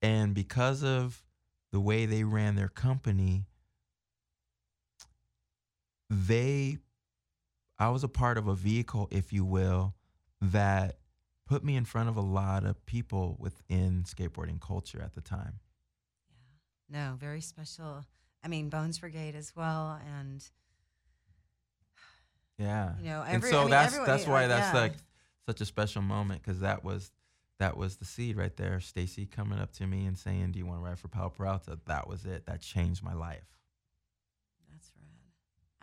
And 0.00 0.34
because 0.34 0.82
of 0.82 1.22
the 1.72 1.80
way 1.80 2.06
they 2.06 2.24
ran 2.24 2.54
their 2.54 2.68
company, 2.68 3.46
they 6.10 6.78
I 7.78 7.88
was 7.88 8.04
a 8.04 8.08
part 8.08 8.38
of 8.38 8.46
a 8.46 8.54
vehicle, 8.54 9.08
if 9.10 9.32
you 9.32 9.44
will, 9.44 9.94
that 10.40 10.98
put 11.46 11.64
me 11.64 11.76
in 11.76 11.84
front 11.84 12.08
of 12.08 12.16
a 12.16 12.20
lot 12.20 12.64
of 12.64 12.84
people 12.86 13.36
within 13.38 14.04
skateboarding 14.04 14.60
culture 14.60 15.02
at 15.02 15.14
the 15.14 15.20
time. 15.20 15.58
Yeah. 16.90 17.10
No, 17.10 17.16
very 17.16 17.40
special. 17.40 18.04
I 18.44 18.48
mean, 18.48 18.68
Bones 18.68 18.98
Brigade 19.00 19.34
as 19.34 19.56
well, 19.56 19.98
and 20.06 20.44
Yeah. 22.58 22.96
you 22.98 23.04
know, 23.06 23.22
and 23.22 23.42
so 23.42 23.58
I 23.58 23.60
mean, 23.62 23.70
that's 23.70 23.92
everyone- 23.94 24.06
that's 24.08 24.26
why 24.26 24.40
like, 24.42 24.48
that's 24.48 24.74
yeah. 24.74 24.80
like 24.80 24.94
such 25.46 25.60
a 25.60 25.66
special 25.66 26.02
moment 26.02 26.42
because 26.42 26.60
that 26.60 26.84
was 26.84 27.10
that 27.58 27.76
was 27.76 27.96
the 27.96 28.04
seed 28.04 28.36
right 28.36 28.54
there. 28.56 28.80
Stacy 28.80 29.26
coming 29.26 29.58
up 29.60 29.72
to 29.72 29.86
me 29.86 30.06
and 30.06 30.18
saying, 30.18 30.52
"Do 30.52 30.58
you 30.58 30.66
want 30.66 30.80
to 30.80 30.84
ride 30.84 30.98
for 30.98 31.08
Powell 31.08 31.30
Peralta?" 31.30 31.78
That 31.86 32.08
was 32.08 32.24
it. 32.26 32.46
That 32.46 32.60
changed 32.60 33.02
my 33.02 33.14
life. 33.14 33.53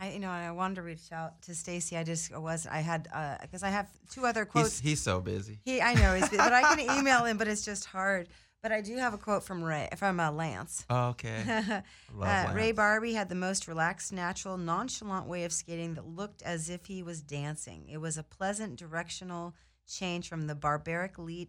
I, 0.01 0.13
you 0.13 0.19
know, 0.19 0.31
I 0.31 0.49
wanted 0.49 0.75
to 0.75 0.81
reach 0.81 1.11
out 1.11 1.43
to 1.43 1.53
Stacy. 1.53 1.95
I 1.95 2.03
just 2.03 2.35
was, 2.35 2.65
I 2.65 2.79
had, 2.79 3.07
because 3.39 3.61
I 3.61 3.69
have 3.69 3.87
two 4.09 4.25
other 4.25 4.45
quotes. 4.45 4.79
He's 4.79 4.89
he's 4.89 5.01
so 5.01 5.21
busy. 5.21 5.59
He, 5.63 5.79
I 5.79 5.93
know, 5.93 6.15
he's, 6.15 6.27
but 6.29 6.51
I 6.51 6.75
can 6.75 6.79
email 6.99 7.23
him, 7.23 7.37
but 7.37 7.47
it's 7.47 7.63
just 7.63 7.85
hard. 7.85 8.27
But 8.63 8.71
I 8.71 8.81
do 8.81 8.97
have 8.97 9.13
a 9.13 9.17
quote 9.17 9.43
from 9.43 9.63
Ray, 9.63 9.89
from 9.97 10.19
uh, 10.19 10.31
Lance. 10.31 10.85
Oh, 10.89 11.09
okay. 11.09 11.43
Uh, 12.21 12.51
Ray 12.53 12.73
Lance. 12.73 12.77
Barbee 12.77 13.13
had 13.13 13.29
the 13.29 13.35
most 13.35 13.67
relaxed, 13.67 14.11
natural, 14.11 14.57
nonchalant 14.57 15.27
way 15.27 15.45
of 15.45 15.53
skating 15.53 15.93
that 15.93 16.05
looked 16.05 16.41
as 16.41 16.69
if 16.69 16.85
he 16.85 17.01
was 17.01 17.21
dancing. 17.21 17.87
It 17.89 17.97
was 17.97 18.17
a 18.17 18.23
pleasant 18.23 18.75
directional 18.75 19.55
change 19.87 20.27
from 20.27 20.45
the 20.47 20.53
barbaric 20.55 21.17
lead, 21.17 21.47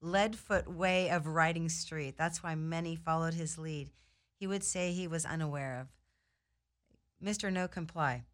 lead 0.00 0.36
foot 0.36 0.70
way 0.70 1.10
of 1.10 1.26
riding 1.26 1.68
street. 1.68 2.16
That's 2.16 2.42
why 2.42 2.54
many 2.54 2.96
followed 2.96 3.34
his 3.34 3.58
lead. 3.58 3.90
He 4.38 4.46
would 4.46 4.62
say 4.62 4.92
he 4.92 5.08
was 5.08 5.24
unaware 5.24 5.80
of. 5.80 5.88
Mr. 7.24 7.52
No 7.52 7.66
Comply. 7.68 8.24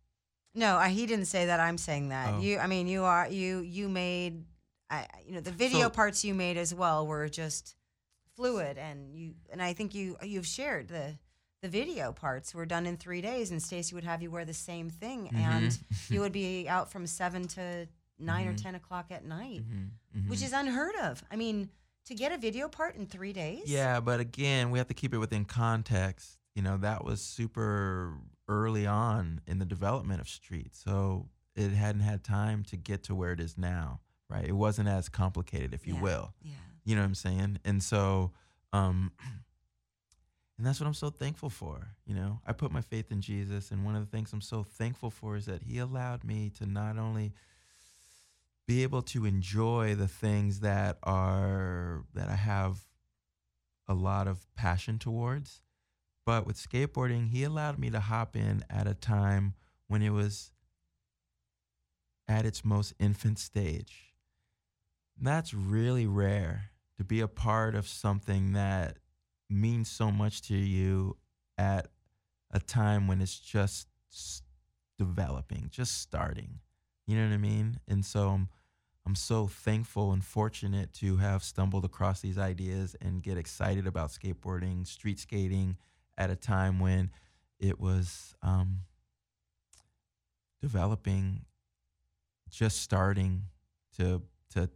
No, 0.54 0.76
I, 0.76 0.88
he 0.88 1.06
didn't 1.06 1.26
say 1.26 1.46
that. 1.46 1.60
I'm 1.60 1.78
saying 1.78 2.08
that. 2.08 2.34
Oh. 2.34 2.40
You, 2.40 2.58
I 2.58 2.66
mean, 2.66 2.88
you 2.88 3.04
are 3.04 3.28
you 3.28 3.60
you 3.60 3.88
made, 3.88 4.44
I, 4.90 5.06
you 5.24 5.34
know, 5.34 5.40
the 5.40 5.52
video 5.52 5.82
So- 5.82 5.90
parts 5.90 6.24
you 6.24 6.34
made 6.34 6.56
as 6.56 6.74
well 6.74 7.06
were 7.06 7.28
just 7.28 7.76
fluid, 8.36 8.76
and 8.78 9.14
you 9.14 9.34
and 9.52 9.62
I 9.62 9.72
think 9.74 9.94
you 9.94 10.16
you've 10.22 10.46
shared 10.46 10.88
the 10.88 11.16
the 11.62 11.68
video 11.68 12.10
parts 12.10 12.54
were 12.54 12.66
done 12.66 12.86
in 12.86 12.96
three 12.96 13.20
days, 13.20 13.50
and 13.50 13.62
Stacy 13.62 13.94
would 13.94 14.04
have 14.04 14.22
you 14.22 14.30
wear 14.30 14.44
the 14.44 14.54
same 14.54 14.90
thing, 14.90 15.28
and 15.34 15.70
Mhm. 15.70 15.82
you 16.10 16.20
would 16.20 16.32
be 16.32 16.68
out 16.68 16.90
from 16.90 17.06
seven 17.06 17.46
to 17.48 17.86
9 18.18 18.46
or 18.48 18.52
Mhm. 18.54 18.62
ten 18.62 18.74
o'clock 18.74 19.06
at 19.10 19.24
night, 19.24 19.62
Mhm, 19.62 19.90
mhm. 20.16 20.28
which 20.28 20.42
is 20.42 20.52
unheard 20.52 20.94
of. 20.96 21.22
I 21.30 21.36
mean, 21.36 21.70
to 22.06 22.14
get 22.14 22.32
a 22.32 22.38
video 22.38 22.68
part 22.68 22.96
in 22.96 23.06
three 23.06 23.32
days. 23.32 23.62
Yeah, 23.66 24.00
but 24.00 24.20
again, 24.20 24.70
we 24.70 24.78
have 24.78 24.88
to 24.88 24.94
keep 24.94 25.14
it 25.14 25.18
within 25.18 25.44
context. 25.44 26.38
You 26.54 26.62
know, 26.62 26.76
that 26.78 27.04
was 27.04 27.22
super 27.22 28.18
early 28.50 28.86
on 28.86 29.40
in 29.46 29.58
the 29.60 29.64
development 29.64 30.20
of 30.20 30.28
street. 30.28 30.74
So 30.74 31.28
it 31.54 31.70
hadn't 31.70 32.02
had 32.02 32.24
time 32.24 32.64
to 32.64 32.76
get 32.76 33.04
to 33.04 33.14
where 33.14 33.32
it 33.32 33.40
is 33.40 33.56
now, 33.56 34.00
right? 34.28 34.44
It 34.44 34.52
wasn't 34.56 34.88
as 34.88 35.08
complicated, 35.08 35.72
if 35.72 35.86
you 35.86 35.94
Yeah. 35.94 36.00
will. 36.02 36.34
Yeah. 36.42 36.52
You 36.84 36.96
know 36.96 37.02
what 37.02 37.06
I'm 37.08 37.14
saying? 37.14 37.58
And 37.64 37.82
so, 37.82 38.32
um, 38.72 39.12
and 40.58 40.66
that's 40.66 40.80
what 40.80 40.86
I'm 40.86 40.94
so 40.94 41.10
thankful 41.10 41.48
for. 41.50 41.94
You 42.04 42.14
know, 42.14 42.40
I 42.46 42.52
put 42.52 42.72
my 42.72 42.80
faith 42.80 43.10
in 43.12 43.20
Jesus, 43.20 43.70
and 43.70 43.84
one 43.84 43.94
of 43.94 44.00
the 44.04 44.10
things 44.16 44.32
I'm 44.32 44.40
so 44.40 44.62
thankful 44.62 45.10
for 45.10 45.36
is 45.36 45.46
that 45.46 45.62
He 45.62 45.78
allowed 45.78 46.24
me 46.24 46.50
to 46.58 46.66
not 46.66 46.98
only 46.98 47.32
be 48.66 48.82
able 48.82 49.02
to 49.02 49.24
enjoy 49.26 49.94
the 49.94 50.08
things 50.08 50.60
that 50.60 50.98
are 51.02 52.04
that 52.14 52.28
I 52.28 52.36
have 52.36 52.80
a 53.88 53.94
lot 53.94 54.28
of 54.28 54.46
passion 54.54 54.98
towards, 54.98 55.62
but 56.30 56.46
with 56.46 56.56
skateboarding, 56.56 57.30
He 57.30 57.42
allowed 57.42 57.76
me 57.76 57.90
to 57.90 57.98
hop 57.98 58.36
in 58.36 58.62
at 58.70 58.86
a 58.86 58.94
time 58.94 59.54
when 59.88 60.00
it 60.00 60.10
was 60.10 60.52
at 62.28 62.46
its 62.46 62.64
most 62.64 62.94
infant 63.00 63.40
stage. 63.40 64.14
That's 65.20 65.52
really 65.52 66.06
rare 66.06 66.70
to 66.98 67.02
be 67.02 67.18
a 67.18 67.26
part 67.26 67.74
of 67.74 67.88
something 67.88 68.52
that 68.52 68.98
means 69.48 69.90
so 69.90 70.12
much 70.12 70.40
to 70.42 70.54
you 70.54 71.16
at 71.58 71.88
a 72.52 72.60
time 72.60 73.08
when 73.08 73.20
it's 73.20 73.40
just 73.40 73.88
developing, 74.98 75.66
just 75.68 76.00
starting. 76.00 76.60
You 77.08 77.16
know 77.16 77.26
what 77.26 77.34
I 77.34 77.38
mean? 77.38 77.80
And 77.88 78.04
so 78.04 78.28
I'm, 78.28 78.48
I'm 79.04 79.16
so 79.16 79.48
thankful 79.48 80.12
and 80.12 80.24
fortunate 80.24 80.92
to 80.92 81.16
have 81.16 81.42
stumbled 81.42 81.84
across 81.84 82.20
these 82.20 82.38
ideas 82.38 82.94
and 83.00 83.20
get 83.20 83.36
excited 83.36 83.88
about 83.88 84.10
skateboarding, 84.10 84.86
street 84.86 85.18
skating 85.18 85.76
at 86.20 86.30
a 86.30 86.36
time 86.36 86.78
when 86.78 87.10
it 87.58 87.80
was 87.80 88.34
um, 88.42 88.80
developing, 90.60 91.46
just 92.50 92.82
starting 92.82 93.44
to 93.96 94.22
to 94.52 94.68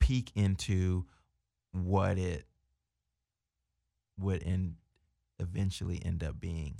peek 0.00 0.32
into 0.34 1.04
what 1.72 2.18
it 2.18 2.44
would 4.18 4.42
end 4.42 4.74
eventually 5.38 6.02
end 6.04 6.24
up 6.24 6.40
being. 6.40 6.74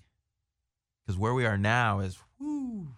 Because 1.07 1.17
where 1.17 1.33
we 1.33 1.47
are 1.47 1.57
now 1.57 2.01
is 2.01 2.19
whoo, 2.41 2.89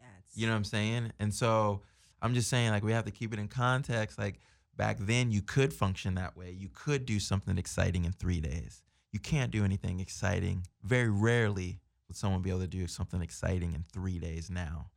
Yeah, 0.00 0.06
you 0.34 0.46
know 0.46 0.52
what 0.52 0.58
I'm 0.58 0.64
saying? 0.64 1.12
And 1.18 1.34
so 1.34 1.82
I'm 2.20 2.34
just 2.34 2.48
saying, 2.48 2.70
like, 2.70 2.84
we 2.84 2.92
have 2.92 3.04
to 3.06 3.10
keep 3.10 3.32
it 3.32 3.40
in 3.40 3.48
context. 3.48 4.16
Like, 4.16 4.38
back 4.76 4.98
then, 5.00 5.32
you 5.32 5.42
could 5.42 5.74
function 5.74 6.14
that 6.14 6.36
way. 6.36 6.52
You 6.52 6.68
could 6.72 7.04
do 7.04 7.18
something 7.18 7.58
exciting 7.58 8.04
in 8.04 8.12
three 8.12 8.40
days. 8.40 8.82
You 9.12 9.20
can't 9.20 9.50
do 9.50 9.64
anything 9.64 10.00
exciting. 10.00 10.66
Very 10.82 11.10
rarely 11.10 11.80
would 12.08 12.16
someone 12.16 12.42
be 12.42 12.50
able 12.50 12.60
to 12.60 12.66
do 12.66 12.86
something 12.86 13.20
exciting 13.22 13.74
in 13.74 13.84
three 13.92 14.18
days 14.18 14.50
now, 14.50 14.90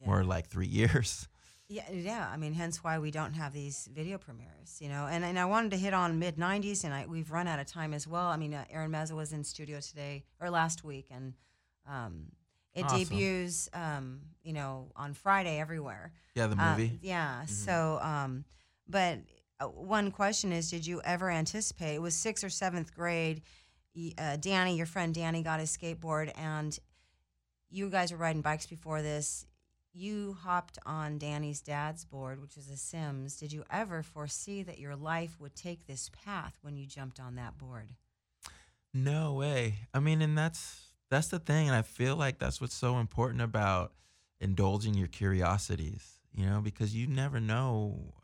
yeah. 0.00 0.08
or 0.10 0.24
like 0.24 0.46
three 0.48 0.66
years. 0.80 1.28
Yeah, 1.68 1.90
yeah. 1.90 2.28
I 2.30 2.36
mean, 2.36 2.52
hence 2.52 2.84
why 2.84 2.98
we 2.98 3.10
don't 3.10 3.32
have 3.32 3.54
these 3.54 3.88
video 3.94 4.18
premieres, 4.18 4.76
you 4.80 4.90
know. 4.90 5.06
And 5.10 5.24
and 5.24 5.38
I 5.38 5.46
wanted 5.46 5.70
to 5.70 5.78
hit 5.78 5.94
on 5.94 6.18
mid 6.18 6.36
'90s, 6.36 6.84
and 6.84 6.92
I, 6.92 7.06
we've 7.06 7.30
run 7.30 7.48
out 7.48 7.58
of 7.58 7.66
time 7.66 7.94
as 7.94 8.06
well. 8.06 8.26
I 8.26 8.36
mean, 8.36 8.52
uh, 8.52 8.64
Aaron 8.70 8.90
Meza 8.90 9.12
was 9.12 9.32
in 9.32 9.42
studio 9.44 9.80
today 9.80 10.24
or 10.38 10.50
last 10.50 10.84
week, 10.84 11.06
and 11.10 11.32
um, 11.88 12.26
it 12.74 12.84
Awesome. 12.84 12.98
debuts, 13.04 13.70
um, 13.72 14.20
you 14.42 14.52
know, 14.52 14.90
on 14.96 15.14
Friday 15.14 15.58
everywhere. 15.58 16.12
Yeah, 16.34 16.48
the 16.48 16.62
Uh, 16.62 16.70
movie. 16.76 16.98
yeah. 17.00 17.42
Mhm. 17.44 17.48
So, 17.48 17.98
um, 18.02 18.44
but 18.86 19.18
uh, 19.18 19.20
one 19.64 20.10
question 20.10 20.52
is, 20.52 20.70
did 20.70 20.86
you 20.86 21.00
ever 21.04 21.30
anticipate? 21.30 21.94
It 21.94 22.02
was 22.02 22.14
sixth 22.14 22.44
or 22.44 22.50
seventh 22.50 22.94
grade. 22.94 23.42
Uh, 24.16 24.36
Danny, 24.36 24.76
your 24.76 24.86
friend 24.86 25.14
Danny, 25.14 25.42
got 25.42 25.60
his 25.60 25.76
skateboard, 25.76 26.32
and 26.36 26.78
you 27.70 27.90
guys 27.90 28.12
were 28.12 28.18
riding 28.18 28.42
bikes 28.42 28.66
before 28.66 29.02
this. 29.02 29.46
You 29.92 30.36
hopped 30.40 30.78
on 30.86 31.18
Danny's 31.18 31.60
dad's 31.60 32.06
board, 32.06 32.40
which 32.40 32.56
was 32.56 32.70
a 32.70 32.76
Sims. 32.78 33.36
Did 33.36 33.52
you 33.52 33.64
ever 33.70 34.02
foresee 34.02 34.62
that 34.62 34.78
your 34.78 34.96
life 34.96 35.36
would 35.38 35.54
take 35.54 35.86
this 35.86 36.10
path 36.24 36.56
when 36.62 36.76
you 36.76 36.86
jumped 36.86 37.20
on 37.20 37.34
that 37.34 37.58
board? 37.58 37.90
No 38.94 39.34
way. 39.34 39.74
I 39.92 40.00
mean, 40.00 40.22
and 40.22 40.36
that's 40.36 40.92
that's 41.10 41.28
the 41.28 41.38
thing, 41.38 41.68
and 41.68 41.76
I 41.76 41.82
feel 41.82 42.16
like 42.16 42.38
that's 42.38 42.58
what's 42.60 42.74
so 42.74 42.98
important 42.98 43.42
about 43.42 43.92
indulging 44.40 44.94
your 44.94 45.08
curiosities, 45.08 46.18
you 46.32 46.46
know, 46.46 46.62
because 46.62 46.94
you 46.94 47.06
never 47.06 47.38
know 47.38 48.14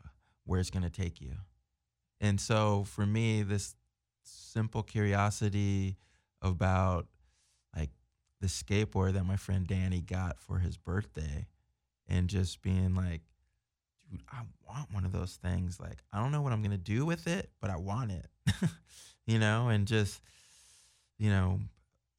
where 0.49 0.59
it's 0.59 0.71
going 0.71 0.83
to 0.83 0.89
take 0.89 1.21
you. 1.21 1.33
And 2.19 2.41
so 2.41 2.83
for 2.83 3.05
me, 3.05 3.43
this 3.43 3.75
simple 4.23 4.81
curiosity 4.81 5.95
about 6.41 7.05
like 7.77 7.91
the 8.41 8.47
skateboard 8.47 9.13
that 9.13 9.25
my 9.25 9.35
friend 9.35 9.67
Danny 9.67 10.01
got 10.01 10.39
for 10.39 10.57
his 10.57 10.75
birthday 10.75 11.45
and 12.07 12.27
just 12.27 12.63
being 12.63 12.95
like, 12.95 13.21
dude, 14.01 14.23
I 14.31 14.41
want 14.67 14.91
one 14.91 15.05
of 15.05 15.11
those 15.11 15.35
things. 15.35 15.79
Like, 15.79 15.99
I 16.11 16.19
don't 16.19 16.31
know 16.31 16.41
what 16.41 16.51
I'm 16.51 16.63
going 16.63 16.71
to 16.71 16.77
do 16.77 17.05
with 17.05 17.27
it, 17.27 17.51
but 17.61 17.69
I 17.69 17.77
want 17.77 18.11
it, 18.11 18.25
you 19.27 19.37
know, 19.37 19.69
and 19.69 19.87
just, 19.87 20.19
you 21.19 21.29
know, 21.29 21.59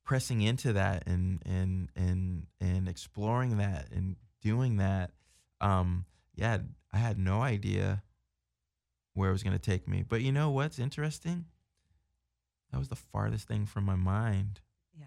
pressing 0.04 0.40
into 0.40 0.74
that 0.74 1.02
and, 1.08 1.42
and, 1.44 1.88
and, 1.96 2.46
and 2.60 2.88
exploring 2.88 3.58
that 3.58 3.88
and 3.90 4.14
doing 4.40 4.76
that. 4.76 5.10
Um, 5.60 6.04
yeah, 6.36 6.58
I 6.92 6.98
had 6.98 7.18
no 7.18 7.42
idea 7.42 8.02
where 9.14 9.28
it 9.28 9.32
was 9.32 9.42
going 9.42 9.56
to 9.56 9.58
take 9.58 9.88
me. 9.88 10.04
But 10.06 10.22
you 10.22 10.32
know 10.32 10.50
what's 10.50 10.78
interesting? 10.78 11.46
That 12.72 12.78
was 12.78 12.88
the 12.88 12.96
farthest 12.96 13.48
thing 13.48 13.66
from 13.66 13.84
my 13.84 13.96
mind. 13.96 14.60
Yeah. 14.98 15.06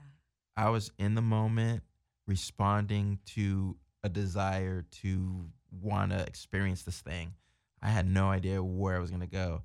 I 0.57 0.69
was 0.69 0.91
in 0.97 1.15
the 1.15 1.21
moment 1.21 1.83
responding 2.27 3.19
to 3.25 3.77
a 4.03 4.09
desire 4.09 4.85
to 5.01 5.45
want 5.71 6.11
to 6.11 6.19
experience 6.19 6.83
this 6.83 7.01
thing. 7.01 7.33
I 7.81 7.89
had 7.89 8.09
no 8.09 8.29
idea 8.29 8.63
where 8.63 8.95
I 8.95 8.99
was 8.99 9.09
going 9.09 9.21
to 9.21 9.27
go, 9.27 9.63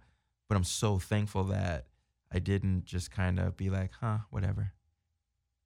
but 0.48 0.56
I'm 0.56 0.64
so 0.64 0.98
thankful 0.98 1.44
that 1.44 1.86
I 2.32 2.38
didn't 2.38 2.84
just 2.84 3.10
kind 3.10 3.38
of 3.38 3.56
be 3.56 3.70
like, 3.70 3.92
huh, 4.00 4.18
whatever. 4.30 4.72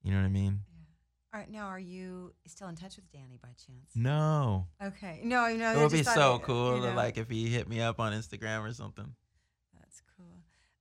You 0.03 0.11
know 0.11 0.17
what 0.17 0.25
I 0.25 0.29
mean? 0.29 0.61
All 1.33 1.39
right. 1.39 1.49
Now, 1.49 1.65
are 1.67 1.79
you 1.79 2.31
still 2.45 2.67
in 2.67 2.75
touch 2.75 2.95
with 2.95 3.11
Danny 3.11 3.39
by 3.41 3.49
chance? 3.49 3.89
No. 3.95 4.67
Okay. 4.83 5.19
No, 5.23 5.47
no. 5.55 5.73
It 5.73 5.77
would 5.81 5.91
be 5.91 6.03
so 6.03 6.35
it- 6.35 6.43
cool 6.43 6.75
you 6.75 6.81
to 6.83 6.89
know. 6.91 6.95
like 6.95 7.17
if 7.17 7.27
he 7.29 7.47
hit 7.47 7.67
me 7.67 7.81
up 7.81 7.99
on 7.99 8.13
Instagram 8.13 8.61
or 8.61 8.71
something. 8.71 9.15
That's 9.79 10.01
cool. 10.15 10.27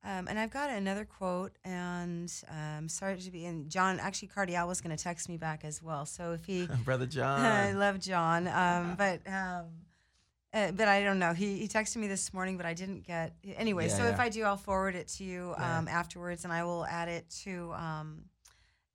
Um, 0.04 0.28
and 0.28 0.38
I've 0.38 0.50
got 0.50 0.68
another 0.68 1.06
quote, 1.06 1.52
and 1.64 2.30
um, 2.50 2.88
sorry 2.88 3.16
to 3.18 3.30
be. 3.30 3.46
And 3.46 3.70
John, 3.70 3.98
actually, 3.98 4.28
Cardiel 4.28 4.68
was 4.68 4.82
going 4.82 4.94
to 4.94 5.02
text 5.02 5.28
me 5.28 5.38
back 5.38 5.64
as 5.64 5.82
well. 5.82 6.04
So 6.04 6.32
if 6.32 6.44
he, 6.44 6.68
Brother 6.84 7.06
John. 7.06 7.40
I 7.46 7.72
love 7.72 7.98
John, 7.98 8.46
um, 8.48 8.94
but 8.98 9.20
um, 9.26 9.64
uh, 10.52 10.72
but 10.72 10.86
I 10.86 11.02
don't 11.02 11.18
know. 11.18 11.32
He 11.32 11.60
he 11.60 11.68
texted 11.68 11.96
me 11.96 12.08
this 12.08 12.34
morning, 12.34 12.58
but 12.58 12.66
I 12.66 12.74
didn't 12.74 13.06
get. 13.06 13.34
Anyway, 13.56 13.86
Yeah, 13.88 13.96
so 13.96 14.04
if. 14.04 14.18
I 14.20 14.28
do, 14.28 14.42
I'll 14.42 14.58
forward 14.58 14.96
it 14.96 15.08
to 15.16 15.24
you 15.24 15.54
Yeah. 15.58 15.78
um, 15.78 15.88
afterwards, 15.88 16.44
and 16.44 16.52
I 16.52 16.64
will 16.64 16.84
add 16.84 17.08
it 17.08 17.30
to 17.44 17.72
um, 17.72 18.24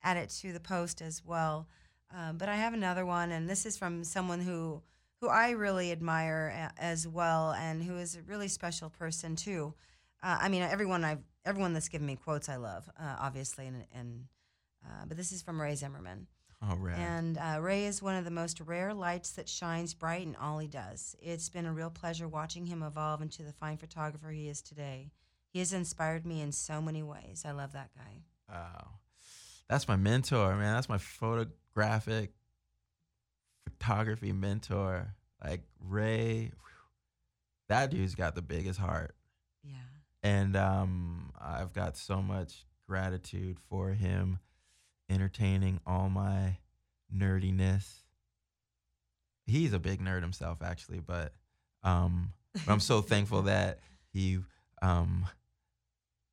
add 0.02 0.16
it 0.16 0.30
to 0.40 0.52
the 0.52 0.60
post 0.60 1.00
as 1.02 1.22
well. 1.24 1.66
Um, 2.14 2.38
but 2.38 2.48
I 2.48 2.56
have 2.56 2.72
another 2.74 3.04
one, 3.04 3.30
and 3.32 3.48
this 3.48 3.66
is 3.66 3.76
from 3.76 4.04
someone 4.04 4.40
who 4.40 4.82
who 5.20 5.28
I 5.28 5.50
really 5.50 5.90
admire 5.90 6.48
a- 6.78 6.80
as 6.82 7.06
well, 7.08 7.52
and 7.52 7.82
who 7.82 7.96
is 7.98 8.14
a 8.14 8.22
really 8.22 8.46
special 8.48 8.88
person 8.88 9.34
too. 9.34 9.74
Uh, 10.22 10.38
I 10.42 10.48
mean, 10.48 10.62
everyone 10.62 11.04
I've 11.04 11.22
everyone 11.44 11.72
that's 11.74 11.88
given 11.88 12.06
me 12.06 12.16
quotes 12.16 12.48
I 12.48 12.56
love, 12.56 12.88
uh, 12.98 13.16
obviously, 13.18 13.66
and 13.66 13.84
and 13.94 14.24
uh, 14.86 15.04
but 15.06 15.16
this 15.16 15.32
is 15.32 15.42
from 15.42 15.60
Ray 15.60 15.74
Zimmerman. 15.74 16.26
All 16.60 16.76
right. 16.76 16.96
And 16.98 17.38
uh, 17.38 17.58
Ray 17.60 17.84
is 17.84 18.02
one 18.02 18.16
of 18.16 18.24
the 18.24 18.32
most 18.32 18.60
rare 18.60 18.92
lights 18.92 19.30
that 19.32 19.48
shines 19.48 19.94
bright 19.94 20.22
in 20.26 20.34
all 20.34 20.58
he 20.58 20.66
does. 20.66 21.14
It's 21.20 21.48
been 21.48 21.66
a 21.66 21.72
real 21.72 21.90
pleasure 21.90 22.26
watching 22.26 22.66
him 22.66 22.82
evolve 22.82 23.22
into 23.22 23.44
the 23.44 23.52
fine 23.52 23.76
photographer 23.76 24.30
he 24.30 24.48
is 24.48 24.60
today. 24.60 25.12
He 25.52 25.60
has 25.60 25.72
inspired 25.72 26.26
me 26.26 26.40
in 26.40 26.50
so 26.50 26.80
many 26.82 27.02
ways. 27.02 27.44
I 27.46 27.52
love 27.52 27.72
that 27.74 27.90
guy. 27.94 28.22
Wow. 28.52 28.88
That's 29.68 29.86
my 29.86 29.96
mentor, 29.96 30.56
man. 30.56 30.74
That's 30.74 30.88
my 30.88 30.98
photographic 30.98 32.32
photography 33.64 34.32
mentor. 34.32 35.14
Like 35.44 35.62
Ray, 35.80 36.36
whew, 36.36 36.52
that 37.68 37.90
dude's 37.90 38.14
got 38.14 38.34
the 38.34 38.42
biggest 38.42 38.78
heart. 38.78 39.14
Yeah. 39.62 39.74
And 40.22 40.56
um, 40.56 41.32
I've 41.40 41.72
got 41.72 41.96
so 41.96 42.22
much 42.22 42.66
gratitude 42.88 43.58
for 43.68 43.90
him 43.90 44.40
entertaining 45.10 45.80
all 45.86 46.08
my 46.08 46.58
nerdiness. 47.14 48.00
He's 49.46 49.72
a 49.72 49.78
big 49.78 50.00
nerd 50.00 50.22
himself, 50.22 50.60
actually, 50.62 51.00
but 51.00 51.32
um, 51.82 52.32
I'm 52.66 52.80
so 52.80 53.00
thankful 53.00 53.42
that 53.42 53.80
he 54.12 54.38
um, 54.82 55.26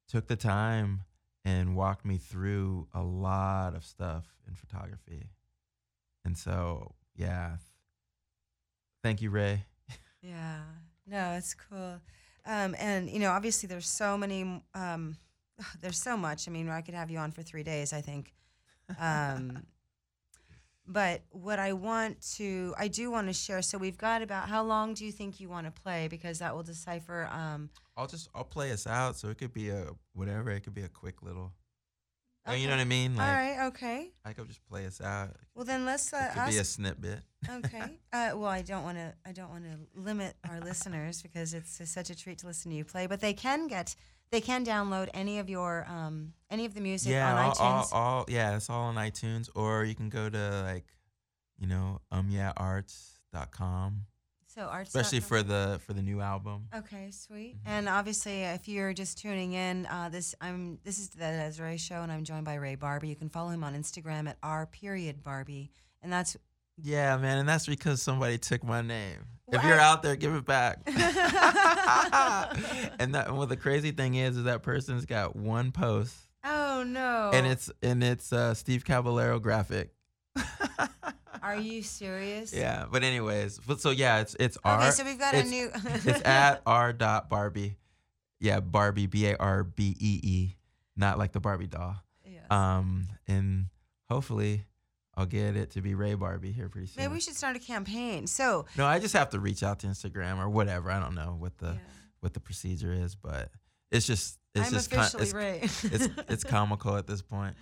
took 0.09 0.27
the 0.27 0.35
time 0.35 1.01
and 1.45 1.75
walked 1.75 2.03
me 2.03 2.17
through 2.17 2.87
a 2.93 3.01
lot 3.01 3.75
of 3.75 3.85
stuff 3.85 4.25
in 4.47 4.55
photography. 4.55 5.29
And 6.25 6.35
so, 6.35 6.95
yeah, 7.15 7.57
thank 9.03 9.21
you, 9.21 9.29
Ray. 9.29 9.63
Yeah. 10.21 10.61
No, 11.05 11.33
it's 11.33 11.53
cool. 11.53 12.01
Um, 12.47 12.75
and 12.79 13.09
you 13.09 13.19
know, 13.19 13.29
obviously, 13.31 13.67
there's 13.67 13.87
so 13.87 14.17
many. 14.17 14.61
Um, 14.73 15.17
there's 15.81 15.99
so 16.01 16.17
much. 16.17 16.47
I 16.47 16.51
mean, 16.51 16.67
I 16.67 16.81
could 16.81 16.95
have 16.95 17.11
you 17.11 17.19
on 17.19 17.31
for 17.31 17.43
three 17.43 17.63
days. 17.63 17.93
I 17.93 18.01
think. 18.01 18.33
Um, 18.99 19.65
but 20.87 21.21
what 21.31 21.59
I 21.59 21.73
want 21.73 22.21
to, 22.35 22.73
I 22.77 22.87
do 22.87 23.09
want 23.11 23.27
to 23.27 23.33
share. 23.33 23.61
So 23.61 23.77
we've 23.77 23.97
got 23.97 24.21
about 24.21 24.47
how 24.49 24.63
long 24.63 24.93
do 24.93 25.05
you 25.05 25.11
think 25.11 25.39
you 25.39 25.49
want 25.49 25.65
to 25.65 25.71
play? 25.81 26.07
Because 26.07 26.39
that 26.39 26.55
will 26.55 26.63
decipher. 26.63 27.27
Um, 27.31 27.69
I'll 27.97 28.07
just 28.07 28.29
I'll 28.35 28.43
play 28.43 28.71
us 28.71 28.85
out, 28.87 29.15
so 29.15 29.29
it 29.29 29.37
could 29.37 29.53
be 29.53 29.69
a 29.69 29.87
whatever. 30.13 30.51
It 30.51 30.61
could 30.61 30.73
be 30.75 30.83
a 30.83 30.89
quick 30.89 31.21
little. 31.21 31.53
Uh, 32.47 32.53
You 32.53 32.67
know 32.67 32.73
what 32.73 32.81
I 32.81 32.85
mean? 32.85 33.15
Like 33.15 33.27
all 33.27 33.33
right. 33.33 33.67
Okay. 33.67 34.11
I 34.23 34.33
could 34.33 34.47
just 34.47 34.63
play 34.69 34.85
us 34.85 35.01
out. 35.01 35.31
Well, 35.55 35.65
then 35.65 35.83
let's 35.85 36.13
uh, 36.13 36.29
It 36.31 36.37
could 36.39 36.49
be 36.51 36.57
a 36.59 36.63
snippet. 36.63 37.19
okay. 37.49 37.97
Uh, 38.13 38.31
well, 38.35 38.45
I 38.45 38.61
don't 38.61 38.83
want 38.83 38.97
to. 38.97 39.13
I 39.25 39.31
don't 39.33 39.49
want 39.49 39.63
to 39.65 39.99
limit 39.99 40.35
our 40.49 40.59
listeners 40.61 41.21
because 41.21 41.53
it's 41.53 41.81
uh, 41.81 41.85
such 41.85 42.09
a 42.09 42.15
treat 42.15 42.37
to 42.39 42.47
listen 42.47 42.71
to 42.71 42.77
you 42.77 42.85
play. 42.85 43.07
But 43.07 43.19
they 43.21 43.33
can 43.33 43.67
get. 43.67 43.95
They 44.35 44.41
can 44.41 44.65
download 44.65 45.07
any 45.13 45.39
of 45.39 45.49
your 45.49 45.85
um, 45.89 46.33
any 46.49 46.65
of 46.65 46.73
the 46.73 46.81
music 46.81 47.13
yeah, 47.13 47.33
on 47.33 47.37
all, 47.37 47.53
all, 47.57 47.83
iTunes. 47.83 47.93
all 47.93 48.25
yeah, 48.27 48.57
it's 48.57 48.69
all 48.69 48.83
on 48.83 48.95
iTunes, 48.95 49.49
or 49.55 49.85
you 49.85 49.95
can 49.95 50.09
go 50.09 50.29
to 50.29 50.61
like, 50.63 50.83
you 51.57 51.67
know, 51.67 52.01
umyeaharts.com, 52.11 54.01
so 54.47 54.63
arts. 54.63 54.89
especially 54.89 55.21
for 55.21 55.41
the 55.41 55.79
for 55.85 55.93
the 55.93 56.01
new 56.01 56.19
album. 56.19 56.67
Okay, 56.75 57.11
sweet. 57.11 57.55
Mhm. 57.55 57.61
And 57.65 57.87
obviously, 57.87 58.41
if 58.41 58.67
you're 58.67 58.91
just 58.91 59.17
tuning 59.19 59.53
in, 59.53 59.85
uh, 59.85 60.09
this 60.09 60.35
I'm 60.41 60.79
this 60.83 60.99
is 60.99 61.11
the 61.11 61.19
Desiree 61.19 61.77
Show, 61.77 62.01
and 62.01 62.11
I'm 62.11 62.25
joined 62.25 62.43
by 62.43 62.55
Ray 62.55 62.75
Barbee. 62.75 63.07
You 63.07 63.15
can 63.15 63.29
follow 63.29 63.51
him 63.51 63.63
on 63.63 63.73
Instagram 63.73 64.27
at 64.27 64.37
r 64.43 64.65
period 64.65 65.23
Barbee, 65.23 65.69
and 66.03 66.11
that's 66.11 66.35
Yeah, 66.81 67.17
man, 67.17 67.37
and 67.37 67.47
that's 67.47 67.65
because 67.65 68.01
somebody 68.01 68.37
took 68.37 68.63
my 68.63 68.81
name. 68.81 69.19
If 69.51 69.63
you're 69.63 69.79
out 69.79 70.01
there, 70.01 70.15
give 70.15 70.33
it 70.33 70.45
back. 70.45 70.79
and 70.87 70.95
that 73.13 73.31
well, 73.31 73.45
the 73.45 73.57
crazy 73.57 73.91
thing 73.91 74.15
is, 74.15 74.37
is 74.37 74.45
that 74.45 74.63
person's 74.63 75.05
got 75.05 75.35
one 75.35 75.71
post, 75.71 76.15
oh 76.43 76.83
no. 76.85 77.31
and 77.33 77.45
it's 77.45 77.69
and 77.81 78.03
it's 78.03 78.33
uh, 78.33 78.53
Steve 78.55 78.83
Caballero 78.83 79.39
graphic. 79.39 79.91
Are 81.43 81.55
you 81.57 81.83
serious? 81.83 82.51
yeah, 82.53 82.85
but 82.91 83.03
anyways, 83.03 83.59
but 83.59 83.79
so 83.79 83.91
yeah, 83.91 84.19
it's 84.19 84.35
it's 84.39 84.57
Okay, 84.57 84.85
R. 84.85 84.91
so 84.91 85.05
we've 85.05 85.19
got 85.19 85.35
a 85.35 85.43
new. 85.43 85.69
it's 85.75 86.21
at 86.25 86.61
r 86.65 86.91
dot 86.91 87.29
Barbee. 87.29 87.75
Yeah, 88.39 88.59
Barbee 88.59 89.09
B 89.09 89.27
A 89.27 89.37
R 89.37 89.63
B 89.63 89.95
E 89.99 90.19
E, 90.23 90.55
not 90.97 91.19
like 91.19 91.33
the 91.33 91.39
Barbie 91.39 91.67
doll. 91.67 91.95
Yes. 92.25 92.43
Um, 92.49 93.07
and 93.27 93.67
hopefully, 94.09 94.65
I'll 95.17 95.25
get 95.25 95.55
it 95.55 95.71
to 95.71 95.81
be 95.81 95.95
Ray 95.95 96.15
Barbee 96.15 96.53
here 96.53 96.67
pretty 96.67 96.87
soon. 96.87 97.03
Maybe 97.03 97.13
we 97.13 97.19
should 97.21 97.35
start 97.35 97.55
a 97.55 97.59
campaign. 97.59 98.27
So. 98.27 98.65
No, 98.77 98.85
I 98.85 98.99
just 98.99 99.13
have 99.13 99.29
to 99.29 99.39
reach 99.39 99.63
out 99.63 99.79
to 99.79 99.87
Instagram 99.87 100.39
or 100.39 100.49
whatever. 100.49 100.91
I 100.91 100.99
don't 100.99 101.15
know 101.15 101.35
what 101.39 101.57
the 101.57 101.67
yeah. 101.67 101.79
what 102.19 102.33
the 102.33 102.39
procedure 102.39 102.93
is, 102.93 103.15
but 103.15 103.49
it's 103.91 104.05
just 104.05 104.39
it's 104.53 104.67
I'm 104.67 104.73
just 104.73 104.91
officially 104.91 105.23
it's, 105.23 105.33
Ray. 105.33 105.59
it's 105.61 106.09
it's 106.29 106.43
comical 106.43 106.95
at 106.97 107.07
this 107.07 107.21
point. 107.21 107.55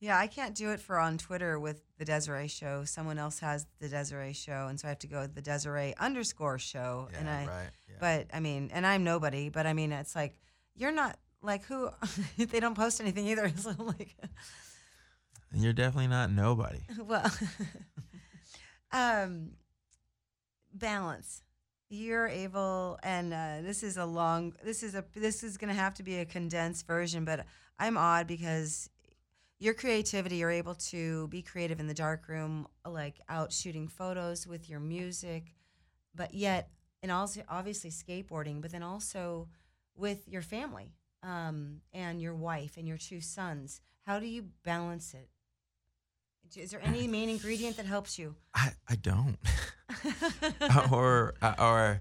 Yeah, 0.00 0.16
I 0.16 0.28
can't 0.28 0.54
do 0.54 0.70
it 0.70 0.80
for 0.80 0.98
on 0.98 1.18
Twitter 1.18 1.58
with 1.58 1.82
the 1.98 2.04
Desiree 2.04 2.46
Show. 2.46 2.84
Someone 2.84 3.18
else 3.18 3.40
has 3.40 3.66
the 3.80 3.88
Desiree 3.88 4.32
Show, 4.32 4.68
and 4.68 4.78
so 4.78 4.86
I 4.86 4.90
have 4.90 5.00
to 5.00 5.08
go 5.08 5.22
with 5.22 5.34
the 5.34 5.42
Desiree 5.42 5.94
underscore 5.98 6.58
Show. 6.58 7.08
Yeah, 7.10 7.18
and 7.18 7.28
I, 7.28 7.46
right. 7.46 7.70
Yeah. 7.88 7.94
but 7.98 8.26
I 8.32 8.38
mean, 8.38 8.70
and 8.72 8.86
I'm 8.86 9.02
nobody. 9.02 9.48
But 9.48 9.66
I 9.66 9.72
mean, 9.72 9.90
it's 9.90 10.14
like 10.14 10.38
you're 10.76 10.92
not 10.92 11.18
like 11.42 11.64
who. 11.64 11.90
they 12.38 12.60
don't 12.60 12.76
post 12.76 13.00
anything 13.00 13.26
either. 13.26 13.52
So 13.56 13.74
like, 13.78 14.16
you're 15.52 15.72
definitely 15.72 16.08
not 16.08 16.30
nobody. 16.30 16.80
well, 17.04 17.30
um, 18.92 19.52
balance. 20.72 21.42
You're 21.90 22.28
able, 22.28 22.98
and 23.02 23.32
uh, 23.32 23.58
this 23.62 23.82
is 23.82 23.96
a 23.96 24.04
long. 24.04 24.54
This 24.62 24.82
is 24.82 24.94
a. 24.94 25.04
This 25.14 25.42
is 25.42 25.56
going 25.56 25.74
to 25.74 25.80
have 25.80 25.94
to 25.94 26.02
be 26.02 26.18
a 26.18 26.26
condensed 26.26 26.86
version, 26.86 27.24
but 27.24 27.46
I'm 27.78 27.96
odd 27.96 28.26
because 28.26 28.90
your 29.58 29.72
creativity. 29.72 30.36
You're 30.36 30.50
able 30.50 30.74
to 30.74 31.28
be 31.28 31.40
creative 31.40 31.80
in 31.80 31.86
the 31.86 31.94
dark 31.94 32.28
room, 32.28 32.66
like 32.86 33.20
out 33.28 33.52
shooting 33.52 33.88
photos 33.88 34.46
with 34.46 34.68
your 34.68 34.80
music, 34.80 35.54
but 36.14 36.34
yet, 36.34 36.68
and 37.02 37.10
also 37.10 37.40
obviously 37.48 37.90
skateboarding, 37.90 38.60
but 38.60 38.70
then 38.70 38.82
also 38.82 39.48
with 39.96 40.28
your 40.28 40.42
family 40.42 40.92
um, 41.22 41.80
and 41.92 42.20
your 42.20 42.34
wife 42.34 42.76
and 42.76 42.86
your 42.86 42.98
two 42.98 43.20
sons. 43.20 43.80
How 44.02 44.20
do 44.20 44.26
you 44.26 44.46
balance 44.62 45.14
it? 45.14 45.28
Is 46.56 46.70
there 46.70 46.80
any 46.82 47.06
main 47.06 47.28
ingredient 47.28 47.76
that 47.76 47.86
helps 47.86 48.18
you? 48.18 48.34
I 48.54 48.72
I 48.88 48.96
don't. 48.96 49.36
or 50.90 51.34
uh, 51.42 51.54
or 51.58 52.00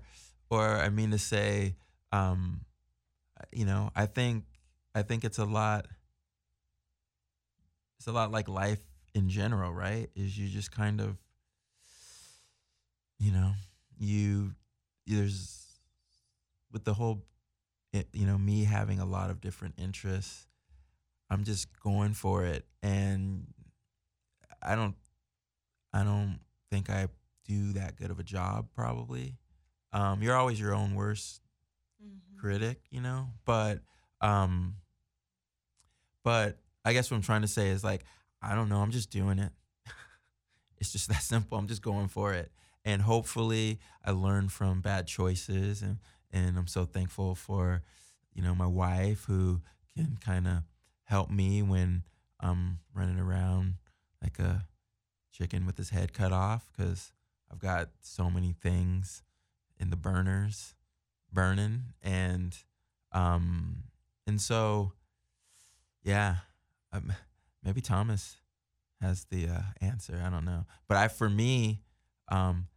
or 0.50 0.78
I 0.78 0.90
mean 0.90 1.12
to 1.12 1.18
say, 1.18 1.76
um, 2.12 2.62
you 3.52 3.66
know, 3.66 3.92
I 3.96 4.06
think 4.06 4.46
I 4.96 5.02
think 5.02 5.24
it's 5.24 5.38
a 5.38 5.46
lot. 5.46 5.88
It's 7.98 8.08
a 8.08 8.12
lot 8.12 8.32
like 8.32 8.48
life 8.48 8.80
in 9.14 9.30
general, 9.30 9.74
right? 9.74 10.10
Is 10.16 10.38
you 10.38 10.48
just 10.48 10.72
kind 10.72 11.02
of, 11.02 11.18
you 13.20 13.32
know, 13.32 13.54
you 13.98 14.54
there's 15.08 15.66
with 16.72 16.84
the 16.84 16.94
whole, 16.94 17.24
it, 17.94 18.08
you 18.14 18.26
know, 18.26 18.38
me 18.38 18.66
having 18.66 19.00
a 19.00 19.06
lot 19.06 19.30
of 19.30 19.42
different 19.42 19.76
interests. 19.78 20.48
I'm 21.30 21.44
just 21.44 21.68
going 21.82 22.14
for 22.14 22.46
it, 22.46 22.66
and 22.82 23.48
I 24.62 24.76
don't, 24.76 24.96
I 25.94 26.04
don't 26.04 26.40
think 26.70 26.90
I 26.90 27.08
do 27.46 27.74
that 27.74 27.98
good 27.98 28.12
of 28.12 28.20
a 28.20 28.24
job 28.24 28.68
probably. 28.76 29.36
Um, 29.94 30.22
you're 30.22 30.36
always 30.36 30.60
your 30.60 30.74
own 30.74 30.96
worst 30.96 31.42
critic 32.38 32.80
you 32.90 33.02
know? 33.02 33.28
But 33.46 33.80
um 34.22 34.76
but 36.24 36.58
i 36.84 36.94
guess 36.94 37.10
what 37.12 37.18
i'm 37.18 37.24
trying 37.24 37.42
to 37.44 37.48
say 37.48 37.70
is 37.70 37.84
like 37.84 38.04
i 38.42 38.56
don't 38.56 38.70
know 38.70 38.78
i'm 38.78 38.92
just 38.92 39.10
doing 39.12 39.40
it. 39.40 39.52
It's 40.80 40.92
just 40.92 41.10
that 41.10 41.22
simple 41.22 41.58
i'm 41.58 41.68
just 41.68 41.82
going 41.82 42.08
for 42.08 42.34
it. 42.34 42.52
And 42.86 43.02
hopefully 43.02 43.80
i 44.06 44.12
learn 44.12 44.50
from 44.50 44.82
bad 44.82 45.08
choices 45.08 45.82
and 45.82 45.98
and 46.32 46.58
i'm 46.58 46.68
so 46.68 46.86
thankful 46.86 47.36
for 47.36 47.84
you 48.34 48.42
know 48.42 48.56
my 48.56 48.68
wife 48.68 49.26
who 49.26 49.62
can 49.96 50.18
kind 50.24 50.48
of 50.48 50.64
help 51.04 51.30
me 51.30 51.62
when 51.62 52.04
i'm 52.40 52.80
running 52.94 53.20
around 53.20 53.76
like 54.22 54.40
a 54.40 54.68
chicken 55.32 55.66
with 55.66 55.78
his 55.78 55.90
head 55.90 56.14
cut 56.14 56.32
off 56.32 56.72
because 56.76 57.12
I've 57.52 57.60
got 57.60 57.90
so 58.02 58.30
many 58.30 58.54
things 58.54 59.24
in 59.80 59.90
the 59.90 59.96
burners 59.96 60.76
burning 61.32 61.94
and 62.02 62.58
um 63.12 63.84
and 64.28 64.42
so, 64.42 64.92
yeah, 66.04 66.36
um, 66.92 67.14
maybe 67.64 67.80
Thomas 67.80 68.36
has 69.02 69.26
the 69.32 69.48
uh, 69.48 69.62
answer. 69.80 70.22
I 70.24 70.30
don't 70.30 70.44
know, 70.44 70.66
but 70.88 70.98
I, 70.98 71.08
for 71.08 71.30
me, 71.30 71.82
um, 72.30 72.68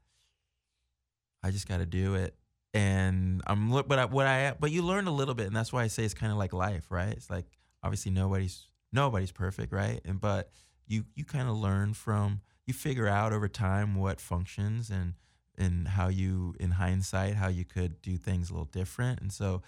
I 1.43 1.51
just 1.51 1.67
got 1.67 1.79
to 1.79 1.87
do 1.87 2.15
it, 2.15 2.37
and 2.73 3.43
I'm. 3.49 3.71
But 3.71 3.99
I, 3.99 4.05
what 4.05 4.29
I, 4.29 4.55
but 4.59 4.71
you 4.71 4.83
learn 4.83 5.09
a 5.09 5.13
little 5.13 5.35
bit, 5.35 5.49
and 5.49 5.57
that's 5.57 5.73
why 5.73 5.83
I 5.83 5.89
say 5.89 6.05
it's 6.05 6.15
kind 6.15 6.31
of 6.31 6.39
like 6.39 6.53
life, 6.53 6.87
right? 6.91 7.13
It's 7.13 7.29
like 7.29 7.47
obviously 7.83 8.13
nobody's 8.13 8.69
nobody's 8.93 9.33
perfect, 9.33 9.73
right? 9.73 10.01
And 10.05 10.21
but 10.21 10.51
you 10.91 11.05
you 11.15 11.25
kind 11.25 11.49
of 11.49 11.57
learn 11.57 11.95
from 11.95 12.41
you 12.67 12.75
figure 12.75 13.07
out 13.07 13.33
over 13.33 13.49
time 13.49 13.95
what 13.95 14.21
functions 14.21 14.91
and 14.91 15.15
and 15.57 15.89
how 15.89 16.09
you 16.09 16.55
in 16.59 16.73
hindsight 16.73 17.35
how 17.35 17.49
you 17.49 17.65
could 17.65 18.01
do 18.03 18.17
things 18.17 18.51
a 18.51 18.53
little 18.53 18.67
different. 18.67 19.21
And 19.21 19.33
so 19.33 19.63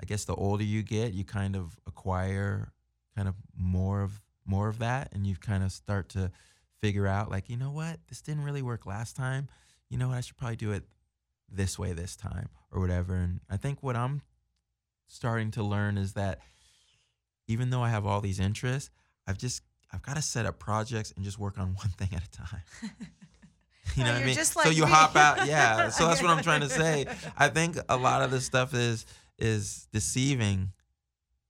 i 0.00 0.06
guess 0.06 0.24
the 0.24 0.34
older 0.34 0.62
you 0.62 0.82
get 0.82 1.12
you 1.12 1.24
kind 1.24 1.56
of 1.56 1.76
acquire 1.86 2.72
kind 3.16 3.26
of 3.28 3.34
more 3.56 4.02
of 4.02 4.20
more 4.46 4.68
of 4.68 4.78
that 4.78 5.08
and 5.12 5.26
you 5.26 5.34
kind 5.34 5.64
of 5.64 5.72
start 5.72 6.08
to 6.10 6.30
figure 6.80 7.06
out 7.06 7.30
like 7.30 7.50
you 7.50 7.56
know 7.56 7.72
what? 7.72 7.98
This 8.08 8.22
didn't 8.22 8.44
really 8.44 8.62
work 8.62 8.86
last 8.86 9.16
time. 9.16 9.48
You 9.90 9.98
know 9.98 10.08
what? 10.08 10.18
I 10.18 10.20
should 10.20 10.36
probably 10.36 10.56
do 10.56 10.72
it 10.72 10.84
this 11.50 11.78
way 11.78 11.92
this 11.92 12.14
time 12.16 12.48
or 12.70 12.80
whatever. 12.80 13.14
And 13.14 13.40
i 13.50 13.56
think 13.56 13.82
what 13.82 13.96
i'm 13.96 14.22
starting 15.06 15.50
to 15.52 15.62
learn 15.62 15.96
is 15.96 16.12
that 16.12 16.40
even 17.46 17.70
though 17.70 17.82
i 17.82 17.88
have 17.88 18.04
all 18.04 18.20
these 18.20 18.38
interests 18.40 18.90
i've 19.26 19.38
just 19.38 19.62
i've 19.92 20.02
got 20.02 20.16
to 20.16 20.22
set 20.22 20.46
up 20.46 20.58
projects 20.58 21.12
and 21.16 21.24
just 21.24 21.38
work 21.38 21.58
on 21.58 21.74
one 21.74 21.88
thing 21.90 22.08
at 22.14 22.22
a 22.24 22.30
time 22.30 22.62
you 23.96 24.04
know 24.04 24.10
Oh, 24.10 24.14
what 24.14 24.22
I 24.22 24.26
mean? 24.26 24.34
just 24.34 24.52
so 24.52 24.68
you 24.68 24.84
me. 24.84 24.90
hop 24.90 25.16
out, 25.16 25.46
yeah. 25.46 25.88
So 25.88 26.06
that's 26.06 26.20
what 26.22 26.30
I'm 26.30 26.42
trying 26.42 26.60
to 26.60 26.68
say. 26.68 27.06
I 27.36 27.48
think 27.48 27.76
a 27.88 27.96
lot 27.96 28.22
of 28.22 28.30
this 28.30 28.44
stuff 28.44 28.74
is 28.74 29.06
is 29.38 29.88
deceiving. 29.92 30.72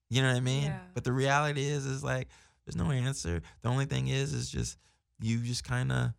You 0.09 0.23
know 0.23 0.29
what 0.29 0.37
I 0.37 0.41
mean? 0.41 0.63
Yeah. 0.65 0.79
But 0.95 1.03
the 1.05 1.13
reality 1.13 1.67
is, 1.67 1.85
is 1.85 2.05
like 2.05 2.29
there's 2.65 2.77
no 2.77 2.91
answer. 2.93 3.43
The 3.63 3.69
only 3.69 3.87
thing 3.87 4.07
is, 4.09 4.33
is 4.33 4.49
just 4.49 4.79
you 5.21 5.39
just 5.39 5.65
kind 5.65 5.91
of 5.91 6.13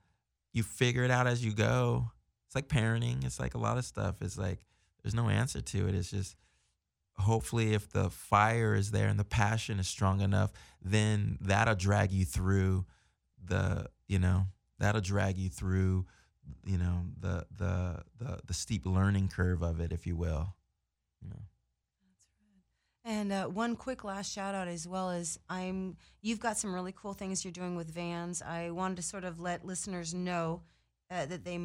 you 0.53 0.61
figure 0.61 1.03
it 1.05 1.09
out 1.09 1.25
as 1.25 1.43
you 1.43 1.53
go. 1.53 2.11
It's 2.47 2.53
like 2.55 2.67
parenting. 2.67 3.23
It's 3.25 3.39
like 3.39 3.55
a 3.55 3.59
lot 3.59 3.77
of 3.77 3.85
stuff. 3.85 4.15
It's 4.21 4.37
like 4.37 4.59
there's 5.01 5.15
no 5.15 5.29
answer 5.29 5.61
to 5.61 5.87
it. 5.87 5.95
It's 5.95 6.11
just 6.11 6.35
hopefully 7.19 7.73
if 7.73 7.89
the 7.89 8.09
fire 8.09 8.73
is 8.73 8.91
there 8.91 9.07
and 9.07 9.19
the 9.19 9.25
passion 9.25 9.79
is 9.79 9.87
strong 9.87 10.21
enough, 10.21 10.51
then 10.81 11.37
that'll 11.41 11.75
drag 11.75 12.11
you 12.11 12.25
through 12.25 12.85
the 13.43 13.87
you 14.07 14.19
know 14.19 14.45
that'll 14.79 15.01
drag 15.01 15.37
you 15.37 15.49
through 15.49 16.05
you 16.65 16.77
know 16.77 17.05
the 17.19 17.45
the 17.57 18.03
the 18.19 18.39
the 18.45 18.53
steep 18.53 18.85
learning 18.85 19.29
curve 19.29 19.61
of 19.61 19.79
it 19.79 19.91
if 19.91 20.05
you 20.05 20.15
will 20.15 20.55
you 21.21 21.29
know 21.29 21.39
And 23.05 23.31
uh, 23.31 23.45
one 23.45 23.75
quick 23.75 24.03
last 24.03 24.31
shout 24.31 24.53
out 24.53 24.67
as 24.67 24.87
well 24.87 25.09
is 25.09 25.39
I'm. 25.49 25.95
You've 26.21 26.39
got 26.39 26.57
some 26.57 26.73
really 26.73 26.93
cool 26.95 27.13
things 27.13 27.43
you're 27.43 27.51
doing 27.51 27.75
with 27.75 27.89
vans. 27.89 28.41
I 28.41 28.71
wanted 28.71 28.97
to 28.97 29.03
sort 29.03 29.23
of 29.23 29.39
let 29.39 29.65
listeners 29.65 30.13
know 30.13 30.61
uh, 31.09 31.25
that 31.25 31.43
they, 31.43 31.59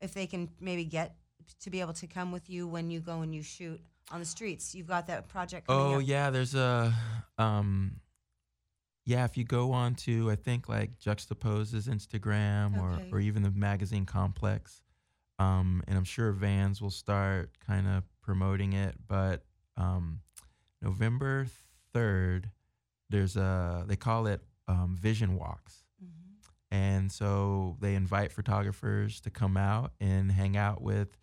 if 0.00 0.14
they 0.14 0.26
can 0.26 0.48
maybe 0.60 0.84
get 0.84 1.14
to 1.60 1.70
be 1.70 1.80
able 1.80 1.92
to 1.92 2.06
come 2.06 2.32
with 2.32 2.48
you 2.50 2.66
when 2.66 2.90
you 2.90 3.00
go 3.00 3.20
and 3.20 3.34
you 3.34 3.42
shoot 3.42 3.80
on 4.10 4.20
the 4.20 4.26
streets. 4.26 4.74
You've 4.74 4.86
got 4.88 5.06
that 5.08 5.28
project. 5.28 5.66
Coming 5.68 5.94
oh 5.94 5.98
up. 5.98 6.02
yeah 6.06 6.30
there's 6.30 6.54
a 6.54 6.92
um 7.38 8.00
yeah 9.04 9.24
if 9.24 9.36
you 9.38 9.44
go 9.44 9.72
on 9.72 9.94
to 9.94 10.30
i 10.30 10.34
think 10.34 10.68
like 10.68 10.98
juxtapose's 10.98 11.86
instagram 11.88 12.76
Okay. 12.76 13.08
or 13.10 13.16
or 13.16 13.20
even 13.20 13.42
the 13.42 13.50
magazine 13.50 14.04
complex 14.04 14.82
um 15.38 15.82
and 15.88 15.96
i'm 15.96 16.04
sure 16.04 16.30
vans 16.32 16.82
will 16.82 16.90
start 16.90 17.50
kind 17.66 17.86
of 17.88 18.02
promoting 18.20 18.74
it 18.74 18.94
but 19.06 19.44
um 19.78 20.20
november 20.82 21.46
3rd 21.94 22.50
there's 23.08 23.36
a 23.36 23.84
they 23.88 23.96
call 23.96 24.26
it 24.26 24.42
um, 24.66 24.94
vision 25.00 25.36
walks 25.38 25.84
Mhm. 26.04 26.44
and 26.70 27.10
so 27.10 27.76
they 27.80 27.94
invite 27.94 28.30
photographers 28.32 29.20
to 29.22 29.30
come 29.30 29.56
out 29.56 29.92
and 30.00 30.30
hang 30.32 30.56
out 30.58 30.82
with 30.82 31.16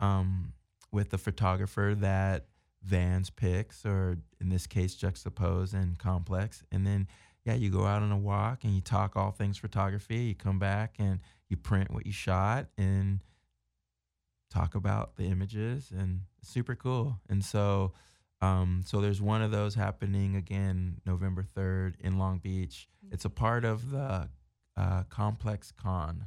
um, 0.00 0.54
with 0.92 1.10
the 1.10 1.18
photographer 1.18 1.94
that 1.98 2.46
Vans 2.82 3.30
picks, 3.30 3.84
or 3.84 4.18
in 4.40 4.48
this 4.48 4.66
case, 4.66 4.96
Juxtapose 4.96 5.74
and 5.74 5.98
Complex. 5.98 6.62
And 6.72 6.86
then, 6.86 7.08
yeah, 7.44 7.54
you 7.54 7.70
go 7.70 7.84
out 7.84 8.02
on 8.02 8.10
a 8.10 8.18
walk 8.18 8.64
and 8.64 8.74
you 8.74 8.80
talk 8.80 9.16
all 9.16 9.30
things 9.30 9.58
photography. 9.58 10.16
You 10.16 10.34
come 10.34 10.58
back 10.58 10.96
and 10.98 11.20
you 11.48 11.56
print 11.56 11.92
what 11.92 12.06
you 12.06 12.12
shot 12.12 12.66
and 12.78 13.20
talk 14.50 14.74
about 14.74 15.16
the 15.16 15.24
images, 15.24 15.92
and 15.96 16.22
super 16.42 16.74
cool. 16.74 17.20
And 17.28 17.44
so, 17.44 17.92
um, 18.42 18.82
so 18.84 19.00
there's 19.00 19.20
one 19.20 19.42
of 19.42 19.50
those 19.50 19.74
happening 19.74 20.36
again 20.36 21.00
November 21.06 21.44
3rd 21.56 21.94
in 22.00 22.18
Long 22.18 22.38
Beach. 22.38 22.88
It's 23.12 23.24
a 23.24 23.30
part 23.30 23.64
of 23.64 23.90
the 23.90 24.28
uh, 24.76 25.02
Complex 25.08 25.72
Con. 25.72 26.26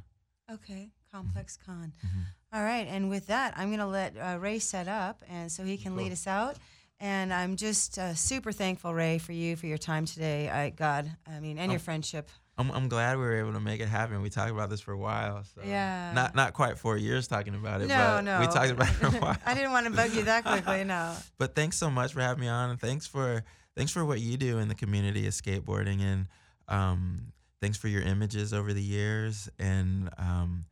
Okay, 0.50 0.90
Complex 1.18 1.56
Con. 1.64 1.92
Mhm. 2.04 2.24
All 2.52 2.64
right, 2.64 2.86
and 2.88 3.08
with 3.08 3.28
that, 3.28 3.54
I'm 3.56 3.68
going 3.68 3.78
to 3.78 3.86
let 3.86 4.16
uh, 4.16 4.36
Ray 4.40 4.58
set 4.58 4.88
up, 4.88 5.22
and 5.28 5.50
so 5.50 5.62
he 5.64 5.76
can 5.76 5.96
lead 5.96 6.10
us 6.12 6.26
out. 6.26 6.56
And 7.00 7.32
I'm 7.32 7.56
just 7.56 7.98
uh, 7.98 8.14
super 8.14 8.50
thankful, 8.52 8.92
Ray, 8.94 9.18
for 9.18 9.32
you 9.32 9.56
for 9.56 9.66
your 9.66 9.78
time 9.78 10.06
today. 10.06 10.48
I 10.48 10.70
God, 10.70 11.10
I 11.26 11.38
mean, 11.40 11.58
and 11.58 11.70
your 11.70 11.78
Um, 11.80 11.84
friendship. 11.84 12.30
I'm, 12.56 12.70
I'm 12.70 12.88
glad 12.88 13.16
we 13.16 13.24
were 13.24 13.36
able 13.38 13.52
to 13.54 13.60
make 13.60 13.80
it 13.80 13.88
happen. 13.88 14.22
We 14.22 14.30
talked 14.30 14.52
about 14.52 14.70
this 14.70 14.80
for 14.80 14.92
a 14.92 14.98
while. 14.98 15.42
So 15.54 15.62
Yeah. 15.64 16.12
Not 16.14 16.34
not 16.36 16.52
quite 16.52 16.78
four 16.78 16.96
years 16.96 17.26
talking 17.26 17.54
about 17.56 17.80
it, 17.82 17.88
No, 17.88 17.96
but 17.96 18.20
no, 18.22 18.40
we 18.40 18.46
talked 18.46 18.70
about 18.70 18.88
it 18.88 18.94
for 18.94 19.06
a 19.08 19.10
while. 19.10 19.36
I 19.46 19.54
didn't 19.54 19.72
want 19.72 19.86
to 19.86 19.92
bug 19.92 20.14
you 20.14 20.22
that 20.24 20.44
quickly. 20.44 20.84
No. 20.84 21.16
But 21.38 21.54
thanks 21.56 21.76
so 21.76 21.90
much 21.90 22.12
for 22.12 22.20
having 22.20 22.40
me 22.40 22.48
on, 22.48 22.70
and 22.70 22.80
thanks 22.80 23.06
for 23.08 23.42
thanks 23.76 23.90
for 23.92 24.04
what 24.04 24.20
you 24.20 24.36
do 24.36 24.58
in 24.58 24.68
the 24.68 24.74
community 24.76 25.26
of 25.26 25.32
skateboarding, 25.34 26.00
and 26.00 26.28
um, 26.68 27.32
thanks 27.60 27.76
for 27.76 27.88
your 27.88 28.02
images 28.02 28.52
over 28.54 28.72
the 28.72 28.82
years, 28.82 29.48
and 29.58 30.10
um, 30.16 30.64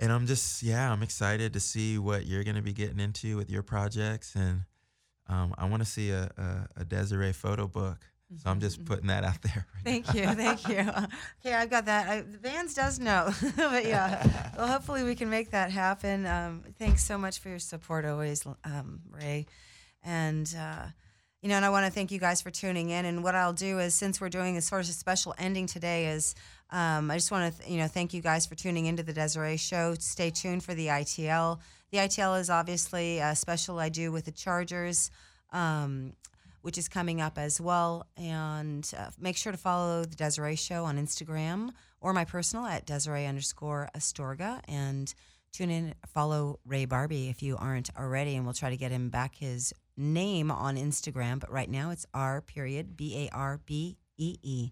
and 0.00 0.12
I'm 0.12 0.26
just 0.26 0.62
yeah, 0.62 0.92
I'm 0.92 1.02
excited 1.02 1.52
to 1.52 1.60
see 1.60 1.98
what 1.98 2.26
you're 2.26 2.44
gonna 2.44 2.62
be 2.62 2.72
getting 2.72 3.00
into 3.00 3.36
with 3.36 3.50
your 3.50 3.62
projects, 3.62 4.34
and 4.34 4.62
um, 5.28 5.54
I 5.58 5.68
want 5.68 5.82
to 5.82 5.88
see 5.88 6.10
a, 6.10 6.30
a, 6.36 6.80
a 6.80 6.84
Desiree 6.84 7.32
photo 7.32 7.66
book. 7.66 7.98
So 8.36 8.50
I'm 8.50 8.60
just 8.60 8.84
putting 8.84 9.06
that 9.06 9.24
out 9.24 9.40
there. 9.40 9.66
right 9.74 9.84
Thank 9.84 10.12
you, 10.12 10.26
thank 10.26 10.68
you. 10.68 10.86
Okay, 11.40 11.54
I've 11.54 11.70
got 11.70 11.86
that. 11.86 12.08
I, 12.08 12.22
Vans 12.22 12.74
does 12.74 12.98
know, 12.98 13.32
but 13.56 13.86
yeah. 13.86 14.50
Well, 14.56 14.66
hopefully 14.68 15.02
we 15.02 15.14
can 15.14 15.30
make 15.30 15.50
that 15.52 15.70
happen. 15.70 16.26
Um, 16.26 16.62
thanks 16.78 17.02
so 17.02 17.16
much 17.16 17.38
for 17.38 17.48
your 17.48 17.58
support 17.58 18.04
always, 18.04 18.44
um, 18.64 19.00
Ray. 19.10 19.46
And 20.02 20.54
uh, 20.58 20.88
you 21.40 21.48
know, 21.48 21.56
and 21.56 21.64
I 21.64 21.70
want 21.70 21.86
to 21.86 21.92
thank 21.92 22.10
you 22.10 22.18
guys 22.18 22.42
for 22.42 22.50
tuning 22.50 22.90
in. 22.90 23.04
And 23.06 23.22
what 23.22 23.34
I'll 23.34 23.52
do 23.52 23.78
is, 23.78 23.94
since 23.94 24.20
we're 24.20 24.28
doing 24.28 24.56
a 24.56 24.60
sort 24.60 24.82
of 24.82 24.86
special 24.88 25.34
ending 25.38 25.66
today, 25.66 26.08
is 26.08 26.34
um, 26.70 27.10
I 27.10 27.16
just 27.16 27.30
want 27.30 27.52
to, 27.52 27.58
th- 27.60 27.70
you 27.70 27.78
know, 27.78 27.86
thank 27.88 28.12
you 28.12 28.20
guys 28.20 28.46
for 28.46 28.54
tuning 28.54 28.86
into 28.86 29.02
the 29.02 29.12
Desiree 29.12 29.56
Show. 29.56 29.94
Stay 29.98 30.30
tuned 30.30 30.62
for 30.62 30.74
the 30.74 30.88
ITL. 30.88 31.58
The 31.90 31.98
ITL 31.98 32.40
is 32.40 32.50
obviously 32.50 33.18
a 33.18 33.34
special 33.34 33.78
I 33.78 33.88
do 33.88 34.12
with 34.12 34.26
the 34.26 34.32
Chargers. 34.32 35.10
Um, 35.50 36.12
which 36.62 36.76
is 36.76 36.88
coming 36.88 37.20
up 37.20 37.38
as 37.38 37.60
well. 37.60 38.06
And 38.16 38.90
uh, 38.96 39.10
make 39.18 39.36
sure 39.36 39.52
to 39.52 39.58
follow 39.58 40.04
the 40.04 40.16
Desiree 40.16 40.56
Show 40.56 40.84
on 40.84 40.98
Instagram 40.98 41.70
or 42.00 42.12
my 42.12 42.24
personal 42.24 42.66
at 42.66 42.86
Desiree 42.86 43.26
underscore 43.26 43.88
Astorga. 43.96 44.60
And 44.68 45.12
tune 45.52 45.70
in, 45.70 45.94
follow 46.06 46.58
Ray 46.66 46.86
Barbee 46.86 47.30
if 47.30 47.42
you 47.42 47.56
aren't 47.56 47.90
already, 47.98 48.36
and 48.36 48.44
we'll 48.44 48.54
try 48.54 48.70
to 48.70 48.76
get 48.76 48.90
him 48.90 49.08
back 49.08 49.36
his 49.36 49.72
name 49.96 50.50
on 50.50 50.76
Instagram. 50.76 51.40
But 51.40 51.50
right 51.50 51.70
now 51.70 51.90
it's 51.90 52.06
R 52.12 52.40
period 52.40 52.96
B 52.96 53.28
A 53.28 53.34
R 53.34 53.60
B 53.64 53.96
E 54.16 54.36
E. 54.42 54.70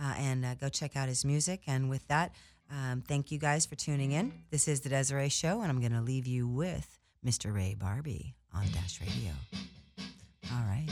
Uh, 0.00 0.14
and 0.18 0.44
uh, 0.44 0.54
go 0.54 0.68
check 0.68 0.96
out 0.96 1.08
his 1.08 1.24
music. 1.24 1.62
And 1.66 1.88
with 1.88 2.06
that, 2.08 2.32
um, 2.70 3.02
thank 3.06 3.30
you 3.30 3.38
guys 3.38 3.64
for 3.64 3.76
tuning 3.76 4.12
in. 4.12 4.32
This 4.50 4.68
is 4.68 4.80
the 4.80 4.88
Desiree 4.88 5.28
Show, 5.28 5.62
and 5.62 5.70
I'm 5.70 5.80
going 5.80 5.92
to 5.92 6.02
leave 6.02 6.26
you 6.26 6.46
with 6.46 6.98
Mr. 7.24 7.54
Ray 7.54 7.76
Barbee 7.78 8.34
on 8.54 8.66
Dash 8.72 9.00
Radio. 9.00 9.32
All 10.52 10.64
right. 10.66 10.88